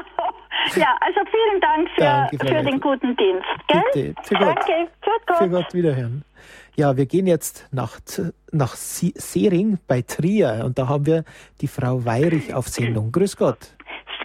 Ja, 0.76 0.96
also 1.02 1.20
vielen 1.32 1.62
Dank 1.62 1.90
für, 1.96 2.02
Danke, 2.02 2.38
für 2.38 2.64
den 2.64 2.82
guten 2.82 3.16
Dienst, 3.16 3.48
gell? 3.68 3.82
Bitte. 3.94 4.36
Danke, 4.36 4.88
Gott. 5.28 5.38
Für 5.38 5.50
Gott 5.50 5.74
wiederhören. 5.74 6.24
Ja, 6.76 6.96
wir 6.96 7.06
gehen 7.06 7.28
jetzt 7.28 7.68
nach, 7.72 8.00
nach 8.52 8.76
Sering 8.76 9.80
bei 9.88 10.02
Trier 10.02 10.64
und 10.66 10.78
da 10.80 10.88
haben 10.88 11.06
wir 11.06 11.24
die 11.62 11.68
Frau 11.68 12.04
Weirich 12.06 12.54
auf 12.54 12.68
Sendung. 12.68 13.12
Grüß 13.12 13.36
Gott. 13.36 13.76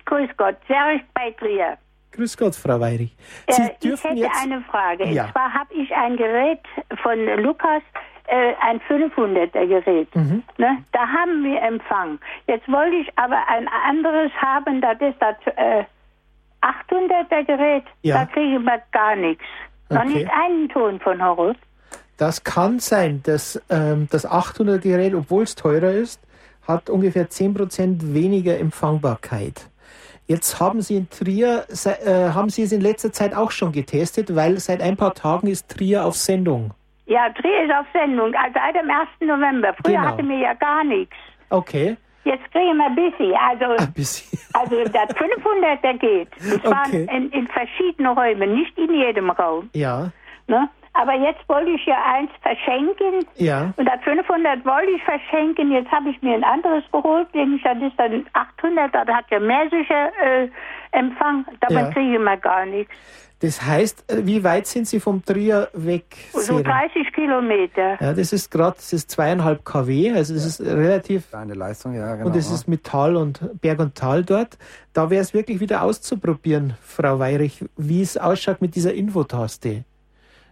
Grüß 0.04 0.30
Gott, 0.36 0.56
Servus 0.68 1.00
bei 1.14 1.30
Trier. 1.32 1.76
Grüß 2.12 2.36
Gott, 2.36 2.54
Frau 2.54 2.78
Weirich. 2.78 3.16
Sie 3.48 3.62
Äh, 3.62 3.70
ich 3.82 4.04
hätte 4.04 4.14
jetzt. 4.14 4.42
eine 4.42 4.60
Frage. 4.62 5.08
Ja. 5.08 5.24
Und 5.24 5.32
zwar 5.32 5.52
habe 5.52 5.74
ich 5.74 5.92
ein 5.92 6.16
Gerät 6.16 6.60
von 7.02 7.18
Lukas, 7.42 7.82
äh, 8.26 8.52
ein 8.60 8.80
500er 8.88 9.66
Gerät. 9.66 10.14
Mhm. 10.14 10.42
Ne? 10.56 10.84
Da 10.92 11.00
haben 11.08 11.42
wir 11.42 11.60
Empfang. 11.60 12.20
Jetzt 12.46 12.70
wollte 12.70 12.96
ich 12.96 13.10
aber 13.18 13.38
ein 13.48 13.68
anderes 13.68 14.30
haben, 14.40 14.80
das 14.80 15.00
ist 15.00 15.20
das 15.20 15.36
äh, 15.56 15.84
800er 16.62 17.44
Gerät. 17.44 17.84
Ja. 18.02 18.18
Da 18.18 18.26
kriege 18.26 18.58
ich 18.58 18.92
gar 18.92 19.16
nichts. 19.16 19.44
Noch 19.90 20.00
Okay. 20.00 20.14
nicht 20.14 20.30
einen 20.30 20.68
Ton 20.68 21.00
von 21.00 21.22
Horus. 21.22 21.56
Das 22.16 22.44
kann 22.44 22.78
sein, 22.78 23.22
dass 23.24 23.60
ähm, 23.70 24.08
das 24.10 24.24
800 24.24 24.82
Gerät, 24.82 25.14
obwohl 25.14 25.42
es 25.44 25.54
teurer 25.54 25.90
ist, 25.90 26.20
hat 26.66 26.88
ungefähr 26.88 27.28
10% 27.28 28.14
weniger 28.14 28.58
Empfangbarkeit. 28.58 29.68
Jetzt 30.26 30.58
haben 30.60 30.80
Sie 30.80 30.96
in 30.96 31.10
Trier, 31.10 31.66
äh, 31.84 32.30
haben 32.30 32.48
Sie 32.48 32.62
es 32.62 32.72
in 32.72 32.80
letzter 32.80 33.12
Zeit 33.12 33.34
auch 33.34 33.50
schon 33.50 33.72
getestet, 33.72 34.34
weil 34.34 34.58
seit 34.58 34.80
ein 34.80 34.96
paar 34.96 35.12
Tagen 35.14 35.48
ist 35.48 35.68
Trier 35.68 36.04
auf 36.06 36.14
Sendung. 36.14 36.72
Ja, 37.06 37.28
Trier 37.30 37.64
ist 37.64 37.72
auf 37.74 37.84
Sendung, 37.92 38.32
also 38.34 38.54
seit 38.54 38.74
dem 38.74 38.90
1. 38.90 39.08
November. 39.20 39.74
Früher 39.84 39.96
Genau. 39.96 40.06
hatte 40.08 40.22
mir 40.22 40.38
ja 40.38 40.54
gar 40.54 40.82
nichts. 40.84 41.14
Okay, 41.50 41.96
Jetzt 42.24 42.50
kriegen 42.52 42.76
wir 42.78 42.86
ein 42.86 42.94
bisschen. 42.94 43.34
Also 43.34 43.64
ein 43.76 43.92
bisschen. 43.92 44.38
Also 44.54 44.76
der 44.84 45.08
500er 45.08 45.98
geht. 45.98 46.28
Und 46.52 46.62
zwar 46.62 46.86
Okay. 46.86 47.06
in, 47.12 47.30
in 47.30 47.46
verschiedenen 47.48 48.16
Räumen, 48.16 48.54
nicht 48.54 48.76
in 48.78 48.92
jedem 48.94 49.30
Raum. 49.30 49.70
Ja, 49.74 50.10
Ne? 50.46 50.68
Aber 50.92 51.14
jetzt 51.14 51.40
wollte 51.48 51.70
ich 51.70 51.84
ja 51.86 51.96
eins 52.14 52.30
verschenken. 52.42 53.26
ja. 53.36 53.72
Und 53.76 53.84
das 53.86 54.00
500 54.04 54.64
wollte 54.64 54.92
ich 54.92 55.02
verschenken. 55.02 55.72
Jetzt 55.72 55.90
habe 55.90 56.10
ich 56.10 56.22
mir 56.22 56.34
ein 56.34 56.44
anderes 56.44 56.84
geholt. 56.92 57.34
nämlich 57.34 57.62
Das 57.64 57.78
ist 57.78 57.98
dann 57.98 58.26
800. 58.34 58.94
Das 58.94 59.08
hat 59.08 59.24
ja 59.30 59.40
mehr 59.40 59.68
sicher 59.70 60.12
äh, 60.22 60.48
Empfang. 60.92 61.46
Dabei 61.60 61.80
Ja. 61.80 61.90
kriege 61.90 62.12
ich 62.14 62.20
mal 62.20 62.38
gar 62.38 62.64
nichts. 62.66 62.94
Das 63.44 63.60
heißt, 63.60 64.10
äh, 64.10 64.26
wie 64.26 64.42
weit 64.42 64.66
sind 64.66 64.88
Sie 64.88 64.98
vom 64.98 65.22
Trier 65.22 65.68
weg? 65.74 66.16
So 66.32 66.40
Seren? 66.40 66.64
30 66.64 67.12
Kilometer. 67.12 67.98
Ja, 68.00 68.14
das 68.14 68.32
ist 68.32 68.50
gerade, 68.50 68.76
das 68.76 68.90
ist 68.94 69.10
zweieinhalb 69.10 69.66
kW, 69.66 70.12
also 70.12 70.32
das 70.32 70.46
ist 70.46 70.62
relativ 70.62 71.30
Deine 71.30 71.52
Leistung, 71.52 71.94
ja, 71.94 72.14
genau. 72.14 72.28
Und 72.28 72.36
es 72.36 72.50
ist 72.50 72.66
mit 72.68 72.84
Tal 72.84 73.16
und 73.16 73.60
Berg 73.60 73.80
und 73.80 73.94
Tal 73.96 74.24
dort. 74.24 74.56
Da 74.94 75.10
wäre 75.10 75.20
es 75.20 75.34
wirklich 75.34 75.60
wieder 75.60 75.82
auszuprobieren, 75.82 76.72
Frau 76.80 77.18
Weirich, 77.18 77.62
wie 77.76 78.00
es 78.00 78.16
ausschaut 78.16 78.62
mit 78.62 78.76
dieser 78.76 78.94
Infotaste. 78.94 79.84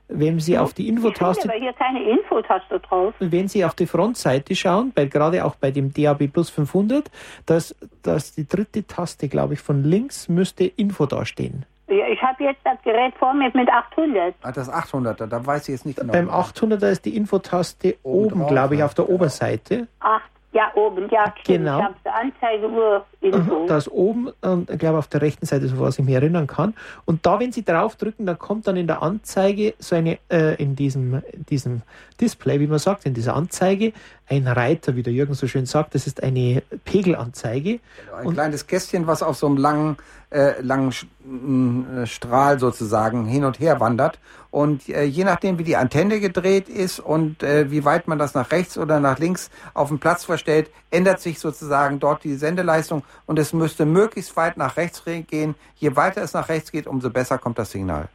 Wenn 0.08 0.38
Sie 0.38 0.58
auf 0.58 0.74
die 0.74 0.86
Infotaste, 0.88 1.48
aber 1.48 1.58
hier 1.58 1.72
keine 1.72 2.02
Infotaste 2.02 2.78
drauf. 2.78 3.14
wenn 3.20 3.48
Sie 3.48 3.64
auf 3.64 3.74
die 3.74 3.86
Frontseite 3.86 4.54
schauen, 4.54 4.92
bei, 4.94 5.06
gerade 5.06 5.46
auch 5.46 5.54
bei 5.54 5.70
dem 5.70 5.94
DAB 5.94 6.26
Plus 6.30 6.50
500, 6.50 7.10
dass, 7.46 7.74
dass 8.02 8.34
die 8.34 8.46
dritte 8.46 8.86
Taste, 8.86 9.28
glaube 9.28 9.54
ich, 9.54 9.60
von 9.60 9.82
links 9.82 10.28
müsste 10.28 10.64
Info 10.64 11.06
dastehen. 11.06 11.64
Ja, 11.92 12.06
ich 12.08 12.22
habe 12.22 12.44
jetzt 12.44 12.60
das 12.64 12.80
Gerät 12.82 13.14
vor 13.18 13.34
mir 13.34 13.50
mit 13.54 13.68
800. 13.68 14.34
ah, 14.42 14.52
das 14.52 14.72
800er, 14.72 15.26
da 15.26 15.44
weiß 15.44 15.68
ich 15.68 15.74
jetzt 15.74 15.86
nicht 15.86 15.98
genau. 15.98 16.12
Beim 16.12 16.30
800er 16.30 16.88
ist 16.88 17.04
die 17.04 17.16
Infotaste 17.16 17.96
Oben 18.02 18.40
oben, 18.42 18.46
glaube 18.46 18.76
ich, 18.76 18.82
auf 18.82 18.94
der 18.94 19.08
Oberseite. 19.08 19.88
Ach, 20.00 20.22
ja, 20.52 20.70
oben, 20.74 21.08
ja, 21.10 21.32
stimmt. 21.40 21.58
Genau. 21.58 21.78
Ich 21.78 21.84
habe 21.84 21.94
die 22.04 22.08
Anzeigeuhr 22.08 23.06
Info. 23.22 23.66
Da 23.66 23.76
ist 23.76 23.88
oben 23.88 24.30
und 24.40 24.68
ich 24.68 24.78
glaube 24.78 24.98
auf 24.98 25.06
der 25.06 25.22
rechten 25.22 25.46
Seite, 25.46 25.68
so 25.68 25.78
was 25.78 25.98
ich 25.98 26.04
mich 26.04 26.14
erinnern 26.14 26.46
kann. 26.46 26.74
Und 27.04 27.24
da, 27.24 27.38
wenn 27.38 27.52
Sie 27.52 27.64
draufdrücken, 27.64 28.26
dann 28.26 28.38
kommt 28.38 28.66
dann 28.66 28.76
in 28.76 28.86
der 28.86 29.02
Anzeige 29.02 29.74
so 29.78 29.94
eine, 29.94 30.18
äh, 30.28 30.60
in 30.62 30.74
diesem, 30.76 31.22
diesem 31.48 31.82
Display, 32.20 32.60
wie 32.60 32.66
man 32.66 32.78
sagt, 32.78 33.06
in 33.06 33.14
dieser 33.14 33.34
Anzeige, 33.34 33.92
ein 34.28 34.46
Reiter, 34.46 34.96
wie 34.96 35.02
der 35.02 35.12
Jürgen 35.12 35.34
so 35.34 35.46
schön 35.46 35.66
sagt. 35.66 35.94
Das 35.94 36.06
ist 36.06 36.22
eine 36.22 36.62
Pegelanzeige. 36.84 37.80
Genau, 38.04 38.16
ein 38.16 38.26
und 38.26 38.34
kleines 38.34 38.66
Kästchen, 38.66 39.06
was 39.06 39.22
auf 39.22 39.36
so 39.36 39.46
einem 39.46 39.56
langen, 39.56 39.96
äh, 40.30 40.60
langen 40.60 40.92
äh, 40.92 42.06
Strahl 42.06 42.58
sozusagen 42.58 43.26
hin 43.26 43.44
und 43.44 43.60
her 43.60 43.80
wandert. 43.80 44.18
Und 44.50 44.88
äh, 44.88 45.04
je 45.04 45.24
nachdem, 45.24 45.58
wie 45.58 45.64
die 45.64 45.76
Antenne 45.76 46.20
gedreht 46.20 46.68
ist 46.68 47.00
und 47.00 47.42
äh, 47.42 47.70
wie 47.70 47.84
weit 47.84 48.06
man 48.06 48.18
das 48.18 48.34
nach 48.34 48.50
rechts 48.52 48.76
oder 48.78 49.00
nach 49.00 49.18
links 49.18 49.50
auf 49.74 49.88
dem 49.88 49.98
Platz 49.98 50.24
verstellt, 50.24 50.70
ändert 50.90 51.20
sich 51.20 51.38
sozusagen 51.38 52.00
dort 52.00 52.22
die 52.22 52.34
Sendeleistung 52.34 53.02
und 53.26 53.38
es 53.38 53.52
müsste 53.52 53.86
möglichst 53.86 54.36
weit 54.36 54.56
nach 54.56 54.76
rechts 54.76 55.02
gehen. 55.04 55.54
Je 55.76 55.96
weiter 55.96 56.22
es 56.22 56.34
nach 56.34 56.48
rechts 56.48 56.72
geht, 56.72 56.86
umso 56.86 57.10
besser 57.10 57.38
kommt 57.38 57.58
das 57.58 57.70
Signal. 57.70 58.08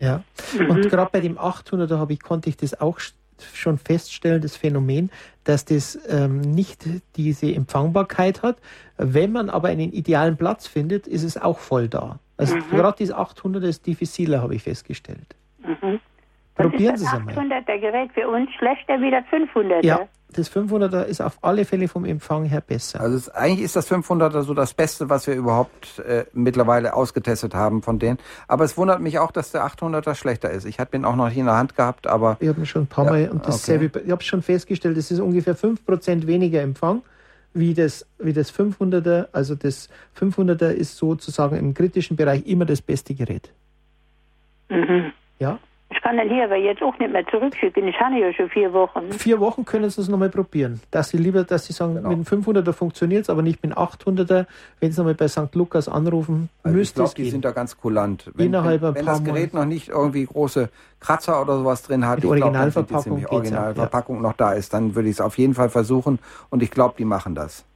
Ja, 0.00 0.22
mhm. 0.58 0.70
und 0.70 0.90
gerade 0.90 1.10
bei 1.12 1.20
dem 1.20 1.38
800er 1.38 1.98
habe 1.98 2.12
ich, 2.12 2.22
konnte 2.22 2.48
ich 2.48 2.56
das 2.56 2.80
auch 2.80 3.00
schon 3.54 3.78
feststellen, 3.78 4.40
das 4.40 4.56
Phänomen, 4.56 5.10
dass 5.44 5.64
das 5.64 5.98
ähm, 6.08 6.40
nicht 6.40 6.84
diese 7.16 7.52
Empfangbarkeit 7.52 8.42
hat. 8.42 8.58
Wenn 8.96 9.32
man 9.32 9.48
aber 9.50 9.68
einen 9.68 9.92
idealen 9.92 10.36
Platz 10.36 10.66
findet, 10.66 11.06
ist 11.06 11.22
es 11.22 11.40
auch 11.40 11.58
voll 11.58 11.88
da. 11.88 12.18
Also 12.36 12.56
mhm. 12.56 12.70
gerade 12.70 12.96
dieses 12.98 13.14
800er 13.14 13.66
ist 13.66 13.86
diffiziler, 13.86 14.42
habe 14.42 14.54
ich 14.54 14.62
festgestellt. 14.62 15.34
Mhm. 15.58 16.00
Probieren 16.54 16.96
Sie 16.96 17.04
es 17.04 17.12
einmal. 17.12 17.34
800er 17.34 17.78
Gerät 17.78 18.12
für 18.12 18.28
uns 18.28 18.50
schlechter 18.54 19.00
wie 19.00 19.10
das 19.10 19.24
500er. 19.26 19.84
Ja, 19.84 20.08
das 20.30 20.50
500er 20.50 21.04
ist 21.04 21.20
auf 21.20 21.38
alle 21.42 21.64
Fälle 21.64 21.88
vom 21.88 22.04
Empfang 22.04 22.44
her 22.44 22.60
besser. 22.60 23.00
Also 23.00 23.16
es, 23.16 23.28
eigentlich 23.30 23.64
ist 23.64 23.76
das 23.76 23.90
500er 23.90 24.42
so 24.42 24.54
das 24.54 24.74
Beste, 24.74 25.08
was 25.08 25.26
wir 25.26 25.34
überhaupt 25.34 26.00
äh, 26.00 26.24
mittlerweile 26.32 26.94
ausgetestet 26.94 27.54
haben 27.54 27.82
von 27.82 27.98
denen. 27.98 28.18
Aber 28.46 28.64
es 28.64 28.76
wundert 28.76 29.00
mich 29.00 29.18
auch, 29.18 29.32
dass 29.32 29.52
der 29.52 29.66
800er 29.66 30.14
schlechter 30.14 30.50
ist. 30.50 30.66
Ich 30.66 30.80
habe 30.80 30.96
ihn 30.96 31.04
auch 31.04 31.16
noch 31.16 31.28
nicht 31.28 31.38
in 31.38 31.46
der 31.46 31.56
Hand 31.56 31.76
gehabt, 31.76 32.06
aber... 32.06 32.36
Ich 32.40 32.48
habe 32.48 32.60
ihn 32.60 32.66
schon 32.66 32.82
ein 32.82 32.86
paar 32.86 33.06
ja, 33.06 33.10
Mal 33.10 33.28
und 33.30 33.46
dasselbe, 33.46 33.86
okay. 33.86 34.02
ich 34.04 34.10
habe 34.10 34.22
schon 34.22 34.42
festgestellt, 34.42 34.96
es 34.98 35.10
ist 35.10 35.20
ungefähr 35.20 35.56
5% 35.56 36.26
weniger 36.26 36.60
Empfang 36.60 37.02
wie 37.54 37.74
das, 37.74 38.06
wie 38.18 38.32
das 38.32 38.52
500er. 38.54 39.28
Also 39.32 39.54
das 39.54 39.88
500er 40.18 40.70
ist 40.70 40.96
sozusagen 40.96 41.56
im 41.56 41.74
kritischen 41.74 42.16
Bereich 42.16 42.46
immer 42.46 42.64
das 42.64 42.82
beste 42.82 43.14
Gerät. 43.14 43.50
Mhm. 44.68 45.12
Ja. 45.38 45.58
Ich 46.08 46.16
kann 46.16 46.26
den 46.26 46.34
hier 46.34 46.44
aber 46.44 46.56
jetzt 46.56 46.82
auch 46.82 46.98
nicht 46.98 47.12
mehr 47.12 47.26
zurückschicken. 47.26 47.86
Ich 47.86 48.00
habe 48.00 48.18
ja 48.18 48.32
schon 48.32 48.48
vier 48.48 48.72
Wochen. 48.72 49.12
Vier 49.12 49.40
Wochen 49.40 49.66
können 49.66 49.90
Sie 49.90 50.00
es 50.00 50.08
nochmal 50.08 50.30
probieren. 50.30 50.80
Dass 50.90 51.10
Sie 51.10 51.18
lieber, 51.18 51.44
dass 51.44 51.66
Sie 51.66 51.74
sagen, 51.74 51.96
genau. 51.96 52.08
mit 52.08 52.30
dem 52.30 52.42
500er 52.44 52.72
funktioniert 52.72 53.24
es, 53.24 53.30
aber 53.30 53.42
nicht 53.42 53.62
mit 53.62 53.72
dem 53.72 53.78
800er. 53.78 54.46
Wenn 54.80 54.90
Sie 54.90 54.98
nochmal 54.98 55.16
bei 55.16 55.28
St. 55.28 55.54
Lukas 55.54 55.86
anrufen, 55.86 56.48
also 56.62 56.74
müsste 56.78 57.02
ich 57.02 57.04
glaube, 57.12 57.22
die 57.22 57.30
sind 57.30 57.44
da 57.44 57.50
ganz 57.50 57.76
kulant. 57.76 58.30
Wenn, 58.32 58.46
Innerhalb 58.46 58.80
wenn, 58.80 58.94
wenn 58.94 59.04
das 59.04 59.22
Gerät 59.22 59.52
noch 59.52 59.66
nicht 59.66 59.88
irgendwie 59.90 60.24
große 60.24 60.70
Kratzer 60.98 61.42
oder 61.42 61.58
sowas 61.58 61.82
drin 61.82 62.06
hat, 62.06 62.16
mit 62.16 62.24
ich 62.24 62.30
Originalverpackung, 62.30 63.18
glaub, 63.18 63.32
Originalverpackung 63.32 64.16
ja. 64.16 64.22
noch 64.22 64.32
da 64.32 64.52
ist, 64.52 64.72
dann 64.72 64.94
würde 64.94 65.10
ich 65.10 65.16
es 65.16 65.20
auf 65.20 65.36
jeden 65.36 65.52
Fall 65.52 65.68
versuchen 65.68 66.20
und 66.48 66.62
ich 66.62 66.70
glaube, 66.70 66.94
die 66.96 67.04
machen 67.04 67.34
das. 67.34 67.66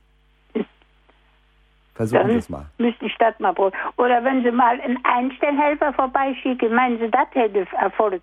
Versuchen 1.94 2.30
Sie 2.30 2.36
es 2.36 2.48
mal. 2.48 2.66
Müsste 2.78 3.06
ich 3.06 3.14
das 3.18 3.38
mal 3.38 3.52
probieren. 3.52 3.80
Oder 3.96 4.24
wenn 4.24 4.42
Sie 4.42 4.50
mal 4.50 4.80
einen 4.80 4.98
Einstellhelfer 5.04 5.92
vorbeischicken, 5.92 6.74
meinen 6.74 6.98
Sie, 6.98 7.10
das 7.10 7.28
hätte 7.32 7.66
Erfolg? 7.78 8.22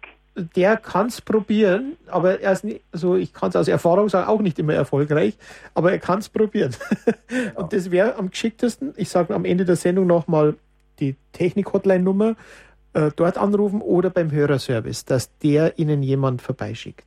Der 0.55 0.77
kann 0.77 1.07
es 1.07 1.21
probieren, 1.21 1.97
aber 2.07 2.39
er 2.39 2.53
ist 2.53 2.63
nicht, 2.63 2.81
also 2.93 3.15
ich 3.15 3.33
kann 3.33 3.49
es 3.49 3.55
aus 3.55 3.67
Erfahrung 3.67 4.09
sagen, 4.09 4.27
auch 4.27 4.41
nicht 4.41 4.57
immer 4.57 4.73
erfolgreich, 4.73 5.37
aber 5.73 5.91
er 5.91 5.99
kann 5.99 6.19
es 6.19 6.29
probieren. 6.29 6.73
Genau. 7.27 7.51
Und 7.59 7.73
das 7.73 7.91
wäre 7.91 8.15
am 8.15 8.29
geschicktesten, 8.29 8.93
ich 8.95 9.09
sage 9.09 9.35
am 9.35 9.43
Ende 9.43 9.65
der 9.65 9.75
Sendung 9.75 10.07
nochmal 10.07 10.55
die 10.99 11.15
Technik-Hotline-Nummer, 11.33 12.35
äh, 12.93 13.11
dort 13.15 13.37
anrufen 13.37 13.81
oder 13.81 14.09
beim 14.09 14.31
Hörerservice, 14.31 15.05
dass 15.05 15.37
der 15.39 15.77
Ihnen 15.77 16.03
jemand 16.03 16.41
vorbeischickt. 16.41 17.05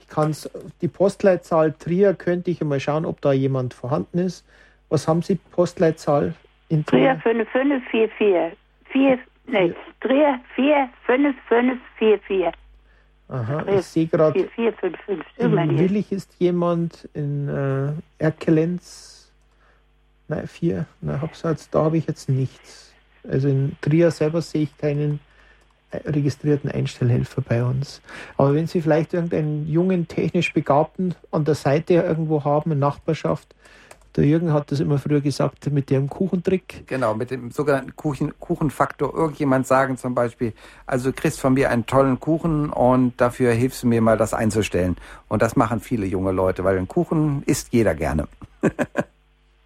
Ich 0.00 0.08
kann 0.08 0.34
die 0.80 0.88
Postleitzahl 0.88 1.72
Trier 1.72 2.14
könnte 2.14 2.50
ich 2.50 2.60
mal 2.62 2.80
schauen, 2.80 3.06
ob 3.06 3.20
da 3.20 3.32
jemand 3.32 3.74
vorhanden 3.74 4.18
ist. 4.18 4.44
Was 4.92 5.08
haben 5.08 5.22
Sie 5.22 5.36
Postleitzahl 5.36 6.34
in 6.68 6.84
Trier? 6.84 7.16
35544. 7.16 8.52
4, 8.90 9.18
nee, 9.46 9.72
3455544. 10.02 12.52
Aha, 13.28 13.64
ich 13.68 13.86
sehe 13.86 14.06
gerade. 14.06 14.46
In 15.38 16.04
ist 16.10 16.34
jemand 16.38 17.08
in 17.14 17.48
äh, 17.48 17.92
Erkelenz. 18.18 19.32
Nein, 20.28 20.46
vier. 20.46 20.84
Nein, 21.00 21.22
Habsatz, 21.22 21.70
da 21.70 21.84
habe 21.84 21.96
ich 21.96 22.06
jetzt 22.06 22.28
nichts. 22.28 22.92
Also 23.26 23.48
in 23.48 23.74
Trier 23.80 24.10
selber 24.10 24.42
sehe 24.42 24.64
ich 24.64 24.76
keinen 24.76 25.20
äh, 25.90 26.06
registrierten 26.06 26.70
Einstellhelfer 26.70 27.40
bei 27.40 27.64
uns. 27.64 28.02
Aber 28.36 28.54
wenn 28.54 28.66
Sie 28.66 28.82
vielleicht 28.82 29.14
irgendeinen 29.14 29.66
jungen, 29.66 30.06
technisch 30.06 30.52
Begabten 30.52 31.14
an 31.30 31.46
der 31.46 31.54
Seite 31.54 31.94
irgendwo 31.94 32.44
haben, 32.44 32.72
in 32.72 32.78
Nachbarschaft, 32.78 33.54
der 34.16 34.26
Jürgen 34.26 34.52
hat 34.52 34.70
das 34.70 34.80
immer 34.80 34.98
früher 34.98 35.20
gesagt 35.20 35.70
mit 35.70 35.88
dem 35.88 36.08
Kuchentrick. 36.08 36.84
Genau, 36.86 37.14
mit 37.14 37.30
dem 37.30 37.50
sogenannten 37.50 37.96
Kuchen, 37.96 38.38
Kuchenfaktor. 38.38 39.14
Irgendjemand 39.14 39.66
sagen 39.66 39.96
zum 39.96 40.14
Beispiel, 40.14 40.52
also 40.86 41.10
du 41.10 41.16
kriegst 41.16 41.40
von 41.40 41.54
mir 41.54 41.70
einen 41.70 41.86
tollen 41.86 42.20
Kuchen 42.20 42.70
und 42.70 43.18
dafür 43.18 43.52
hilfst 43.52 43.82
du 43.82 43.86
mir 43.86 44.02
mal 44.02 44.18
das 44.18 44.34
einzustellen. 44.34 44.96
Und 45.28 45.40
das 45.40 45.56
machen 45.56 45.80
viele 45.80 46.04
junge 46.04 46.32
Leute, 46.32 46.62
weil 46.62 46.76
einen 46.76 46.88
Kuchen 46.88 47.42
isst 47.46 47.72
jeder 47.72 47.94
gerne. 47.94 48.28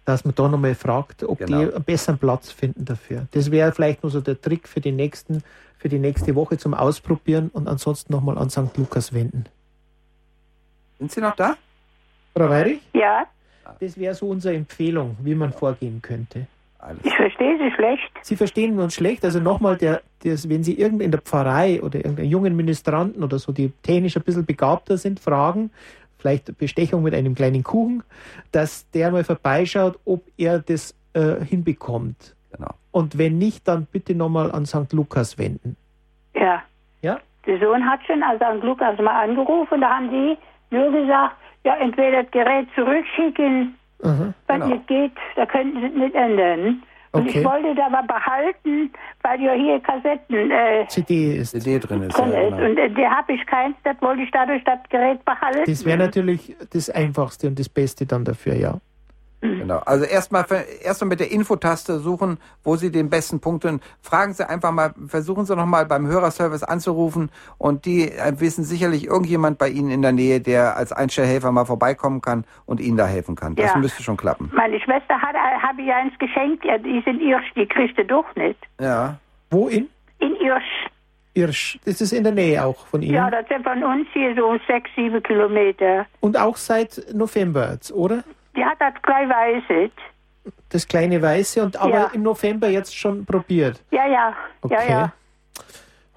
Dass 0.05 0.23
man 0.23 0.33
da 0.33 0.47
nochmal 0.47 0.75
fragt, 0.75 1.23
ob 1.23 1.39
genau. 1.39 1.65
die 1.65 1.73
einen 1.73 1.83
besseren 1.83 2.17
Platz 2.17 2.49
finden 2.49 2.85
dafür. 2.85 3.27
Das 3.31 3.51
wäre 3.51 3.73
vielleicht 3.73 4.03
nur 4.03 4.09
so 4.09 4.21
der 4.21 4.39
Trick 4.39 4.69
für 4.69 4.79
die 4.79 4.93
nächsten, 4.93 5.43
für 5.77 5.89
die 5.89 5.99
nächste 5.99 6.35
Woche 6.35 6.57
zum 6.57 6.73
Ausprobieren 6.73 7.49
und 7.51 7.67
ansonsten 7.67 8.13
nochmal 8.13 8.37
an 8.37 8.49
St. 8.49 8.77
Lukas 8.77 9.11
wenden. 9.11 9.47
Sind 10.99 11.11
Sie 11.11 11.19
noch 11.19 11.35
da? 11.35 11.57
Frau 12.33 12.49
Weirich? 12.49 12.79
Ja. 12.93 13.27
Das 13.79 13.97
wäre 13.97 14.13
so 14.13 14.27
unsere 14.27 14.55
Empfehlung, 14.55 15.17
wie 15.21 15.35
man 15.35 15.51
vorgehen 15.51 16.01
könnte. 16.01 16.47
Ich 17.03 17.15
verstehe 17.15 17.57
Sie 17.57 17.71
schlecht. 17.71 18.11
Sie 18.21 18.35
verstehen 18.35 18.77
uns 18.79 18.95
schlecht. 18.95 19.25
Also 19.25 19.39
nochmal, 19.39 19.77
der, 19.77 20.01
das, 20.23 20.47
wenn 20.47 20.63
Sie 20.63 20.79
irgend 20.79 21.01
in 21.01 21.11
der 21.11 21.21
Pfarrei 21.21 21.81
oder 21.81 21.95
irgendeinen 21.95 22.29
jungen 22.29 22.55
Ministranten 22.55 23.23
oder 23.23 23.39
so, 23.39 23.51
die 23.51 23.71
technisch 23.83 24.15
ein 24.15 24.23
bisschen 24.23 24.45
begabter 24.45 24.97
sind, 24.97 25.19
fragen, 25.19 25.71
vielleicht 26.17 26.57
Bestechung 26.57 27.03
mit 27.03 27.13
einem 27.13 27.35
kleinen 27.35 27.63
Kuchen, 27.63 28.03
dass 28.51 28.89
der 28.91 29.11
mal 29.11 29.23
vorbeischaut, 29.23 29.99
ob 30.05 30.23
er 30.37 30.59
das 30.59 30.95
äh, 31.13 31.43
hinbekommt. 31.43 32.35
Genau. 32.51 32.69
Und 32.91 33.17
wenn 33.17 33.37
nicht, 33.37 33.67
dann 33.67 33.85
bitte 33.91 34.15
nochmal 34.15 34.51
an 34.51 34.65
St. 34.65 34.93
Lukas 34.93 35.37
wenden. 35.37 35.75
Ja. 36.35 36.63
Ja? 37.01 37.19
Der 37.45 37.59
Sohn 37.59 37.85
hat 37.85 37.99
schon 38.05 38.23
an 38.23 38.37
St. 38.37 38.63
Lukas 38.63 38.97
mal 38.99 39.23
angerufen, 39.23 39.81
da 39.81 39.89
haben 39.89 40.09
die 40.09 40.37
nur 40.69 40.91
gesagt, 40.91 41.35
ja, 41.67 41.75
entweder 41.81 42.23
das 42.23 42.31
Gerät 42.31 42.67
zurückschicken, 42.75 43.75
mhm, 44.01 44.33
wenn 44.47 44.61
genau. 44.61 44.67
nicht 44.67 44.87
geht, 44.87 45.11
da 45.35 45.45
könnten 45.45 45.81
sie 45.81 45.87
es 45.87 45.93
nicht 45.93 46.15
ändern. 46.15 46.81
Und 47.11 47.27
okay. 47.27 47.39
ich 47.39 47.45
wollte 47.45 47.69
es 47.69 47.77
aber 47.79 48.03
behalten, 48.07 48.91
weil 49.21 49.41
ja 49.41 49.53
hier 49.53 49.79
Kassetten 49.81 50.51
äh, 50.51 50.87
CD, 50.87 51.37
ist. 51.37 51.51
CD 51.51 51.79
drin 51.79 52.03
ist. 52.03 52.17
Drin 52.17 52.31
ja, 52.31 52.49
genau. 52.49 52.65
Und 52.65 52.77
äh, 52.77 52.89
der 52.89 53.09
habe 53.09 53.33
ich 53.33 53.45
keins, 53.45 53.75
das 53.83 53.95
wollte 54.01 54.23
ich 54.23 54.31
dadurch 54.31 54.63
das 54.63 54.79
Gerät 54.89 55.23
behalten. 55.25 55.63
Das 55.65 55.83
wäre 55.83 55.97
natürlich 55.97 56.55
das 56.71 56.89
Einfachste 56.89 57.47
und 57.47 57.59
das 57.59 57.67
Beste 57.67 58.05
dann 58.05 58.23
dafür, 58.23 58.55
ja. 58.55 58.75
Genau. 59.41 59.79
Also 59.85 60.05
erstmal 60.05 60.45
erstmal 60.83 61.09
mit 61.09 61.19
der 61.19 61.31
Infotaste 61.31 61.99
suchen, 61.99 62.39
wo 62.63 62.75
Sie 62.75 62.91
den 62.91 63.09
besten 63.09 63.39
Punkt 63.39 63.63
sind. 63.63 63.83
Fragen 64.01 64.33
Sie 64.33 64.47
einfach 64.47 64.71
mal, 64.71 64.93
versuchen 65.07 65.45
Sie 65.45 65.55
nochmal 65.55 65.85
beim 65.85 66.07
Hörerservice 66.07 66.63
anzurufen 66.63 67.29
und 67.57 67.85
die 67.85 68.11
äh, 68.11 68.39
wissen 68.39 68.63
sicherlich 68.63 69.05
irgendjemand 69.05 69.59
bei 69.59 69.69
Ihnen 69.69 69.91
in 69.91 70.01
der 70.01 70.11
Nähe, 70.11 70.41
der 70.41 70.75
als 70.75 70.91
Einstellhelfer 70.91 71.51
mal 71.51 71.65
vorbeikommen 71.65 72.21
kann 72.21 72.45
und 72.65 72.79
Ihnen 72.79 72.97
da 72.97 73.05
helfen 73.05 73.35
kann. 73.35 73.55
Das 73.55 73.73
ja. 73.73 73.77
müsste 73.77 74.01
schon 74.01 74.17
klappen. 74.17 74.51
Meine 74.55 74.79
Schwester 74.79 75.21
hat 75.21 75.35
äh, 75.35 75.61
habe 75.61 75.81
ich 75.81 75.91
eins 75.91 76.17
geschenkt, 76.17 76.65
ja, 76.65 76.77
die 76.79 77.01
sind 77.05 77.21
Irsch, 77.21 77.51
die 77.55 77.67
kriegte 77.67 78.05
doch 78.05 78.25
nicht. 78.35 78.59
Ja. 78.81 79.19
Wo 79.51 79.67
in? 79.67 79.87
In 80.19 80.35
Irsch. 80.35 80.87
Irsch. 81.35 81.79
Das 81.85 82.01
ist 82.01 82.11
in 82.11 82.23
der 82.23 82.33
Nähe 82.33 82.65
auch 82.65 82.87
von 82.87 83.03
Ihnen? 83.03 83.13
Ja, 83.13 83.29
das 83.29 83.47
sind 83.47 83.63
von 83.63 83.83
uns 83.83 84.07
hier 84.13 84.35
so 84.35 84.57
sechs, 84.67 84.89
sieben 84.95 85.21
Kilometer. 85.21 86.07
Und 86.19 86.37
auch 86.37 86.57
seit 86.57 87.05
November 87.13 87.77
oder? 87.93 88.23
Die 88.57 88.65
hat 88.65 88.81
das 88.81 88.93
kleine 89.03 89.29
Weiße. 89.29 89.91
Das 90.69 90.87
kleine 90.87 91.21
Weiße 91.21 91.61
und 91.61 91.77
aber 91.77 91.91
ja. 91.91 92.11
im 92.13 92.23
November 92.23 92.67
jetzt 92.67 92.97
schon 92.97 93.23
probiert. 93.23 93.83
Ja, 93.91 94.07
ja. 94.07 94.35
Okay. 94.61 94.73
Ja, 94.73 94.89
ja. 94.89 95.13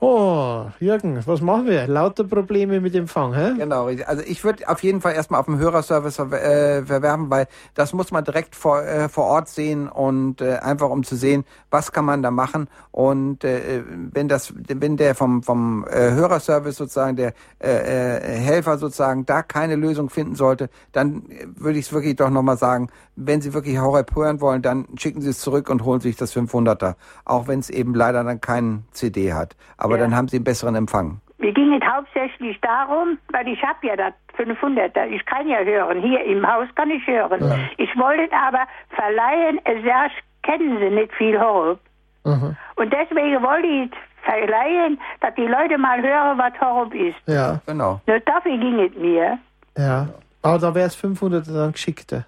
Oh, 0.02 0.64
Jürgen, 0.80 1.20
was 1.26 1.42
machen 1.42 1.66
wir? 1.66 1.86
Lauter 1.86 2.24
Probleme 2.24 2.80
mit 2.80 2.94
Empfang, 2.94 3.34
hä? 3.34 3.52
Genau, 3.58 3.88
also 4.06 4.22
ich 4.26 4.42
würde 4.42 4.66
auf 4.66 4.82
jeden 4.82 5.02
Fall 5.02 5.12
erstmal 5.12 5.40
auf 5.40 5.44
dem 5.44 5.58
Hörerservice 5.58 6.18
äh, 6.18 6.82
weil 6.88 7.46
das 7.74 7.92
muss 7.92 8.10
man 8.10 8.24
direkt 8.24 8.56
vor, 8.56 8.82
äh, 8.82 9.10
vor 9.10 9.24
Ort 9.24 9.50
sehen 9.50 9.90
und 9.90 10.40
äh, 10.40 10.56
einfach 10.56 10.88
um 10.88 11.04
zu 11.04 11.16
sehen, 11.16 11.44
was 11.70 11.92
kann 11.92 12.06
man 12.06 12.22
da 12.22 12.30
machen. 12.30 12.68
Und 12.92 13.44
äh, 13.44 13.82
wenn 13.86 14.26
das, 14.28 14.54
wenn 14.56 14.96
der 14.96 15.14
vom, 15.14 15.42
vom 15.42 15.84
äh, 15.86 16.12
Hörerservice 16.12 16.76
sozusagen, 16.76 17.16
der 17.16 17.34
äh, 17.62 18.16
äh, 18.16 18.38
Helfer 18.38 18.78
sozusagen 18.78 19.26
da 19.26 19.42
keine 19.42 19.76
Lösung 19.76 20.08
finden 20.08 20.34
sollte, 20.34 20.70
dann 20.92 21.24
würde 21.56 21.78
ich 21.78 21.84
es 21.84 21.92
wirklich 21.92 22.16
doch 22.16 22.30
nochmal 22.30 22.56
sagen, 22.56 22.88
wenn 23.26 23.40
Sie 23.40 23.54
wirklich 23.54 23.78
Horeb 23.78 24.14
hören 24.14 24.40
wollen, 24.40 24.62
dann 24.62 24.86
schicken 24.96 25.20
Sie 25.20 25.30
es 25.30 25.40
zurück 25.40 25.68
und 25.70 25.84
holen 25.84 26.00
sich 26.00 26.16
das 26.16 26.34
500er. 26.34 26.94
Auch 27.24 27.48
wenn 27.48 27.58
es 27.58 27.70
eben 27.70 27.94
leider 27.94 28.24
dann 28.24 28.40
keinen 28.40 28.84
CD 28.92 29.32
hat. 29.32 29.56
Aber 29.76 29.96
ja. 29.96 30.02
dann 30.02 30.16
haben 30.16 30.28
Sie 30.28 30.36
einen 30.36 30.44
besseren 30.44 30.74
Empfang. 30.74 31.20
Mir 31.38 31.52
ging 31.52 31.72
es 31.72 31.82
hauptsächlich 31.88 32.60
darum, 32.60 33.18
weil 33.32 33.48
ich 33.48 33.62
habe 33.62 33.86
ja 33.86 33.96
das 33.96 34.12
500, 34.36 34.94
ich 35.10 35.24
kann 35.26 35.48
ja 35.48 35.58
hören, 35.60 36.00
hier 36.02 36.22
im 36.24 36.46
Haus 36.46 36.68
kann 36.74 36.90
ich 36.90 37.06
hören. 37.06 37.40
Ja. 37.40 37.56
Ich 37.78 37.96
wollte 37.96 38.34
aber 38.34 38.66
verleihen, 38.90 39.60
erst 39.64 40.14
kennen 40.42 40.78
sie 40.78 40.90
nicht 40.90 41.12
viel 41.14 41.38
Horror. 41.38 41.78
Mhm. 42.24 42.56
Und 42.76 42.92
deswegen 42.92 43.42
wollte 43.42 43.66
ich 43.66 43.90
verleihen, 44.22 45.00
dass 45.20 45.34
die 45.34 45.46
Leute 45.46 45.78
mal 45.78 46.02
hören, 46.02 46.38
was 46.38 46.52
Horror 46.60 46.94
ist. 46.94 47.16
Ja, 47.26 47.60
genau. 47.66 48.00
Nur 48.06 48.20
dafür 48.20 48.58
ging 48.58 48.78
es 48.80 48.94
mir. 48.96 49.38
Ja, 49.76 50.08
aber 50.42 50.58
da 50.58 50.74
wäre 50.74 50.86
es 50.88 50.94
500 50.94 51.48
dann 51.48 51.72
geschickter. 51.72 52.26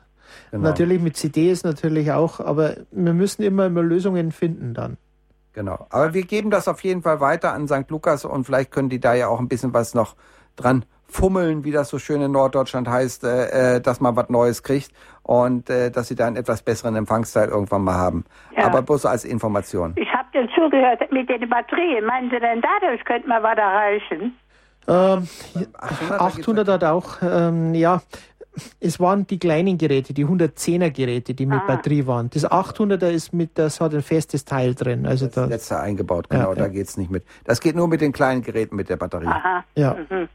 Genau. 0.52 0.68
Natürlich 0.68 1.00
mit 1.00 1.16
CDs 1.16 1.64
natürlich 1.64 2.12
auch, 2.12 2.38
aber 2.38 2.74
wir 2.90 3.14
müssen 3.14 3.42
immer, 3.42 3.66
immer 3.66 3.82
Lösungen 3.82 4.32
finden 4.32 4.74
dann. 4.74 4.98
Genau. 5.54 5.86
Aber 5.88 6.12
wir 6.12 6.24
geben 6.24 6.50
das 6.50 6.68
auf 6.68 6.84
jeden 6.84 7.00
Fall 7.00 7.20
weiter 7.20 7.54
an 7.54 7.66
St. 7.66 7.88
Lukas 7.88 8.26
und 8.26 8.44
vielleicht 8.44 8.70
können 8.70 8.90
die 8.90 9.00
da 9.00 9.14
ja 9.14 9.28
auch 9.28 9.40
ein 9.40 9.48
bisschen 9.48 9.72
was 9.72 9.94
noch 9.94 10.14
dran 10.54 10.84
fummeln, 11.06 11.64
wie 11.64 11.72
das 11.72 11.88
so 11.88 11.98
schön 11.98 12.20
in 12.20 12.32
Norddeutschland 12.32 12.86
heißt, 12.86 13.24
äh, 13.24 13.76
äh, 13.76 13.80
dass 13.80 14.00
man 14.00 14.14
was 14.14 14.28
Neues 14.28 14.62
kriegt 14.62 14.90
und 15.22 15.70
äh, 15.70 15.90
dass 15.90 16.08
sie 16.08 16.16
da 16.16 16.26
einen 16.26 16.36
etwas 16.36 16.62
besseren 16.62 16.96
Empfangsteil 16.96 17.48
irgendwann 17.48 17.84
mal 17.84 17.94
haben. 17.94 18.24
Ja. 18.54 18.66
Aber 18.66 18.82
bloß 18.82 19.06
als 19.06 19.24
Information. 19.24 19.94
Ich 19.96 20.12
habe 20.12 20.28
dir 20.34 20.46
zugehört 20.54 21.00
mit 21.10 21.30
den 21.30 21.48
Batterien. 21.48 22.04
Meinen 22.04 22.30
Sie 22.30 22.38
denn 22.38 22.60
dadurch 22.60 23.02
könnte 23.06 23.26
man 23.26 23.42
was 23.42 23.56
erreichen? 23.56 24.36
Ähm, 24.88 25.28
800, 25.78 26.20
800 26.20 26.68
hat 26.68 26.84
auch, 26.84 27.22
ähm, 27.22 27.72
ja, 27.74 28.02
es 28.80 29.00
waren 29.00 29.26
die 29.26 29.38
kleinen 29.38 29.78
Geräte, 29.78 30.12
die 30.12 30.26
110er 30.26 30.90
Geräte, 30.90 31.34
die 31.34 31.46
mit 31.46 31.60
ah. 31.60 31.66
Batterie 31.66 32.06
waren. 32.06 32.30
Das 32.30 32.48
800er 32.48 33.08
ist 33.08 33.32
mit, 33.32 33.50
das 33.54 33.80
hat 33.80 33.94
ein 33.94 34.02
festes 34.02 34.44
Teil 34.44 34.74
drin. 34.74 35.06
Also 35.06 35.26
das, 35.26 35.34
das 35.34 35.48
letzte 35.48 35.80
eingebaut, 35.80 36.28
genau, 36.28 36.50
ja, 36.50 36.54
da 36.54 36.62
ja. 36.62 36.68
geht's 36.68 36.96
nicht 36.96 37.10
mit. 37.10 37.24
Das 37.44 37.60
geht 37.60 37.76
nur 37.76 37.88
mit 37.88 38.00
den 38.00 38.12
kleinen 38.12 38.42
Geräten 38.42 38.76
mit 38.76 38.88
der 38.88 38.96
Batterie. 38.96 39.26
Aha. 39.26 39.64
Ja. 39.74 39.96
Mhm. 40.10 40.28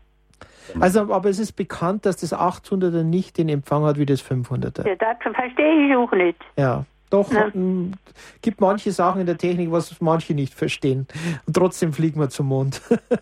Also, 0.80 1.14
aber 1.14 1.30
es 1.30 1.40
ist 1.40 1.54
bekannt, 1.54 2.06
dass 2.06 2.18
das 2.18 2.34
800er 2.34 3.04
nicht 3.04 3.38
den 3.38 3.48
Empfang 3.50 3.84
hat 3.84 3.98
wie 3.98 4.06
das 4.06 4.22
500er. 4.24 4.88
Ja, 4.88 4.96
das 4.96 5.18
verstehe 5.34 5.88
ich 5.88 5.96
auch 5.96 6.12
nicht. 6.12 6.40
Ja. 6.58 6.86
Doch, 7.10 7.32
ja. 7.32 7.48
m, 7.54 7.94
gibt 8.42 8.60
manche 8.60 8.92
Sachen 8.92 9.22
in 9.22 9.28
der 9.28 9.38
Technik, 9.38 9.72
was 9.72 10.02
manche 10.02 10.34
nicht 10.34 10.54
verstehen. 10.54 11.08
Und 11.46 11.56
trotzdem 11.56 11.94
fliegen 11.94 12.20
wir 12.20 12.30
zum 12.30 12.48
Mond. 12.48 12.82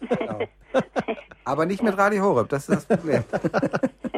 Genau. 0.09 0.39
Aber 1.43 1.67
nicht 1.67 1.83
mit 1.83 1.95
Radio 1.95 2.23
Horeb, 2.23 2.49
das 2.49 2.67
ist 2.67 2.89
das 2.89 2.97
Problem. 2.97 3.23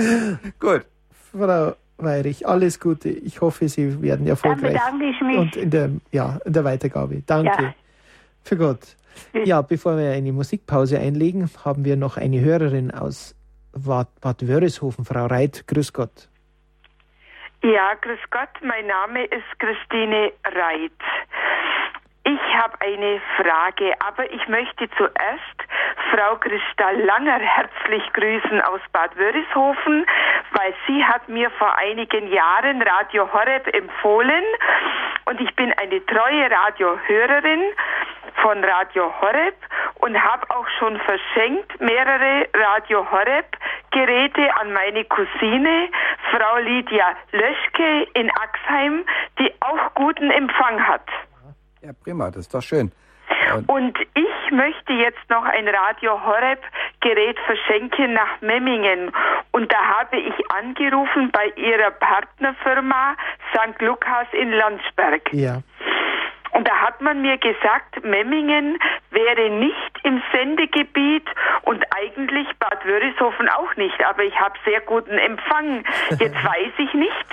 Gut. 0.60 0.86
Frau 1.32 1.74
Weirich, 1.98 2.46
alles 2.46 2.80
Gute. 2.80 3.08
Ich 3.08 3.40
hoffe, 3.40 3.68
Sie 3.68 4.02
werden 4.02 4.26
erfolgreich. 4.26 4.74
Dann 4.74 4.98
bedanke 4.98 5.04
ich 5.06 5.20
mich. 5.20 5.38
Und 5.38 5.56
in 5.56 5.70
der, 5.70 5.90
ja, 6.12 6.38
in 6.44 6.52
der 6.52 6.64
Weitergabe. 6.64 7.22
Danke. 7.26 7.62
Ja. 7.62 7.74
Für 8.42 8.56
Gott. 8.56 8.96
Ja, 9.44 9.62
bevor 9.62 9.96
wir 9.96 10.12
eine 10.12 10.32
Musikpause 10.32 10.98
einlegen, 10.98 11.50
haben 11.64 11.84
wir 11.84 11.96
noch 11.96 12.16
eine 12.16 12.40
Hörerin 12.40 12.90
aus 12.90 13.34
Bad, 13.72 14.08
Bad 14.20 14.46
Wörishofen, 14.46 15.04
Frau 15.04 15.26
Reit. 15.26 15.66
Grüß 15.66 15.92
Gott. 15.92 16.28
Ja, 17.62 17.92
grüß 18.00 18.18
Gott. 18.30 18.48
Mein 18.62 18.86
Name 18.86 19.24
ist 19.24 19.58
Christine 19.58 20.32
Reit. 20.44 20.92
Ich 22.32 22.54
habe 22.54 22.76
eine 22.78 23.20
Frage, 23.36 23.92
aber 24.06 24.30
ich 24.30 24.46
möchte 24.46 24.88
zuerst 24.90 25.58
Frau 26.12 26.36
Christa 26.36 26.90
Langer 26.92 27.40
herzlich 27.40 28.04
grüßen 28.12 28.60
aus 28.60 28.80
Bad 28.92 29.16
Wörishofen, 29.16 30.06
weil 30.52 30.72
sie 30.86 31.04
hat 31.04 31.28
mir 31.28 31.50
vor 31.50 31.76
einigen 31.76 32.32
Jahren 32.32 32.82
Radio 32.82 33.28
Horeb 33.32 33.66
empfohlen 33.74 34.44
und 35.24 35.40
ich 35.40 35.52
bin 35.56 35.72
eine 35.72 36.06
treue 36.06 36.48
Radiohörerin 36.48 37.62
von 38.42 38.62
Radio 38.62 39.12
Horeb 39.20 39.56
und 39.96 40.16
habe 40.22 40.48
auch 40.50 40.68
schon 40.78 41.00
verschenkt 41.00 41.80
mehrere 41.80 42.48
Radio 42.54 43.10
Horeb 43.10 43.56
Geräte 43.90 44.56
an 44.56 44.72
meine 44.72 45.04
Cousine, 45.06 45.88
Frau 46.30 46.58
Lydia 46.58 47.16
Löschke 47.32 48.06
in 48.14 48.30
Axheim, 48.30 49.04
die 49.40 49.52
auch 49.62 49.94
guten 49.94 50.30
Empfang 50.30 50.86
hat. 50.86 51.08
Ja, 51.82 51.92
prima, 51.92 52.26
das 52.30 52.42
ist 52.42 52.54
doch 52.54 52.62
schön. 52.62 52.92
Und 53.66 53.98
ich 54.14 54.50
möchte 54.52 54.92
jetzt 54.92 55.28
noch 55.28 55.44
ein 55.44 55.66
Radio 55.66 56.24
Horeb 56.24 56.60
Gerät 57.00 57.38
verschenken 57.46 58.12
nach 58.12 58.40
Memmingen. 58.40 59.10
Und 59.52 59.72
da 59.72 59.78
habe 59.98 60.18
ich 60.18 60.50
angerufen 60.50 61.30
bei 61.32 61.46
ihrer 61.56 61.90
Partnerfirma 61.90 63.16
St. 63.52 63.80
Lukas 63.80 64.26
in 64.32 64.52
Landsberg. 64.52 65.32
Ja. 65.32 65.62
Und 66.52 66.68
da 66.68 66.74
hat 66.76 67.00
man 67.00 67.22
mir 67.22 67.38
gesagt, 67.38 68.04
Memmingen 68.04 68.78
wäre 69.10 69.50
nicht 69.50 70.00
im 70.02 70.22
Sendegebiet 70.32 71.26
und 71.62 71.84
eigentlich 71.90 72.48
Bad 72.58 72.84
Wörishofen 72.84 73.48
auch 73.48 73.74
nicht. 73.76 74.04
Aber 74.04 74.24
ich 74.24 74.38
habe 74.38 74.54
sehr 74.64 74.80
guten 74.80 75.16
Empfang. 75.16 75.84
Jetzt 76.10 76.44
weiß 76.44 76.72
ich 76.78 76.92
nicht, 76.94 77.26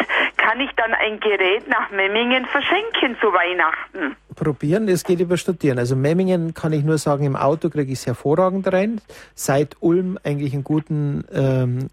kann 0.48 0.62
ich 0.62 0.70
dann 0.78 0.93
ein 0.93 1.20
Gerät 1.20 1.68
nach 1.68 1.91
Memmingen 1.91 2.45
verschenken 2.45 3.18
zu 3.20 3.28
Weihnachten? 3.34 4.16
Probieren, 4.34 4.88
es 4.88 5.04
geht 5.04 5.20
über 5.20 5.36
Studieren. 5.36 5.78
Also 5.78 5.98
Memmingen 5.98 6.54
kann 6.54 6.72
ich 6.72 6.86
nur 6.86 6.98
sagen, 6.98 7.26
im 7.26 7.36
Auto 7.36 7.70
kriege 7.70 7.91
ich 7.91 8.00
es 8.00 8.08
hervorragend 8.08 8.72
rein. 8.72 9.02
Seit 9.36 9.76
Ulm 9.82 10.18
eigentlich 10.24 10.54
einen 10.54 10.64
guten 10.64 11.26
ähm, 11.34 11.89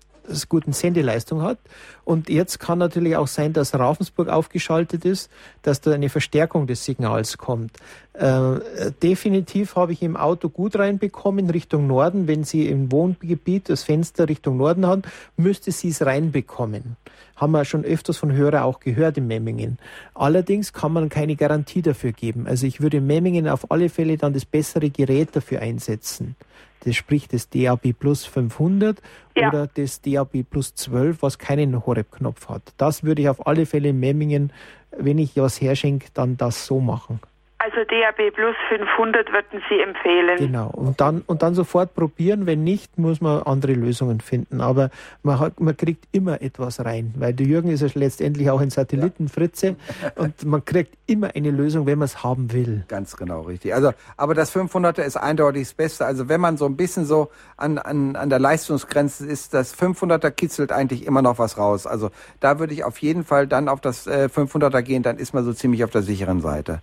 guten 0.49 0.72
Sendeleistung 0.72 1.43
hat. 1.43 1.59
Und 2.05 2.29
jetzt 2.29 2.61
kann 2.61 2.79
natürlich 2.79 3.16
auch 3.16 3.27
sein, 3.27 3.53
dass 3.53 3.75
Ravensburg 3.75 4.29
aufgeschaltet 4.29 5.05
ist, 5.05 5.31
dass 5.62 5.81
da 5.81 5.93
eine 5.93 6.09
Verstärkung 6.09 6.66
des 6.66 6.85
Signals 6.85 7.39
kommt. 7.39 7.72
Äh, 8.14 8.93
definitiv 9.03 9.75
habe 9.75 9.93
ich 9.93 10.03
im 10.03 10.16
Auto 10.16 10.49
gut 10.49 10.77
reinbekommen 10.77 11.51
Richtung 11.51 11.87
Norden. 11.89 12.29
Wenn 12.29 12.45
Sie 12.45 12.68
im 12.68 12.93
Wohngebiet 12.93 13.68
das 13.68 13.83
Fenster 13.83 14.29
Richtung 14.29 14.57
Norden 14.57 14.87
haben, 14.87 15.03
müsste 15.37 15.72
sie 15.72 15.89
es 15.89 16.05
reinbekommen. 16.05 16.97
Haben 17.35 17.53
wir 17.53 17.64
schon 17.64 17.85
öfters 17.85 18.16
von 18.16 18.33
Hörer 18.33 18.64
auch 18.64 18.79
gehört 18.79 19.18
in 19.18 19.27
Memmingen. 19.27 19.79
Allerdings 20.14 20.72
kann 20.72 20.93
man 20.93 21.09
keine 21.09 21.35
Garantie 21.35 21.83
dafür 21.83 22.12
geben. 22.12 22.47
Also 22.47 22.66
ich 22.66 22.81
würde 22.81 22.99
in 22.99 23.07
Memmingen 23.09 23.49
auf 23.49 23.70
alle 23.72 23.89
Fälle 23.89 24.16
dann 24.16 24.33
das 24.33 24.45
bessere 24.45 24.91
Gerät 24.91 25.35
dafür 25.35 25.61
einsetzen. 25.61 26.37
Das 26.85 26.97
spricht 26.97 27.32
das 27.32 27.49
DAB 27.49 27.93
Plus 27.99 28.24
500 28.24 29.01
ja. 29.37 29.49
oder 29.49 29.66
das 29.66 30.01
DAB 30.01 30.43
Plus 30.49 30.74
12, 30.74 31.22
was 31.22 31.39
keinen 31.39 31.87
Horeb-Knopf 31.87 32.49
hat. 32.49 32.74
Das 32.76 33.03
würde 33.03 33.22
ich 33.22 33.28
auf 33.28 33.47
alle 33.47 33.66
Fälle 33.66 33.91
in 33.91 34.01
Memmingen, 34.01 34.53
wenn 34.97 35.18
ich 35.18 35.37
was 35.37 35.61
herschenke, 35.61 36.09
dann 36.14 36.37
das 36.37 36.66
so 36.66 36.80
machen. 36.80 37.20
Also 37.65 37.79
DAB 37.79 38.31
Plus 38.35 38.55
500 38.69 39.33
würden 39.33 39.62
Sie 39.71 39.81
empfehlen. 39.81 40.37
Genau. 40.37 40.69
Und 40.69 41.01
dann, 41.01 41.23
und 41.27 41.41
dann 41.41 41.55
sofort 41.55 41.95
probieren. 41.95 42.45
Wenn 42.45 42.62
nicht, 42.62 42.99
muss 42.99 43.23
man 43.23 43.43
andere 43.43 43.73
Lösungen 43.73 44.21
finden. 44.21 44.61
Aber 44.61 44.91
man, 45.23 45.41
hat, 45.41 45.61
man 45.61 45.75
kriegt 45.75 46.05
immer 46.12 46.43
etwas 46.43 46.85
rein, 46.85 47.15
weil 47.17 47.33
der 47.33 47.47
Jürgen 47.47 47.71
ist 47.71 47.81
ja 47.81 47.89
letztendlich 47.95 48.51
auch 48.51 48.61
ein 48.61 48.69
Satellitenfritze 48.69 49.77
ja. 50.03 50.12
und 50.17 50.45
man 50.45 50.62
kriegt 50.62 50.95
immer 51.07 51.31
eine 51.35 51.51
Lösung, 51.51 51.87
wenn 51.87 51.99
man 51.99 52.05
es 52.05 52.23
haben 52.23 52.53
will. 52.53 52.85
Ganz 52.89 53.17
genau, 53.17 53.43
richtig. 53.43 53.73
Also, 53.73 53.93
aber 54.19 54.35
das 54.35 54.55
500er 54.55 55.03
ist 55.03 55.17
eindeutig 55.17 55.62
das 55.62 55.73
Beste. 55.73 56.05
Also 56.05 56.29
wenn 56.29 56.43
man 56.43 56.59
so 56.59 56.67
ein 56.67 56.77
bisschen 56.77 57.07
so 57.07 57.31
an, 57.57 57.79
an, 57.79 58.15
an 58.15 58.29
der 58.29 58.41
Leistungsgrenze 58.41 59.27
ist, 59.27 59.55
das 59.55 59.75
500er 59.75 60.31
kitzelt 60.31 60.71
eigentlich 60.71 61.07
immer 61.07 61.23
noch 61.23 61.39
was 61.39 61.57
raus. 61.57 61.87
Also 61.87 62.11
da 62.41 62.59
würde 62.59 62.75
ich 62.75 62.85
auf 62.85 62.99
jeden 62.99 63.25
Fall 63.25 63.47
dann 63.47 63.71
auf 63.71 63.81
das 63.81 64.07
äh, 64.07 64.29
500er 64.31 64.83
gehen, 64.83 65.03
dann 65.03 65.17
ist 65.17 65.33
man 65.33 65.45
so 65.45 65.55
ziemlich 65.55 65.83
auf 65.83 65.91
der 65.91 66.03
sicheren 66.03 66.43
Seite. 66.43 66.83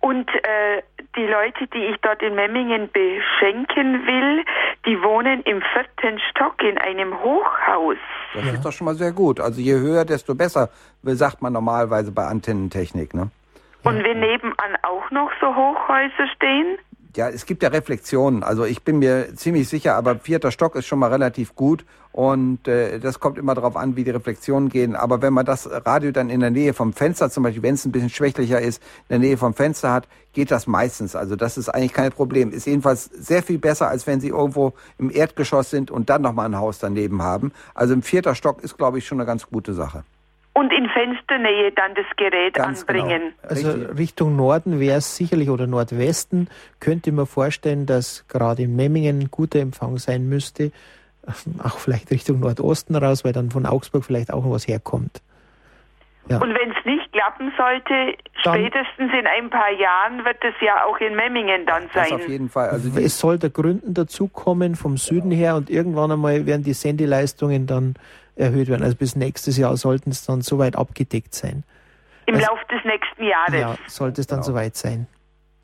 Und 0.00 0.28
äh, 0.28 0.82
die 1.16 1.26
Leute, 1.26 1.66
die 1.72 1.84
ich 1.86 1.96
dort 2.02 2.22
in 2.22 2.34
Memmingen 2.34 2.90
beschenken 2.92 4.06
will, 4.06 4.44
die 4.84 5.02
wohnen 5.02 5.42
im 5.42 5.62
vierten 5.72 6.20
Stock 6.30 6.62
in 6.62 6.78
einem 6.78 7.18
Hochhaus. 7.20 7.96
Das 8.34 8.44
ja. 8.44 8.52
ist 8.52 8.64
doch 8.64 8.72
schon 8.72 8.84
mal 8.84 8.94
sehr 8.94 9.12
gut. 9.12 9.40
Also 9.40 9.60
je 9.60 9.74
höher, 9.74 10.04
desto 10.04 10.34
besser, 10.34 10.68
sagt 11.02 11.42
man 11.42 11.52
normalerweise 11.52 12.12
bei 12.12 12.24
Antennentechnik. 12.24 13.14
Ne? 13.14 13.30
Und 13.82 14.02
wenn 14.02 14.20
nebenan 14.20 14.76
auch 14.82 15.10
noch 15.10 15.30
so 15.40 15.54
Hochhäuser 15.54 16.26
stehen? 16.34 16.76
Ja, 17.16 17.30
es 17.30 17.46
gibt 17.46 17.62
ja 17.62 17.70
Reflexionen. 17.70 18.42
Also 18.42 18.64
ich 18.66 18.82
bin 18.82 18.98
mir 18.98 19.34
ziemlich 19.34 19.68
sicher, 19.70 19.94
aber 19.94 20.18
vierter 20.18 20.50
Stock 20.50 20.76
ist 20.76 20.84
schon 20.84 20.98
mal 20.98 21.10
relativ 21.10 21.54
gut. 21.54 21.86
Und 22.12 22.68
äh, 22.68 22.98
das 22.98 23.20
kommt 23.20 23.38
immer 23.38 23.54
darauf 23.54 23.74
an, 23.74 23.96
wie 23.96 24.04
die 24.04 24.10
Reflexionen 24.10 24.68
gehen. 24.68 24.94
Aber 24.94 25.22
wenn 25.22 25.32
man 25.32 25.46
das 25.46 25.66
Radio 25.70 26.12
dann 26.12 26.28
in 26.28 26.40
der 26.40 26.50
Nähe 26.50 26.74
vom 26.74 26.92
Fenster, 26.92 27.30
zum 27.30 27.42
Beispiel, 27.42 27.62
wenn 27.62 27.74
es 27.74 27.86
ein 27.86 27.92
bisschen 27.92 28.10
schwächlicher 28.10 28.60
ist, 28.60 28.82
in 29.08 29.08
der 29.08 29.18
Nähe 29.20 29.38
vom 29.38 29.54
Fenster 29.54 29.92
hat, 29.92 30.08
geht 30.34 30.50
das 30.50 30.66
meistens. 30.66 31.16
Also 31.16 31.36
das 31.36 31.56
ist 31.56 31.70
eigentlich 31.70 31.94
kein 31.94 32.12
Problem. 32.12 32.52
Ist 32.52 32.66
jedenfalls 32.66 33.04
sehr 33.04 33.42
viel 33.42 33.58
besser, 33.58 33.88
als 33.88 34.06
wenn 34.06 34.20
Sie 34.20 34.28
irgendwo 34.28 34.74
im 34.98 35.10
Erdgeschoss 35.10 35.70
sind 35.70 35.90
und 35.90 36.10
dann 36.10 36.20
nochmal 36.20 36.46
ein 36.46 36.56
Haus 36.56 36.78
daneben 36.78 37.22
haben. 37.22 37.52
Also 37.74 37.94
im 37.94 38.02
vierter 38.02 38.34
Stock 38.34 38.62
ist, 38.62 38.76
glaube 38.76 38.98
ich, 38.98 39.06
schon 39.06 39.18
eine 39.18 39.26
ganz 39.26 39.46
gute 39.46 39.72
Sache 39.72 40.04
und 40.56 40.72
in 40.72 40.88
Fensternähe 40.88 41.70
dann 41.72 41.94
das 41.94 42.06
Gerät 42.16 42.54
Ganz 42.54 42.86
genau. 42.86 43.02
anbringen. 43.02 43.34
Genau. 43.42 43.48
Also 43.50 43.92
Richtung 43.92 44.36
Norden 44.36 44.80
wäre 44.80 44.98
es 44.98 45.14
sicherlich 45.14 45.50
oder 45.50 45.66
Nordwesten, 45.66 46.48
könnte 46.80 47.12
man 47.12 47.26
vorstellen, 47.26 47.84
dass 47.84 48.26
gerade 48.26 48.62
in 48.62 48.74
Memmingen 48.74 49.30
guter 49.30 49.58
Empfang 49.58 49.98
sein 49.98 50.30
müsste. 50.30 50.72
Auch 51.62 51.78
vielleicht 51.78 52.10
Richtung 52.10 52.40
Nordosten 52.40 52.96
raus, 52.96 53.22
weil 53.22 53.34
dann 53.34 53.50
von 53.50 53.66
Augsburg 53.66 54.02
vielleicht 54.02 54.32
auch 54.32 54.44
noch 54.44 54.52
was 54.52 54.66
herkommt. 54.66 55.20
Ja. 56.30 56.38
Und 56.38 56.54
wenn 56.54 56.70
es 56.70 56.84
nicht 56.86 57.12
klappen 57.12 57.52
sollte, 57.58 58.16
dann, 58.42 58.54
spätestens 58.54 59.12
in 59.12 59.26
ein 59.26 59.50
paar 59.50 59.70
Jahren 59.72 60.24
wird 60.24 60.38
es 60.42 60.54
ja 60.62 60.86
auch 60.86 60.98
in 61.00 61.16
Memmingen 61.16 61.66
dann 61.66 61.82
sein. 61.92 62.06
Das 62.08 62.12
auf 62.12 62.28
jeden 62.28 62.48
Fall. 62.48 62.70
Also 62.70 62.98
es 62.98 63.18
soll 63.18 63.38
der 63.38 63.50
Gründen 63.50 63.92
dazukommen 63.92 64.74
vom 64.74 64.96
Süden 64.96 65.30
genau. 65.30 65.42
her 65.42 65.56
und 65.56 65.68
irgendwann 65.68 66.12
einmal 66.12 66.46
werden 66.46 66.62
die 66.62 66.72
Sendeleistungen 66.72 67.66
dann 67.66 67.94
erhöht 68.36 68.68
werden. 68.68 68.82
Also 68.82 68.96
bis 68.96 69.16
nächstes 69.16 69.56
Jahr 69.56 69.76
sollten 69.76 70.10
es 70.10 70.24
dann 70.24 70.42
soweit 70.42 70.76
abgedeckt 70.76 71.34
sein. 71.34 71.64
Im 72.26 72.34
also, 72.34 72.46
Lauf 72.46 72.64
des 72.64 72.84
nächsten 72.84 73.24
Jahres. 73.24 73.54
Ja, 73.54 73.76
sollte 73.86 74.20
es 74.20 74.26
dann 74.26 74.40
genau. 74.40 74.46
soweit 74.46 74.76
sein. 74.76 75.06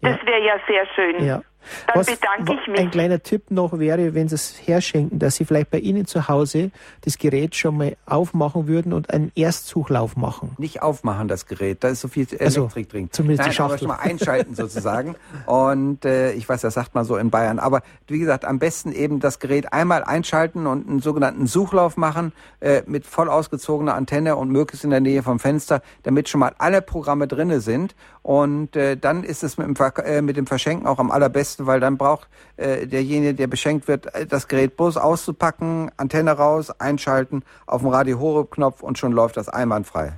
Das 0.00 0.18
wäre 0.26 0.44
ja 0.44 0.54
sehr 0.66 0.86
schön. 0.94 1.24
Ja. 1.24 1.42
Dann 1.86 1.96
was, 1.96 2.06
bedanke 2.06 2.54
ich 2.60 2.68
mich. 2.68 2.80
Ein 2.80 2.90
kleiner 2.90 3.22
Tipp 3.22 3.50
noch 3.50 3.78
wäre, 3.78 4.14
wenn 4.14 4.28
Sie 4.28 4.34
es 4.34 4.54
herschenken, 4.64 5.18
dass 5.18 5.36
Sie 5.36 5.44
vielleicht 5.44 5.70
bei 5.70 5.78
Ihnen 5.78 6.06
zu 6.06 6.28
Hause 6.28 6.70
das 7.02 7.18
Gerät 7.18 7.54
schon 7.54 7.76
mal 7.76 7.96
aufmachen 8.06 8.66
würden 8.66 8.92
und 8.92 9.12
einen 9.12 9.32
Erstsuchlauf 9.34 10.16
machen. 10.16 10.54
Nicht 10.58 10.82
aufmachen, 10.82 11.28
das 11.28 11.46
Gerät. 11.46 11.84
Da 11.84 11.88
ist 11.88 12.00
so 12.00 12.08
viel 12.08 12.26
also, 12.38 12.62
Elektrik 12.62 12.88
drin. 12.88 13.08
Zumindest 13.12 13.40
Nein, 13.40 13.50
die 13.50 13.56
Schachtel. 13.56 13.72
aber 13.72 13.78
schon 13.78 13.88
mal 13.88 14.10
einschalten 14.10 14.54
sozusagen. 14.54 15.14
und 15.46 16.04
äh, 16.04 16.32
ich 16.32 16.48
weiß, 16.48 16.60
das 16.60 16.74
sagt 16.74 16.94
man 16.94 17.04
so 17.04 17.16
in 17.16 17.30
Bayern. 17.30 17.58
Aber 17.58 17.82
wie 18.06 18.18
gesagt, 18.18 18.44
am 18.44 18.58
besten 18.58 18.92
eben 18.92 19.20
das 19.20 19.38
Gerät 19.38 19.72
einmal 19.72 20.04
einschalten 20.04 20.66
und 20.66 20.88
einen 20.88 21.00
sogenannten 21.00 21.46
Suchlauf 21.46 21.96
machen 21.96 22.32
äh, 22.60 22.82
mit 22.86 23.06
voll 23.06 23.28
ausgezogener 23.28 23.94
Antenne 23.94 24.36
und 24.36 24.50
möglichst 24.50 24.84
in 24.84 24.90
der 24.90 25.00
Nähe 25.00 25.22
vom 25.22 25.38
Fenster, 25.38 25.82
damit 26.02 26.28
schon 26.28 26.40
mal 26.40 26.54
alle 26.58 26.82
Programme 26.82 27.28
drinne 27.28 27.60
sind. 27.60 27.94
Und 28.22 28.76
äh, 28.76 28.96
dann 28.96 29.24
ist 29.24 29.42
es 29.42 29.58
mit 29.58 29.66
dem, 29.66 29.76
Ver 29.76 29.92
äh, 30.04 30.22
mit 30.22 30.36
dem 30.36 30.46
Verschenken 30.46 30.86
auch 30.86 30.98
am 30.98 31.10
allerbesten 31.10 31.51
besten, 31.52 31.66
weil 31.66 31.80
dann 31.80 31.98
braucht 31.98 32.28
äh, 32.56 32.86
derjenige, 32.86 33.34
der 33.34 33.46
beschenkt 33.46 33.88
wird, 33.88 34.14
äh, 34.14 34.26
das 34.26 34.48
Gerät 34.48 34.76
bloß 34.76 34.96
auszupacken, 34.96 35.90
Antenne 35.96 36.32
raus, 36.32 36.70
einschalten, 36.80 37.44
auf 37.66 37.82
dem 37.82 37.90
Radio 37.90 38.18
Horeb-Knopf 38.18 38.82
und 38.82 38.98
schon 38.98 39.12
läuft 39.12 39.36
das 39.36 39.48
einwandfrei. 39.48 40.14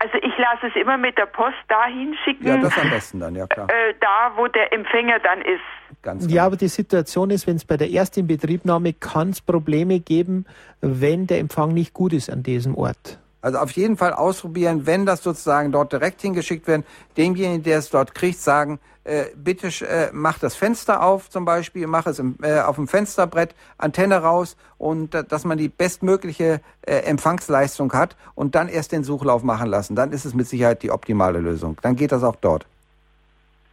Also 0.00 0.14
ich 0.18 0.32
lasse 0.38 0.68
es 0.68 0.80
immer 0.80 0.96
mit 0.96 1.18
der 1.18 1.26
Post 1.26 1.56
dahin 1.68 2.14
schicken. 2.24 2.46
Ja, 2.46 2.56
das 2.58 2.78
am 2.78 2.88
besten 2.88 3.18
dann, 3.18 3.34
ja 3.34 3.48
klar. 3.48 3.66
Äh, 3.68 3.94
da, 4.00 4.32
wo 4.36 4.46
der 4.46 4.72
Empfänger 4.72 5.18
dann 5.18 5.40
ist. 5.40 5.60
Ganz 6.02 6.22
genau. 6.22 6.36
Ja, 6.36 6.46
aber 6.46 6.56
die 6.56 6.68
Situation 6.68 7.30
ist, 7.30 7.48
wenn 7.48 7.56
es 7.56 7.64
bei 7.64 7.76
der 7.76 7.90
ersten 7.90 8.20
Inbetriebnahme 8.20 8.92
kann 8.92 9.30
es 9.30 9.40
Probleme 9.40 9.98
geben, 9.98 10.46
wenn 10.80 11.26
der 11.26 11.40
Empfang 11.40 11.74
nicht 11.74 11.94
gut 11.94 12.12
ist 12.12 12.30
an 12.30 12.44
diesem 12.44 12.76
Ort. 12.76 13.18
Also 13.40 13.58
auf 13.58 13.70
jeden 13.72 13.96
Fall 13.96 14.12
ausprobieren, 14.12 14.86
wenn 14.86 15.06
das 15.06 15.22
sozusagen 15.22 15.70
dort 15.70 15.92
direkt 15.92 16.20
hingeschickt 16.22 16.66
wird, 16.66 16.84
demjenigen, 17.16 17.62
der 17.62 17.78
es 17.78 17.90
dort 17.90 18.14
kriegt, 18.14 18.40
sagen, 18.40 18.80
äh, 19.04 19.26
bitte 19.34 19.68
äh, 19.86 20.10
mach 20.12 20.38
das 20.38 20.54
Fenster 20.54 21.02
auf 21.02 21.30
zum 21.30 21.44
Beispiel, 21.44 21.86
mach 21.86 22.06
es 22.06 22.18
im, 22.18 22.36
äh, 22.42 22.60
auf 22.60 22.76
dem 22.76 22.88
Fensterbrett, 22.88 23.54
Antenne 23.78 24.16
raus 24.16 24.56
und 24.76 25.14
dass 25.14 25.44
man 25.44 25.56
die 25.56 25.68
bestmögliche 25.68 26.60
äh, 26.82 26.96
Empfangsleistung 27.04 27.92
hat 27.94 28.16
und 28.34 28.54
dann 28.54 28.68
erst 28.68 28.92
den 28.92 29.04
Suchlauf 29.04 29.42
machen 29.42 29.68
lassen. 29.68 29.96
Dann 29.96 30.12
ist 30.12 30.26
es 30.26 30.34
mit 30.34 30.46
Sicherheit 30.46 30.82
die 30.82 30.90
optimale 30.90 31.40
Lösung. 31.40 31.78
Dann 31.80 31.96
geht 31.96 32.12
das 32.12 32.22
auch 32.22 32.36
dort. 32.36 32.66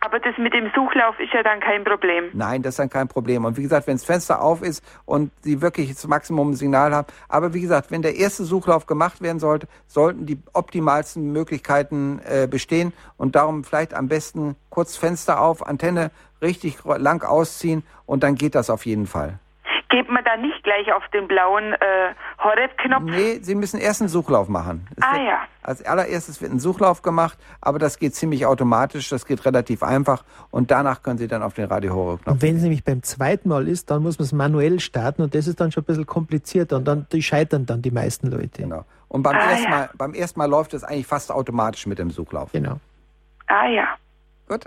Aber 0.06 0.20
das 0.20 0.38
mit 0.38 0.54
dem 0.54 0.72
Suchlauf 0.76 1.20
ist 1.20 1.34
ja 1.34 1.42
dann 1.42 1.60
kein 1.60 1.84
Problem. 1.84 2.26
Nein, 2.34 2.62
das 2.62 2.76
ist 2.76 2.80
dann 2.80 2.92
kein 2.92 3.08
Problem. 3.08 3.44
Und 3.44 3.58
wie 3.58 3.64
gesagt, 3.64 3.88
wenn 3.88 3.96
das 3.96 4.06
Fenster 4.06 4.40
auf 4.40 4.62
ist 4.62 4.84
und 5.06 5.32
Sie 5.42 5.64
wirklich 5.64 5.92
das 5.92 6.06
Maximum 6.06 6.54
Signal 6.54 6.94
haben, 6.94 7.08
aber 7.28 7.56
wie 7.56 7.62
gesagt, 7.62 7.90
wenn 7.90 8.04
der 8.04 8.16
erste 8.16 8.44
Suchlauf 8.44 8.86
gemacht 8.86 9.24
werden 9.24 9.40
sollte, 9.40 9.68
sollten 9.88 10.28
die 10.28 10.38
optimalsten 10.54 11.32
Möglichkeiten 11.32 12.22
äh, 12.24 12.46
bestehen 12.46 12.94
und 13.18 13.36
darum 13.36 13.64
vielleicht 13.64 13.96
am 13.96 14.08
besten 14.08 14.56
kurz 14.70 14.96
Fenster 14.96 15.42
auf, 15.42 15.66
Antenne 15.66 16.12
richtig 16.40 16.78
lang 16.86 17.24
ausziehen 17.24 17.84
und 18.06 18.22
dann 18.22 18.36
geht 18.36 18.54
das 18.54 18.70
auf 18.70 18.86
jeden 18.86 19.08
Fall 19.08 19.40
geht 19.96 20.10
man 20.10 20.26
da 20.26 20.36
nicht 20.36 20.62
gleich 20.64 20.92
auf 20.92 21.04
den 21.14 21.26
blauen 21.28 21.72
äh, 21.72 22.14
Horeb-Knopf? 22.44 23.04
Nee, 23.04 23.40
Sie 23.42 23.56
müssen 23.56 23.80
erst 23.80 24.02
einen 24.02 24.10
Suchlauf 24.10 24.50
machen. 24.50 24.88
Es 24.98 25.04
ah 25.04 25.18
ja. 25.18 25.40
Als 25.64 25.86
allererstes 25.86 26.42
wird 26.42 26.52
ein 26.52 26.60
Suchlauf 26.60 27.02
gemacht, 27.02 27.38
aber 27.62 27.80
das 27.80 27.98
geht 27.98 28.14
ziemlich 28.14 28.46
automatisch, 28.46 29.08
das 29.08 29.26
geht 29.26 29.46
relativ 29.46 29.84
einfach 29.84 30.26
und 30.52 30.70
danach 30.70 31.02
können 31.02 31.18
Sie 31.18 31.30
dann 31.30 31.42
auf 31.44 31.54
den 31.54 31.66
Radio 31.66 31.96
Horeb-Knopf. 31.96 32.34
Und 32.36 32.42
wenn 32.42 32.58
es 32.58 32.64
nämlich 32.64 32.84
beim 32.84 33.04
zweiten 33.04 33.48
Mal 33.48 33.70
ist, 33.70 33.90
dann 33.90 34.04
muss 34.04 34.20
man 34.20 34.26
es 34.26 34.34
manuell 34.34 34.82
starten 34.82 35.22
und 35.22 35.34
das 35.34 35.48
ist 35.48 35.62
dann 35.62 35.72
schon 35.72 35.84
ein 35.84 35.86
bisschen 35.86 36.06
komplizierter 36.06 36.76
und 36.76 36.86
dann 36.86 37.08
die 37.14 37.24
scheitern 37.24 37.66
dann 37.66 37.82
die 37.82 37.92
meisten 37.92 38.28
Leute. 38.28 38.64
Genau. 38.64 38.84
Und 39.08 39.24
beim, 39.24 39.36
ah, 39.36 39.50
ersten, 39.50 39.64
ja. 39.64 39.70
Mal, 39.70 39.90
beim 39.98 40.14
ersten 40.14 40.40
Mal 40.40 40.50
läuft 40.50 40.74
es 40.74 40.84
eigentlich 40.84 41.08
fast 41.08 41.32
automatisch 41.32 41.88
mit 41.88 42.00
dem 42.00 42.10
Suchlauf. 42.12 42.52
Genau. 42.52 42.82
Ah 43.48 43.68
ja. 43.68 43.88
Gut. 44.50 44.66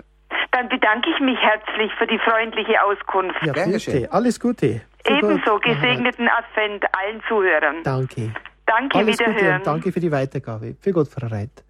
Dann 0.51 0.67
bedanke 0.67 1.09
ich 1.09 1.19
mich 1.19 1.37
herzlich 1.39 1.91
für 1.97 2.07
die 2.07 2.19
freundliche 2.19 2.81
Auskunft. 2.83 3.41
Ja, 3.43 3.53
bitte. 3.53 4.11
Alles 4.11 4.39
Gute. 4.39 4.81
Ebenso 5.05 5.59
gesegneten 5.59 6.27
Advent 6.27 6.83
allen 6.93 7.21
Zuhörern. 7.27 7.83
Danke. 7.83 8.33
Danke, 8.65 8.99
Alles. 8.99 9.17
Gute 9.17 9.55
und 9.55 9.65
danke 9.65 9.91
für 9.91 9.99
die 9.99 10.11
Weitergabe. 10.11 10.75
Für 10.79 10.91
Gott, 10.91 11.07
Frau 11.07 11.25
Reit. 11.25 11.63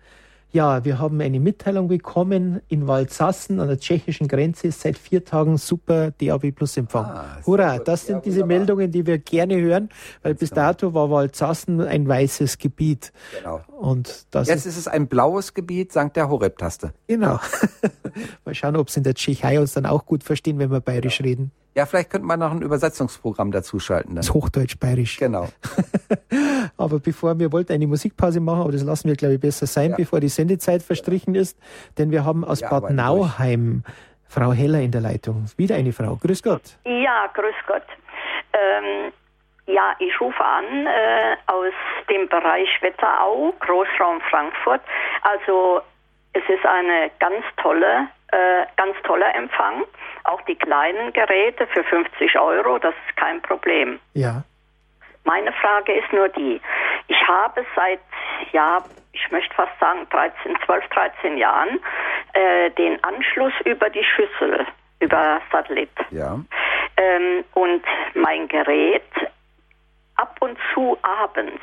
Ja, 0.52 0.84
wir 0.84 0.98
haben 0.98 1.22
eine 1.22 1.40
Mitteilung 1.40 1.88
bekommen 1.88 2.60
in 2.70 2.88
Waldsassen 2.88 3.60
an 3.60 3.68
der 3.68 3.80
tschechischen 3.80 4.28
Grenze 4.28 4.68
ist 4.68 4.82
seit 4.82 4.98
vier 4.98 5.24
Tagen 5.24 5.58
super 5.58 6.10
DAB 6.10 6.52
Plus 6.52 6.76
Empfang. 6.76 7.06
Ah, 7.06 7.38
Hurra, 7.46 7.78
das 7.78 8.08
sind 8.08 8.16
ja, 8.16 8.22
diese 8.22 8.46
Meldungen, 8.46 8.92
die 8.92 9.06
wir 9.06 9.20
gerne 9.20 9.62
hören, 9.62 9.90
weil 10.24 10.34
bis 10.34 10.50
genau. 10.50 10.62
dato 10.64 10.94
war 10.96 11.12
Waldsassen 11.12 11.82
ein 11.82 12.08
weißes 12.08 12.58
Gebiet. 12.58 13.14
Genau. 13.38 13.62
Und 13.80 14.26
das 14.32 14.50
Jetzt 14.50 14.66
ist, 14.66 14.74
ist 14.74 14.78
es 14.78 14.88
ein 14.90 15.08
blaues 15.08 15.54
Gebiet, 15.54 15.94
sank 15.94 16.14
der 16.14 16.28
Horeb-Taste. 16.28 16.92
Genau. 17.08 17.40
Mal 18.46 18.54
schauen, 18.54 18.76
ob 18.76 18.90
sie 18.90 19.00
in 19.00 19.06
der 19.06 19.14
Tschechei 19.14 19.58
uns 19.58 19.72
dann 19.72 19.86
auch 19.86 20.06
gut 20.06 20.26
verstehen, 20.26 20.60
wenn 20.60 20.70
wir 20.70 20.82
bayerisch 20.82 21.22
ja. 21.22 21.26
reden. 21.26 21.52
Ja, 21.76 21.86
vielleicht 21.86 22.10
könnte 22.10 22.28
man 22.28 22.40
noch 22.40 22.52
ein 22.52 22.62
Übersetzungsprogramm 22.62 23.52
dazuschalten. 23.52 24.16
Dann. 24.16 24.18
Das 24.18 24.34
Hochdeutsch-Bayerisch. 24.34 25.18
Genau. 25.18 25.48
aber 26.78 27.00
bevor 27.00 27.40
wir 27.40 27.54
wollten 27.54 27.72
eine 27.72 27.88
Musikpause 27.88 28.42
machen, 28.42 28.64
aber 28.64 28.74
das 28.74 28.84
lassen 28.84 29.08
wir, 29.08 29.16
glaube 29.16 29.36
ich, 29.36 29.40
besser 29.40 29.66
sein, 29.66 29.92
ja. 29.92 29.96
bevor 29.96 30.20
die 30.20 30.28
Sendezeit 30.28 30.84
verstrichen 30.84 31.34
ist. 31.36 31.58
Denn 31.98 32.12
wir 32.12 32.26
haben 32.26 32.44
aus 32.44 32.60
ja, 32.60 32.70
Bad 32.70 32.92
Nauheim 32.92 33.84
Frau 34.26 34.52
Heller 34.52 34.82
in 34.82 34.92
der 34.92 35.00
Leitung. 35.00 35.46
Wieder 35.56 35.76
eine 35.76 35.94
Frau. 35.94 36.18
Grüß 36.18 36.44
Gott. 36.44 36.78
Ja, 36.84 37.28
grüß 37.34 37.56
Gott. 37.66 37.84
Ähm, 38.52 39.14
ja, 39.70 39.94
ich 40.00 40.20
rufe 40.20 40.44
an 40.44 40.88
äh, 40.88 41.38
aus 41.46 41.74
dem 42.10 42.28
Bereich 42.28 42.70
Wetterau, 42.82 43.54
Großraum 43.60 44.20
Frankfurt. 44.22 44.82
Also 45.22 45.82
es 46.34 46.44
ist 46.50 46.66
eine 46.66 47.12
ganz 47.20 47.46
tolle, 47.58 48.08
äh, 48.32 48.66
ganz 48.78 48.96
toller 49.04 49.34
Empfang. 49.36 49.84
Auch 50.24 50.42
die 50.44 50.56
kleinen 50.56 51.14
Geräte 51.14 51.68
für 51.68 51.84
50 51.84 52.40
Euro, 52.40 52.80
das 52.80 52.96
ist 53.08 53.18
kein 53.18 53.42
Problem. 53.42 54.00
Ja. 54.14 54.44
Meine 55.24 55.52
Frage 55.54 55.94
ist 55.94 56.12
nur 56.12 56.30
die, 56.30 56.60
ich 57.08 57.28
habe 57.28 57.64
seit, 57.76 58.00
ja, 58.52 58.84
ich 59.12 59.32
möchte 59.32 59.54
fast 59.54 59.78
sagen 59.80 60.08
13, 60.10 60.58
12, 60.66 60.88
13 60.88 61.38
Jahren 61.38 61.80
äh, 62.34 62.72
den 62.72 63.04
Anschluss 63.04 63.54
über 63.66 63.90
die 63.90 64.04
Schüssel, 64.04 64.66
über 65.00 65.42
Satellit. 65.52 65.92
Ja. 66.10 66.40
Ähm, 66.98 67.44
und 67.54 67.84
mein 68.16 68.48
Gerät 68.48 69.04
ab 70.20 70.36
und 70.42 70.58
zu 70.74 70.98
abends 71.02 71.62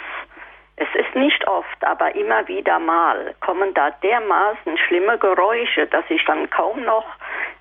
es 0.76 0.88
ist 0.94 1.14
nicht 1.14 1.46
oft, 1.48 1.84
aber 1.84 2.14
immer 2.14 2.46
wieder 2.48 2.78
mal 2.78 3.34
kommen 3.40 3.72
da 3.72 3.90
dermaßen 4.02 4.76
schlimme 4.86 5.18
Geräusche, 5.18 5.86
dass 5.86 6.04
ich 6.11 6.22
dann 6.26 6.48
kaum 6.50 6.82
noch 6.84 7.07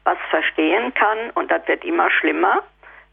was 0.04 0.18
verstehen 0.30 0.94
kann 0.94 1.32
und 1.34 1.50
das 1.50 1.66
wird 1.68 1.84
immer 1.86 2.12
schlimmer. 2.12 2.62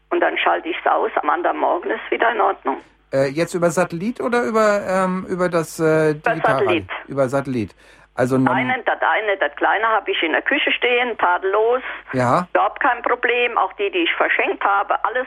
Und 0.09 0.19
dann 0.19 0.37
schalte 0.37 0.69
ich 0.69 0.77
es 0.77 0.91
aus, 0.91 1.09
am 1.21 1.29
anderen 1.29 1.57
Morgen 1.57 1.89
ist 1.89 2.11
wieder 2.11 2.31
in 2.31 2.41
Ordnung. 2.41 2.77
Äh, 3.11 3.29
jetzt 3.29 3.53
über 3.53 3.71
Satellit 3.71 4.19
oder 4.19 4.43
über, 4.43 4.81
ähm, 4.87 5.25
über 5.29 5.49
das 5.49 5.79
äh, 5.79 6.11
Über 6.11 6.35
Satellit. 6.35 6.89
Über 7.07 7.29
Satellit. 7.29 7.73
Also 8.15 8.35
einen, 8.35 8.85
das 8.85 9.01
eine, 9.01 9.37
das 9.37 9.55
kleine 9.55 9.87
habe 9.87 10.11
ich 10.11 10.21
in 10.21 10.33
der 10.33 10.43
Küche 10.43 10.71
stehen, 10.71 11.17
tadellos. 11.17 11.81
Ja. 12.11 12.47
Überhaupt 12.53 12.79
kein 12.79 13.01
Problem. 13.01 13.57
Auch 13.57 13.73
die, 13.73 13.89
die 13.89 14.03
ich 14.03 14.13
verschenkt 14.13 14.63
habe, 14.63 15.03
alles 15.03 15.25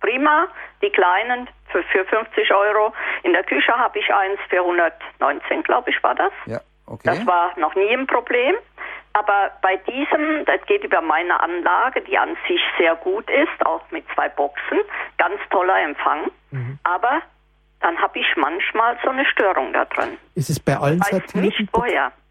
prima. 0.00 0.48
Die 0.82 0.90
kleinen 0.90 1.48
für, 1.70 1.82
für 1.84 2.04
50 2.04 2.52
Euro. 2.52 2.92
In 3.22 3.32
der 3.32 3.44
Küche 3.44 3.72
habe 3.72 3.98
ich 3.98 4.12
eins 4.12 4.40
für 4.48 4.60
119, 4.60 5.62
glaube 5.62 5.90
ich, 5.90 6.02
war 6.02 6.14
das. 6.14 6.32
Ja, 6.46 6.60
okay. 6.86 7.02
Das 7.04 7.26
war 7.26 7.58
noch 7.58 7.74
nie 7.74 7.92
ein 7.92 8.06
Problem. 8.06 8.54
Aber 9.12 9.50
bei 9.62 9.76
diesem, 9.76 10.44
das 10.44 10.64
geht 10.66 10.84
über 10.84 11.00
meine 11.00 11.40
Anlage, 11.40 12.00
die 12.02 12.16
an 12.16 12.36
sich 12.46 12.60
sehr 12.78 12.94
gut 12.96 13.28
ist, 13.28 13.66
auch 13.66 13.82
mit 13.90 14.04
zwei 14.14 14.28
Boxen, 14.28 14.78
ganz 15.18 15.40
toller 15.50 15.80
Empfang. 15.82 16.30
Mhm. 16.52 16.78
Aber 16.84 17.20
dann 17.80 17.96
habe 17.98 18.18
ich 18.18 18.26
manchmal 18.36 18.96
so 19.02 19.10
eine 19.10 19.24
Störung 19.26 19.72
da 19.72 19.84
drin. 19.86 20.10
Ist 20.34 20.50
es 20.50 20.60
bei 20.60 20.76
allen 20.76 21.00
Satelliten? 21.00 21.68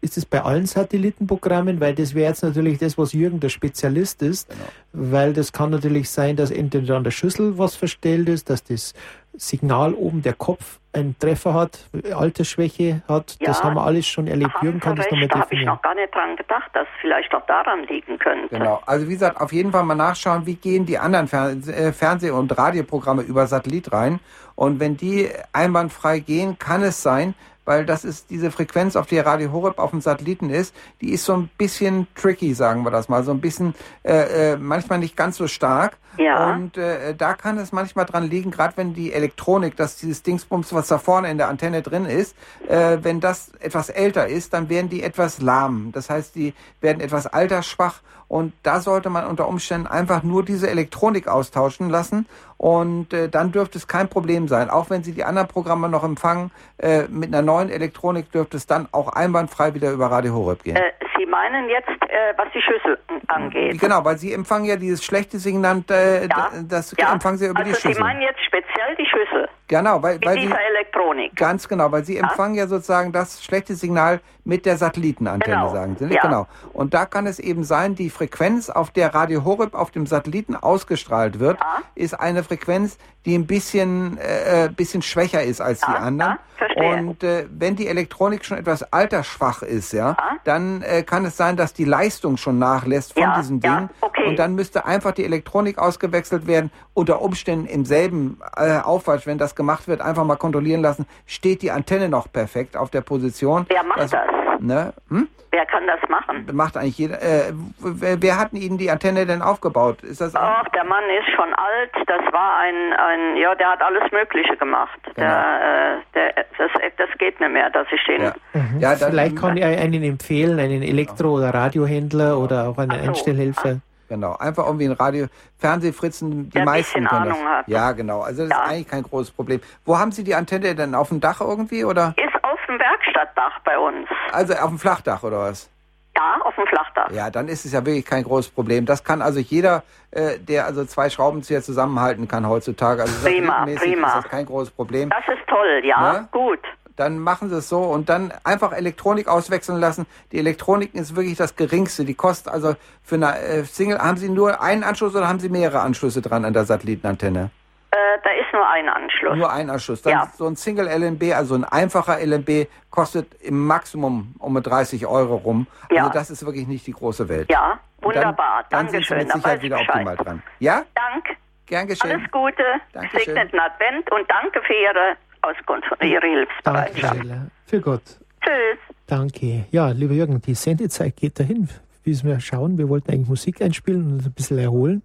Ist 0.00 0.16
es 0.16 0.24
bei 0.24 0.42
allen 0.42 0.66
Satellitenprogrammen? 0.66 1.80
Weil 1.80 1.94
das 1.94 2.14
wäre 2.14 2.30
jetzt 2.30 2.42
natürlich 2.42 2.78
das, 2.78 2.96
was 2.96 3.12
Jürgen 3.12 3.40
der 3.40 3.48
Spezialist 3.48 4.22
ist. 4.22 4.48
Genau. 4.48 5.12
Weil 5.12 5.32
das 5.32 5.52
kann 5.52 5.70
natürlich 5.70 6.08
sein, 6.10 6.36
dass 6.36 6.50
entweder 6.50 6.96
an 6.96 7.04
der 7.04 7.10
Schüssel 7.10 7.58
was 7.58 7.76
verstellt 7.76 8.28
ist, 8.28 8.48
dass 8.48 8.64
das 8.64 8.94
Signal 9.34 9.94
oben 9.94 10.22
der 10.22 10.34
Kopf 10.34 10.79
einen 10.92 11.16
Treffer 11.18 11.54
hat, 11.54 11.88
Altersschwäche 12.14 13.02
hat. 13.08 13.36
Ja, 13.40 13.48
das 13.48 13.62
haben 13.62 13.74
wir 13.74 13.84
alles 13.84 14.06
schon 14.06 14.26
erlebt. 14.26 14.52
Jürgen 14.60 14.80
kann 14.80 14.96
das 14.96 15.06
nochmal 15.06 15.28
definieren. 15.28 15.40
Da 15.40 15.46
habe 15.46 15.54
ich 15.54 15.66
noch 15.66 15.82
gar 15.82 15.94
nicht 15.94 16.14
dran 16.14 16.36
gedacht, 16.36 16.70
dass 16.72 16.86
vielleicht 17.00 17.32
auch 17.34 17.46
daran 17.46 17.84
liegen 17.84 18.18
könnte. 18.18 18.48
Genau. 18.48 18.82
Also 18.86 19.06
wie 19.06 19.12
gesagt, 19.12 19.40
auf 19.40 19.52
jeden 19.52 19.70
Fall 19.70 19.84
mal 19.84 19.94
nachschauen, 19.94 20.46
wie 20.46 20.56
gehen 20.56 20.86
die 20.86 20.98
anderen 20.98 21.26
äh, 21.68 21.92
Fernseh- 21.92 22.30
und 22.30 22.56
Radioprogramme 22.56 23.22
über 23.22 23.46
Satellit 23.46 23.92
rein. 23.92 24.20
Und 24.56 24.80
wenn 24.80 24.96
die 24.96 25.28
einwandfrei 25.52 26.18
gehen, 26.18 26.58
kann 26.58 26.82
es 26.82 27.02
sein, 27.02 27.34
weil 27.64 27.86
das 27.86 28.04
ist 28.04 28.30
diese 28.30 28.50
Frequenz, 28.50 28.96
auf 28.96 29.06
der 29.06 29.24
Radio 29.26 29.52
Horeb 29.52 29.78
auf 29.78 29.90
dem 29.90 30.00
Satelliten 30.00 30.50
ist, 30.50 30.74
die 31.00 31.10
ist 31.10 31.24
so 31.24 31.34
ein 31.34 31.50
bisschen 31.58 32.06
tricky, 32.14 32.54
sagen 32.54 32.84
wir 32.84 32.90
das 32.90 33.08
mal, 33.08 33.22
so 33.22 33.30
ein 33.30 33.40
bisschen 33.40 33.74
äh, 34.02 34.52
äh, 34.52 34.56
manchmal 34.56 34.98
nicht 34.98 35.16
ganz 35.16 35.36
so 35.36 35.46
stark. 35.46 35.96
Ja. 36.16 36.54
Und 36.54 36.76
äh, 36.76 37.14
da 37.14 37.34
kann 37.34 37.58
es 37.58 37.72
manchmal 37.72 38.04
dran 38.04 38.28
liegen, 38.28 38.50
gerade 38.50 38.76
wenn 38.76 38.94
die 38.94 39.12
Elektronik, 39.12 39.76
dass 39.76 39.96
dieses 39.96 40.22
Dingsbums, 40.22 40.72
was 40.72 40.88
da 40.88 40.98
vorne 40.98 41.30
in 41.30 41.38
der 41.38 41.48
Antenne 41.48 41.82
drin 41.82 42.06
ist, 42.06 42.34
äh, 42.68 42.98
wenn 43.02 43.20
das 43.20 43.52
etwas 43.60 43.88
älter 43.88 44.26
ist, 44.26 44.52
dann 44.52 44.68
werden 44.68 44.90
die 44.90 45.02
etwas 45.02 45.40
lahm. 45.40 45.90
Das 45.92 46.10
heißt, 46.10 46.34
die 46.34 46.54
werden 46.80 47.00
etwas 47.00 47.26
altersschwach 47.26 48.00
und 48.30 48.52
da 48.62 48.78
sollte 48.78 49.10
man 49.10 49.26
unter 49.26 49.48
Umständen 49.48 49.88
einfach 49.88 50.22
nur 50.22 50.44
diese 50.44 50.70
Elektronik 50.70 51.26
austauschen 51.26 51.90
lassen 51.90 52.28
und 52.58 53.12
äh, 53.12 53.28
dann 53.28 53.50
dürfte 53.50 53.76
es 53.76 53.88
kein 53.88 54.08
Problem 54.08 54.46
sein. 54.46 54.70
Auch 54.70 54.88
wenn 54.88 55.02
Sie 55.02 55.12
die 55.12 55.24
anderen 55.24 55.48
Programme 55.48 55.88
noch 55.88 56.04
empfangen, 56.04 56.52
äh, 56.78 57.08
mit 57.08 57.34
einer 57.34 57.42
neuen 57.42 57.70
Elektronik 57.70 58.30
dürfte 58.30 58.56
es 58.56 58.68
dann 58.68 58.86
auch 58.92 59.08
einwandfrei 59.08 59.74
wieder 59.74 59.90
über 59.90 60.12
Radio 60.12 60.32
Horeb 60.34 60.62
gehen. 60.62 60.76
Äh, 60.76 60.92
Sie 61.18 61.26
meinen 61.26 61.68
jetzt, 61.68 61.88
äh, 61.88 62.32
was 62.36 62.46
die 62.54 62.62
Schüssel 62.62 62.98
angeht? 63.26 63.80
Genau, 63.80 64.04
weil 64.04 64.16
Sie 64.16 64.32
empfangen 64.32 64.64
ja 64.64 64.76
dieses 64.76 65.04
schlechte 65.04 65.40
Signal, 65.40 65.82
äh, 65.90 66.28
Ja, 66.28 66.50
das 66.68 66.94
ja. 66.96 67.12
empfangen 67.12 67.36
Sie 67.38 67.46
über 67.46 67.58
also 67.58 67.68
die 67.72 67.74
Schüssel. 67.74 67.94
Sie 67.94 68.00
meinen 68.00 68.22
jetzt 68.22 68.44
speziell 68.44 68.94
die 68.96 69.06
Schüssel 69.06 69.48
genau, 69.70 70.02
weil, 70.02 70.18
weil 70.22 70.34
Sie, 70.34 70.40
dieser 70.46 70.60
Elektronik. 70.60 71.34
Ganz 71.36 71.66
genau, 71.66 71.90
weil 71.90 72.04
Sie 72.04 72.18
empfangen 72.18 72.54
ja 72.56 72.66
sozusagen 72.66 73.12
das 73.12 73.42
schlechte 73.42 73.74
Signal 73.74 74.20
mit 74.44 74.66
der 74.66 74.76
Satellitenantenne, 74.76 75.54
Genau. 75.56 75.72
sagen 75.72 75.96
Sie. 75.98 76.06
Ne? 76.06 76.14
Ja. 76.14 76.22
Genau. 76.22 76.46
Und 76.72 76.92
da 76.92 77.06
kann 77.06 77.26
es 77.26 77.38
eben 77.38 77.64
sein, 77.64 77.94
die 77.94 78.10
Frequenz, 78.10 78.68
auf 78.68 78.90
der 78.90 79.14
Radio 79.14 79.44
Horeb 79.44 79.74
auf 79.74 79.90
dem 79.90 80.06
Satelliten 80.06 80.56
ausgestrahlt 80.56 81.38
wird, 81.38 81.58
Ja. 81.60 81.82
ist 81.94 82.18
eine 82.18 82.42
Frequenz, 82.44 82.98
die 83.26 83.34
ein 83.36 83.46
bisschen, 83.46 84.18
äh, 84.18 84.64
äh, 84.64 84.68
bisschen 84.70 85.02
schwächer 85.02 85.42
ist 85.42 85.60
als 85.60 85.80
die 85.80 85.90
Ja, 85.92 85.98
anderen. 85.98 86.38
ja. 86.76 86.94
Und 86.98 87.22
äh, 87.22 87.46
wenn 87.50 87.76
die 87.76 87.86
Elektronik 87.86 88.44
schon 88.44 88.56
etwas 88.58 88.82
altersschwach 88.92 89.62
ist, 89.62 89.92
ja, 89.92 90.10
Ja. 90.10 90.16
dann 90.44 90.82
äh, 90.82 91.02
kann 91.02 91.24
es 91.26 91.36
sein, 91.36 91.56
dass 91.56 91.74
die 91.74 91.84
Leistung 91.84 92.36
schon 92.38 92.58
nachlässt 92.58 93.12
von 93.12 93.22
Ja, 93.22 93.36
diesem 93.38 93.60
ja, 93.60 93.76
Ding. 93.80 93.88
okay. 94.00 94.26
Und 94.26 94.38
dann 94.38 94.54
müsste 94.54 94.86
einfach 94.86 95.12
die 95.12 95.24
Elektronik 95.24 95.78
ausgewechselt 95.78 96.46
werden, 96.46 96.70
unter 96.94 97.20
Umständen 97.20 97.66
im 97.66 97.84
selben 97.84 98.40
äh, 98.56 98.78
Aufwasch, 98.80 99.26
wenn 99.26 99.36
das 99.38 99.54
gemacht 99.60 99.86
wird, 99.88 100.00
einfach 100.00 100.24
mal 100.24 100.36
kontrollieren 100.36 100.80
lassen, 100.80 101.06
steht 101.26 101.60
die 101.60 101.70
Antenne 101.70 102.08
noch 102.08 102.32
perfekt 102.32 102.76
auf 102.76 102.90
der 102.90 103.02
Position. 103.02 103.66
Wer 103.68 103.84
macht 103.84 104.00
das? 104.00 104.12
Ne? 104.58 104.92
Hm? 105.10 105.28
Wer 105.52 105.66
kann 105.66 105.86
das 105.86 106.00
machen? 106.08 106.46
Macht 106.52 106.76
eigentlich 106.76 106.96
jeder. 106.96 107.20
Äh, 107.20 107.52
wer, 107.80 108.22
wer 108.22 108.38
hat 108.38 108.52
Ihnen 108.52 108.78
die 108.78 108.90
Antenne 108.90 109.26
denn 109.26 109.42
aufgebaut? 109.42 110.02
Ist 110.02 110.20
das 110.20 110.34
Ach, 110.36 110.68
der 110.68 110.84
Mann 110.84 111.02
ist 111.18 111.28
schon 111.34 111.52
alt. 111.54 111.90
Das 112.06 112.32
war 112.32 112.58
ein, 112.58 112.92
ein 112.92 113.36
ja, 113.36 113.54
der 113.56 113.70
hat 113.72 113.82
alles 113.82 114.10
Mögliche 114.12 114.56
gemacht. 114.56 115.00
Genau. 115.02 115.16
Der, 115.16 115.96
äh, 115.96 116.14
der, 116.14 116.44
das, 116.56 116.70
das 116.96 117.18
geht 117.18 117.40
nicht 117.40 117.52
mehr, 117.52 117.68
dass 117.70 117.86
ich 117.90 118.02
den. 118.04 118.22
ja. 118.22 118.34
Mhm. 118.52 118.80
Ja, 118.80 118.94
Vielleicht 118.94 119.36
kann 119.36 119.56
ich 119.56 119.64
einen 119.64 120.02
empfehlen, 120.04 120.60
einen 120.60 120.82
Elektro- 120.82 121.36
oder 121.38 121.52
Radiohändler 121.52 122.38
oder 122.38 122.68
auch 122.68 122.78
einen 122.78 123.10
Ach 123.10 123.14
so. 123.14 123.80
Genau, 124.10 124.34
einfach 124.40 124.66
irgendwie 124.66 124.86
ein 124.86 124.92
Radio, 124.92 125.26
Fernsehfritzen, 125.60 126.46
die 126.46 126.50
Der 126.50 126.64
meisten 126.64 127.06
können 127.06 127.28
das. 127.28 127.38
Ahnung 127.38 127.48
hat. 127.48 127.68
Ja, 127.68 127.92
genau. 127.92 128.22
Also 128.22 128.42
das 128.42 128.50
Ja. 128.50 128.64
ist 128.64 128.70
eigentlich 128.70 128.88
kein 128.88 129.02
großes 129.04 129.30
Problem. 129.30 129.60
Wo 129.84 129.96
haben 129.98 130.10
Sie 130.10 130.24
die 130.24 130.34
Antenne 130.34 130.74
denn? 130.74 130.96
Auf 130.96 131.10
dem 131.10 131.20
Dach 131.20 131.40
irgendwie 131.40 131.84
oder? 131.84 132.12
Ist 132.16 132.34
auf 132.44 132.58
dem 132.68 132.76
Werkstattdach 132.80 133.60
bei 133.60 133.78
uns. 133.78 134.08
Also 134.32 134.54
auf 134.54 134.68
dem 134.68 134.80
Flachdach 134.80 135.22
oder 135.22 135.38
was? 135.38 135.70
Ja, 136.16 136.40
auf 136.44 136.56
dem 136.56 136.66
Flachdach. 136.66 137.12
Ja, 137.12 137.30
dann 137.30 137.46
ist 137.46 137.64
es 137.64 137.72
ja 137.72 137.86
wirklich 137.86 138.04
kein 138.04 138.24
großes 138.24 138.50
Problem. 138.50 138.84
Das 138.84 139.04
kann 139.04 139.22
also 139.22 139.38
jeder, 139.38 139.84
äh, 140.10 140.40
der 140.40 140.66
also 140.66 140.84
zwei 140.84 141.08
Schraubenzieher 141.08 141.62
zusammenhalten 141.62 142.26
kann 142.26 142.48
heutzutage. 142.48 143.02
Also 143.02 143.24
Prima, 143.24 143.64
prima. 143.64 144.08
ist 144.08 144.16
das 144.16 144.28
kein 144.28 144.44
großes 144.44 144.72
Problem. 144.72 145.10
Das 145.10 145.20
ist 145.38 145.46
toll, 145.46 145.82
ja, 145.84 146.12
Ne? 146.14 146.28
gut. 146.32 146.58
Dann 147.00 147.18
machen 147.18 147.48
Sie 147.48 147.56
es 147.56 147.68
so 147.70 147.80
und 147.80 148.10
dann 148.10 148.30
einfach 148.44 148.72
Elektronik 148.72 149.26
auswechseln 149.26 149.80
lassen. 149.80 150.06
Die 150.32 150.38
Elektronik 150.38 150.94
ist 150.94 151.16
wirklich 151.16 151.38
das 151.38 151.56
geringste. 151.56 152.04
Die 152.04 152.12
kostet 152.14 152.52
also 152.52 152.74
für 153.02 153.14
eine 153.14 153.38
äh, 153.40 153.64
Single, 153.64 153.98
haben 153.98 154.18
Sie 154.18 154.28
nur 154.28 154.60
einen 154.60 154.84
Anschluss 154.84 155.14
oder 155.16 155.26
haben 155.26 155.40
Sie 155.40 155.48
mehrere 155.48 155.80
Anschlüsse 155.80 156.20
dran 156.20 156.44
an 156.44 156.52
der 156.52 156.64
Satellitenantenne? 156.66 157.50
Äh, 157.92 157.96
da 158.22 158.30
ist 158.30 158.52
nur 158.52 158.68
ein 158.68 158.86
Anschluss. 158.90 159.34
Nur 159.34 159.50
ein 159.50 159.70
Anschluss. 159.70 160.02
Dann 160.02 160.12
Ja. 160.12 160.28
so 160.36 160.46
ein 160.46 160.56
Single 160.56 160.86
LNB, 160.88 161.32
also 161.34 161.54
ein 161.54 161.64
einfacher 161.64 162.18
LNB, 162.20 162.68
kostet 162.90 163.34
im 163.40 163.66
Maximum 163.66 164.34
um 164.38 164.54
die 164.54 164.60
30 164.62 165.06
Euro 165.06 165.36
rum. 165.36 165.66
Ja. 165.90 166.02
Also 166.02 166.12
das 166.12 166.28
ist 166.30 166.44
wirklich 166.44 166.66
nicht 166.68 166.86
die 166.86 166.92
große 166.92 167.30
Welt. 167.30 167.50
ja, 167.50 167.80
Und 168.02 168.14
dann, 168.14 168.24
wunderbar. 168.26 168.64
Dann 168.68 168.90
sind 168.90 169.06
Sie 169.06 169.14
mit 169.14 169.32
Sicherheit 169.32 169.56
ich 169.56 169.62
wieder 169.64 169.78
Bescheid. 169.78 169.94
optimal 169.96 170.16
dran. 170.16 170.42
Ja? 170.58 170.82
Dank. 170.94 171.24
Gern 171.64 171.86
geschehen. 171.86 172.10
Alles 172.10 172.30
Gute, 172.30 172.62
Dankeschön. 172.92 173.20
segneten 173.24 173.58
Advent 173.58 174.12
und 174.12 174.28
danke 174.30 174.60
für 174.62 174.74
Ihre 174.74 175.16
Auskunft 175.42 175.90
und 175.92 176.06
Ihre 176.06 176.20
Danke, 176.20 176.36
Hilfsbereitschaft. 176.38 177.16
Sheila. 177.22 177.46
Für 177.66 177.80
Gott. 177.80 178.02
Tschüss. 178.42 178.96
Danke. 179.06 179.66
Ja, 179.70 179.90
lieber 179.90 180.14
Jürgen, 180.14 180.40
die 180.40 180.54
Sendezeit 180.54 181.16
geht 181.16 181.38
dahin. 181.40 181.68
Wie 182.02 182.18
wir 182.24 182.40
schauen, 182.40 182.78
wir 182.78 182.88
wollten 182.88 183.10
eigentlich 183.12 183.28
Musik 183.28 183.60
einspielen 183.60 184.02
und 184.04 184.12
uns 184.14 184.26
ein 184.26 184.32
bisschen 184.32 184.56
erholen. 184.58 185.02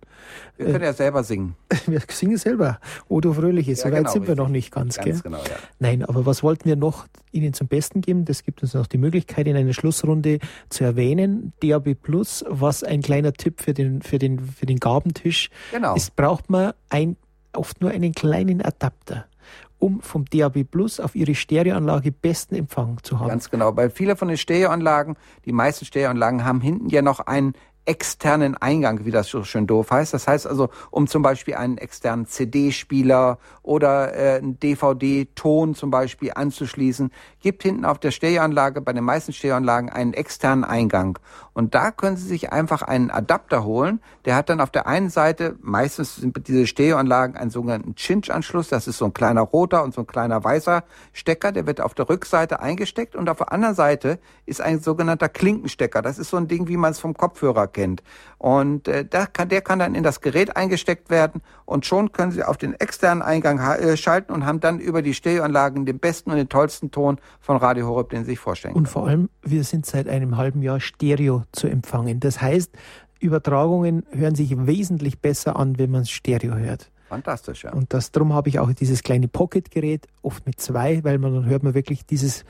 Wir 0.56 0.68
können 0.68 0.86
ja 0.86 0.94
selber 0.94 1.24
singen. 1.26 1.56
Wir 1.88 2.00
singen 2.08 2.38
selber. 2.38 2.80
Odo 3.10 3.34
Fröhliches, 3.34 3.80
Ja, 3.84 3.90
so 3.90 3.92
weit 3.92 3.98
genau, 4.00 4.12
sind 4.12 4.22
wir 4.24 4.30
richtig. 4.30 4.38
noch 4.38 4.48
nicht 4.50 4.72
ganz, 4.72 4.96
Ganz 4.96 5.06
gell? 5.06 5.20
genau, 5.22 5.44
ja. 5.44 5.58
Nein, 5.80 6.06
aber 6.06 6.26
was 6.26 6.42
wollten 6.42 6.70
wir 6.70 6.78
noch 6.78 7.06
Ihnen 7.34 7.54
zum 7.54 7.68
Besten 7.68 8.00
geben? 8.00 8.24
Das 8.24 8.44
gibt 8.44 8.62
uns 8.64 8.74
noch 8.74 8.88
die 8.88 8.98
Möglichkeit, 8.98 9.46
in 9.48 9.58
einer 9.58 9.74
Schlussrunde 9.74 10.40
zu 10.70 10.86
erwähnen. 10.86 11.52
DAB 11.62 11.96
Plus, 11.96 12.46
was 12.48 12.82
ein 12.86 13.02
kleiner 13.02 13.34
Tipp 13.34 13.60
für 13.62 13.74
den, 13.74 14.02
für 14.02 14.18
den, 14.18 14.40
für 14.40 14.66
den 14.66 14.78
Gabentisch. 14.78 15.50
Genau. 15.72 15.96
Es 15.98 16.10
braucht 16.10 16.50
man 16.50 16.72
ein, 16.90 17.18
oft 17.54 17.82
nur 17.82 17.92
einen 17.92 18.14
kleinen 18.14 18.62
Adapter, 18.62 19.26
um 19.86 20.02
vom 20.02 20.26
DAB 20.26 20.64
Plus 20.64 21.00
auf 21.00 21.16
Ihre 21.16 21.36
Stereoanlage 21.36 22.12
besten 22.12 22.56
Empfang 22.56 22.98
zu 23.04 23.20
haben. 23.20 23.30
Ganz 23.30 23.52
genau. 23.52 23.78
Weil 23.78 23.92
viele 23.92 24.16
von 24.16 24.28
den 24.28 24.38
Stereoanlagen, 24.38 25.16
die 25.46 25.52
meisten 25.52 25.86
Stereoanlagen 25.86 26.44
haben 26.44 26.60
hinten 26.60 26.90
ja 26.90 27.04
noch 27.04 27.20
einen 27.20 27.54
externen 27.86 28.58
Eingang, 28.58 29.06
wie 29.06 29.12
das 29.12 29.28
so 29.28 29.44
schön 29.44 29.68
doof 29.68 29.92
heißt. 29.92 30.14
Das 30.14 30.28
heißt 30.28 30.48
also, 30.48 30.70
um 30.92 31.08
zum 31.08 31.22
Beispiel 31.22 31.56
einen 31.56 31.78
externen 31.78 32.26
CD-Spieler 32.26 33.38
oder 33.62 34.16
äh, 34.16 34.38
einen 34.38 34.60
DVD-Ton 34.60 35.76
zum 35.76 35.92
Beispiel 35.92 36.32
anzuschließen, 36.34 37.12
gibt 37.40 37.64
hinten 37.64 37.86
auf 37.86 38.00
der 38.00 38.12
Stereoanlage, 38.12 38.82
bei 38.82 38.94
den 38.94 39.04
meisten 39.04 39.34
Stereoanlagen, 39.34 39.90
einen 39.90 40.14
externen 40.14 40.64
Eingang. 40.64 41.20
Und 41.54 41.76
da 41.76 41.92
können 41.92 42.18
Sie 42.18 42.28
sich 42.28 42.52
einfach 42.52 42.82
einen 42.82 43.12
Adapter 43.12 43.64
holen. 43.64 44.02
Der 44.26 44.36
hat 44.36 44.50
dann 44.50 44.60
auf 44.60 44.72
der 44.72 44.88
einen 44.88 45.10
Seite, 45.10 45.56
meistens 45.62 46.16
sind 46.16 46.36
diese 46.48 46.68
Stereoanlagen 46.68 47.38
einen 47.38 47.52
sogenannten 47.52 47.96
Cinch-Anschluss. 47.96 48.70
Das 48.70 48.88
ist 48.88 48.98
so 48.98 49.06
ein 49.06 49.14
kleiner 49.14 49.42
roter 49.42 49.84
und 49.84 49.94
so 49.94 50.02
ein 50.02 50.08
kleiner 50.08 50.44
weißer 50.44 50.84
Stecker. 51.14 51.52
Der 51.52 51.68
wird 51.68 51.82
auf 51.82 51.94
der 51.94 52.10
Rückseite 52.10 52.60
eingesteckt 52.60 53.16
und 53.16 53.30
auf 53.30 53.38
der 53.38 53.52
anderen 53.52 53.76
Seite 53.76 54.20
ist 54.46 54.60
ein 54.60 54.80
sogenannter 54.80 55.30
Klinkenstecker. 55.30 56.02
Das 56.02 56.18
ist 56.20 56.30
so 56.30 56.38
ein 56.38 56.48
Ding, 56.48 56.68
wie 56.68 56.78
man 56.78 56.92
es 56.92 57.00
vom 57.00 57.14
Kopfhörer 57.14 57.68
kennt. 57.76 58.02
Und 58.40 58.88
äh, 58.88 59.06
da 59.06 59.28
kann, 59.28 59.50
der 59.50 59.62
kann 59.62 59.78
dann 59.78 59.94
in 59.94 60.02
das 60.02 60.22
Gerät 60.22 60.58
eingesteckt 60.58 61.12
werden 61.12 61.42
und 61.66 61.86
schon 61.86 62.12
können 62.12 62.32
Sie 62.32 62.44
auf 62.44 62.58
den 62.58 62.74
externen 62.74 63.22
Eingang 63.22 63.60
äh, 63.60 63.96
schalten 63.98 64.32
und 64.32 64.46
haben 64.48 64.60
dann 64.60 64.80
über 64.80 65.04
die 65.04 65.14
Stereoanlagen 65.14 65.86
den 65.86 66.00
besten 66.00 66.32
und 66.32 66.38
den 66.38 66.50
tollsten 66.50 66.90
Ton 66.90 67.20
von 67.40 67.58
Radio 67.58 67.88
Horeb, 67.88 68.10
den 68.10 68.24
Sie 68.24 68.32
sich 68.32 68.40
vorstellen 68.40 68.74
können. 68.74 68.86
Und 68.86 68.92
vor 68.92 69.08
allem, 69.08 69.30
wir 69.44 69.64
sind 69.64 69.86
seit 69.86 70.08
einem 70.10 70.38
halben 70.38 70.64
Jahr 70.64 70.80
Stereo 70.80 71.44
zu 71.52 71.68
empfangen. 71.68 72.20
Das 72.20 72.42
heißt, 72.42 72.72
Übertragungen 73.20 74.06
hören 74.12 74.36
sich 74.36 74.56
wesentlich 74.66 75.20
besser 75.20 75.56
an, 75.58 75.78
wenn 75.78 75.92
man 75.92 76.02
es 76.02 76.10
Stereo 76.10 76.56
hört. 76.56 76.92
Fantastisch, 77.08 77.64
ja. 77.64 77.72
Und 77.72 77.94
das, 77.94 78.12
darum 78.12 78.34
habe 78.34 78.50
ich 78.50 78.60
auch 78.60 78.72
dieses 78.74 79.04
kleine 79.04 79.28
Pocket-Gerät, 79.28 80.08
oft 80.24 80.46
mit 80.48 80.60
zwei, 80.60 81.04
weil 81.04 81.20
man 81.20 81.34
dann 81.34 81.46
hört 81.46 81.64
man 81.64 81.76
wirklich 81.76 82.06
dieses 82.06 82.46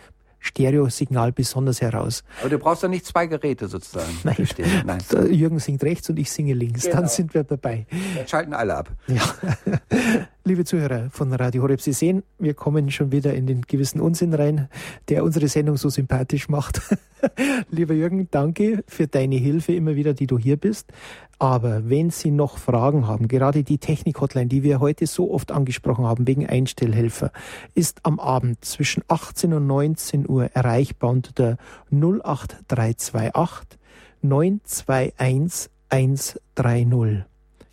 Stereo-Signal 0.46 1.32
besonders 1.32 1.82
heraus. 1.82 2.24
Aber 2.40 2.50
du 2.50 2.60
brauchst 2.60 2.84
doch 2.84 2.88
nicht 2.88 3.06
zwei 3.06 3.26
Geräte 3.26 3.68
sozusagen. 3.68 4.18
Nein. 4.24 4.48
Nein. 4.86 5.00
Jürgen 5.32 5.60
singt 5.60 5.84
rechts 5.84 6.10
und 6.10 6.20
ich 6.20 6.32
singe 6.32 6.54
links. 6.54 6.84
Genau. 6.84 6.98
Dann 6.98 7.08
sind 7.08 7.34
wir 7.34 7.44
dabei. 7.44 7.88
Dann 8.16 8.28
schalten 8.28 8.54
alle 8.54 8.76
ab. 8.76 8.92
Ja. 9.08 9.22
Liebe 10.44 10.64
Zuhörer 10.64 11.10
von 11.10 11.34
Radio 11.34 11.64
Horeb, 11.64 11.82
Sie 11.82 11.92
sehen, 11.92 12.22
wir 12.38 12.54
kommen 12.54 12.92
schon 12.92 13.12
wieder 13.12 13.34
in 13.34 13.48
den 13.48 13.64
gewissen 13.64 14.00
Unsinn 14.00 14.32
rein, 14.32 14.70
der 15.10 15.24
unsere 15.24 15.48
Sendung 15.48 15.78
so 15.78 15.90
sympathisch 15.90 16.50
macht. 16.50 16.82
Lieber 17.72 17.96
Jürgen, 17.96 18.28
danke 18.30 18.84
für 18.88 19.08
deine 19.08 19.38
Hilfe 19.38 19.74
immer 19.74 19.96
wieder, 19.96 20.14
die 20.14 20.28
du 20.28 20.38
hier 20.38 20.58
bist. 20.58 20.92
Aber 21.38 21.90
wenn 21.90 22.12
Sie 22.12 22.32
noch 22.32 22.58
Fragen 22.58 23.08
haben, 23.08 23.28
gerade 23.28 23.64
die 23.64 23.78
Technik-Hotline, 23.78 24.48
die 24.48 24.64
wir 24.64 24.80
heute 24.80 25.06
so 25.06 25.32
oft 25.32 25.52
angesprochen 25.52 26.06
haben, 26.06 26.28
wegen 26.28 26.48
Einstellhelfer, 26.48 27.32
ist 27.74 28.00
am 28.04 28.20
Abend 28.20 28.64
zwischen 28.64 29.04
18 29.08 29.54
und 29.54 29.68
19 29.68 30.30
Uhr 30.30 30.46
erreichbar 30.54 31.10
unter 31.10 31.34
der 31.34 31.58
08328 31.92 33.80
921 34.22 35.72
130. 35.90 37.26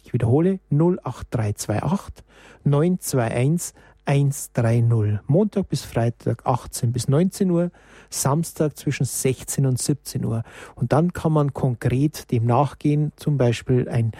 Ich 0.04 0.12
wiederhole 0.12 0.58
08328 0.70 2.24
921 2.64 3.74
130. 3.74 3.74
Montag 5.26 5.68
bis 5.68 5.82
Freitag 5.84 6.46
18 6.46 6.92
bis 6.92 7.08
19 7.08 7.50
Uhr, 7.50 7.70
Samstag 8.10 8.76
zwischen 8.76 9.04
16 9.04 9.66
und 9.66 9.78
17 9.78 10.24
Uhr. 10.24 10.42
Und 10.74 10.92
dann 10.92 11.12
kann 11.12 11.32
man 11.32 11.52
konkret 11.52 12.30
dem 12.30 12.46
nachgehen, 12.46 13.12
zum 13.16 13.38
Beispiel 13.38 13.88
ein 13.88 14.12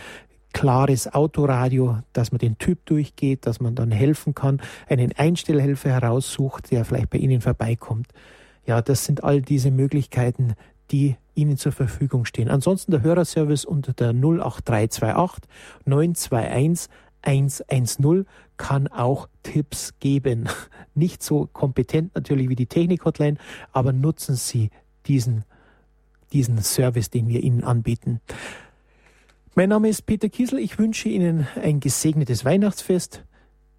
klares 0.52 1.12
Autoradio, 1.12 1.98
dass 2.12 2.30
man 2.30 2.38
den 2.38 2.58
Typ 2.58 2.84
durchgeht, 2.86 3.46
dass 3.46 3.60
man 3.60 3.74
dann 3.74 3.90
helfen 3.90 4.34
kann, 4.34 4.60
einen 4.88 5.12
Einstellhelfer 5.12 5.90
heraussucht, 5.90 6.70
der 6.70 6.84
vielleicht 6.84 7.10
bei 7.10 7.18
Ihnen 7.18 7.40
vorbeikommt. 7.40 8.08
Ja, 8.66 8.80
das 8.82 9.04
sind 9.04 9.24
all 9.24 9.42
diese 9.42 9.70
Möglichkeiten, 9.70 10.54
die 10.90 11.16
Ihnen 11.34 11.56
zur 11.56 11.72
Verfügung 11.72 12.26
stehen. 12.26 12.48
Ansonsten 12.50 12.92
der 12.92 13.02
Hörerservice 13.02 13.64
unter 13.64 13.92
der 13.94 14.10
08328 14.10 15.48
921 15.86 16.90
110 17.22 18.26
kann 18.56 18.88
auch 18.88 19.28
Tipps 19.42 19.94
geben. 19.98 20.48
Nicht 20.94 21.22
so 21.22 21.48
kompetent 21.52 22.14
natürlich 22.14 22.48
wie 22.48 22.56
die 22.56 22.66
Technik-Hotline, 22.66 23.38
aber 23.72 23.92
nutzen 23.92 24.36
Sie 24.36 24.70
diesen, 25.06 25.44
diesen 26.32 26.58
Service, 26.58 27.10
den 27.10 27.28
wir 27.28 27.42
Ihnen 27.42 27.64
anbieten. 27.64 28.20
Mein 29.54 29.68
Name 29.68 29.88
ist 29.88 30.06
Peter 30.06 30.28
Kiesel. 30.28 30.58
Ich 30.58 30.78
wünsche 30.78 31.08
Ihnen 31.08 31.46
ein 31.56 31.80
gesegnetes 31.80 32.44
Weihnachtsfest. 32.44 33.24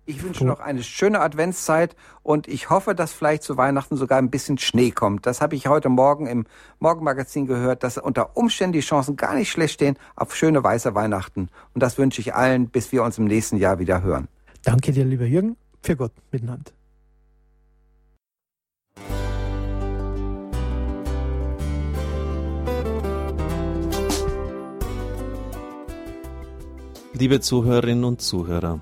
Ich 0.05 0.21
wünsche 0.21 0.43
noch 0.43 0.59
eine 0.59 0.83
schöne 0.83 1.21
Adventszeit 1.21 1.95
und 2.23 2.49
ich 2.49 2.69
hoffe, 2.69 2.93
dass 2.93 3.13
vielleicht 3.13 3.41
zu 3.41 3.55
Weihnachten 3.55 3.95
sogar 3.95 4.17
ein 4.17 4.29
bisschen 4.29 4.57
Schnee 4.57 4.91
kommt. 4.91 5.25
Das 5.25 5.39
habe 5.39 5.55
ich 5.55 5.67
heute 5.67 5.87
Morgen 5.87 6.27
im 6.27 6.45
Morgenmagazin 6.79 7.45
gehört, 7.45 7.83
dass 7.83 7.97
unter 7.97 8.35
Umständen 8.35 8.73
die 8.73 8.81
Chancen 8.81 9.15
gar 9.15 9.33
nicht 9.33 9.49
schlecht 9.49 9.75
stehen 9.75 9.97
auf 10.17 10.35
schöne 10.35 10.61
weiße 10.61 10.93
Weihnachten. 10.93 11.47
Und 11.73 11.81
das 11.81 11.97
wünsche 11.97 12.19
ich 12.19 12.35
allen, 12.35 12.67
bis 12.67 12.91
wir 12.91 13.01
uns 13.01 13.17
im 13.17 13.25
nächsten 13.25 13.55
Jahr 13.55 13.79
wieder 13.79 14.01
hören. 14.01 14.27
Danke 14.63 14.91
dir, 14.91 15.05
lieber 15.05 15.25
Jürgen. 15.25 15.55
Für 15.81 15.95
Gott 15.95 16.11
miteinander. 16.31 16.71
Liebe 27.13 27.39
Zuhörerinnen 27.39 28.03
und 28.03 28.21
Zuhörer, 28.21 28.81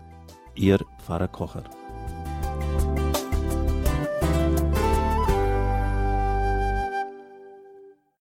Ihr 0.55 0.79
Pfarrer 0.99 1.29
Kocher. 1.29 1.63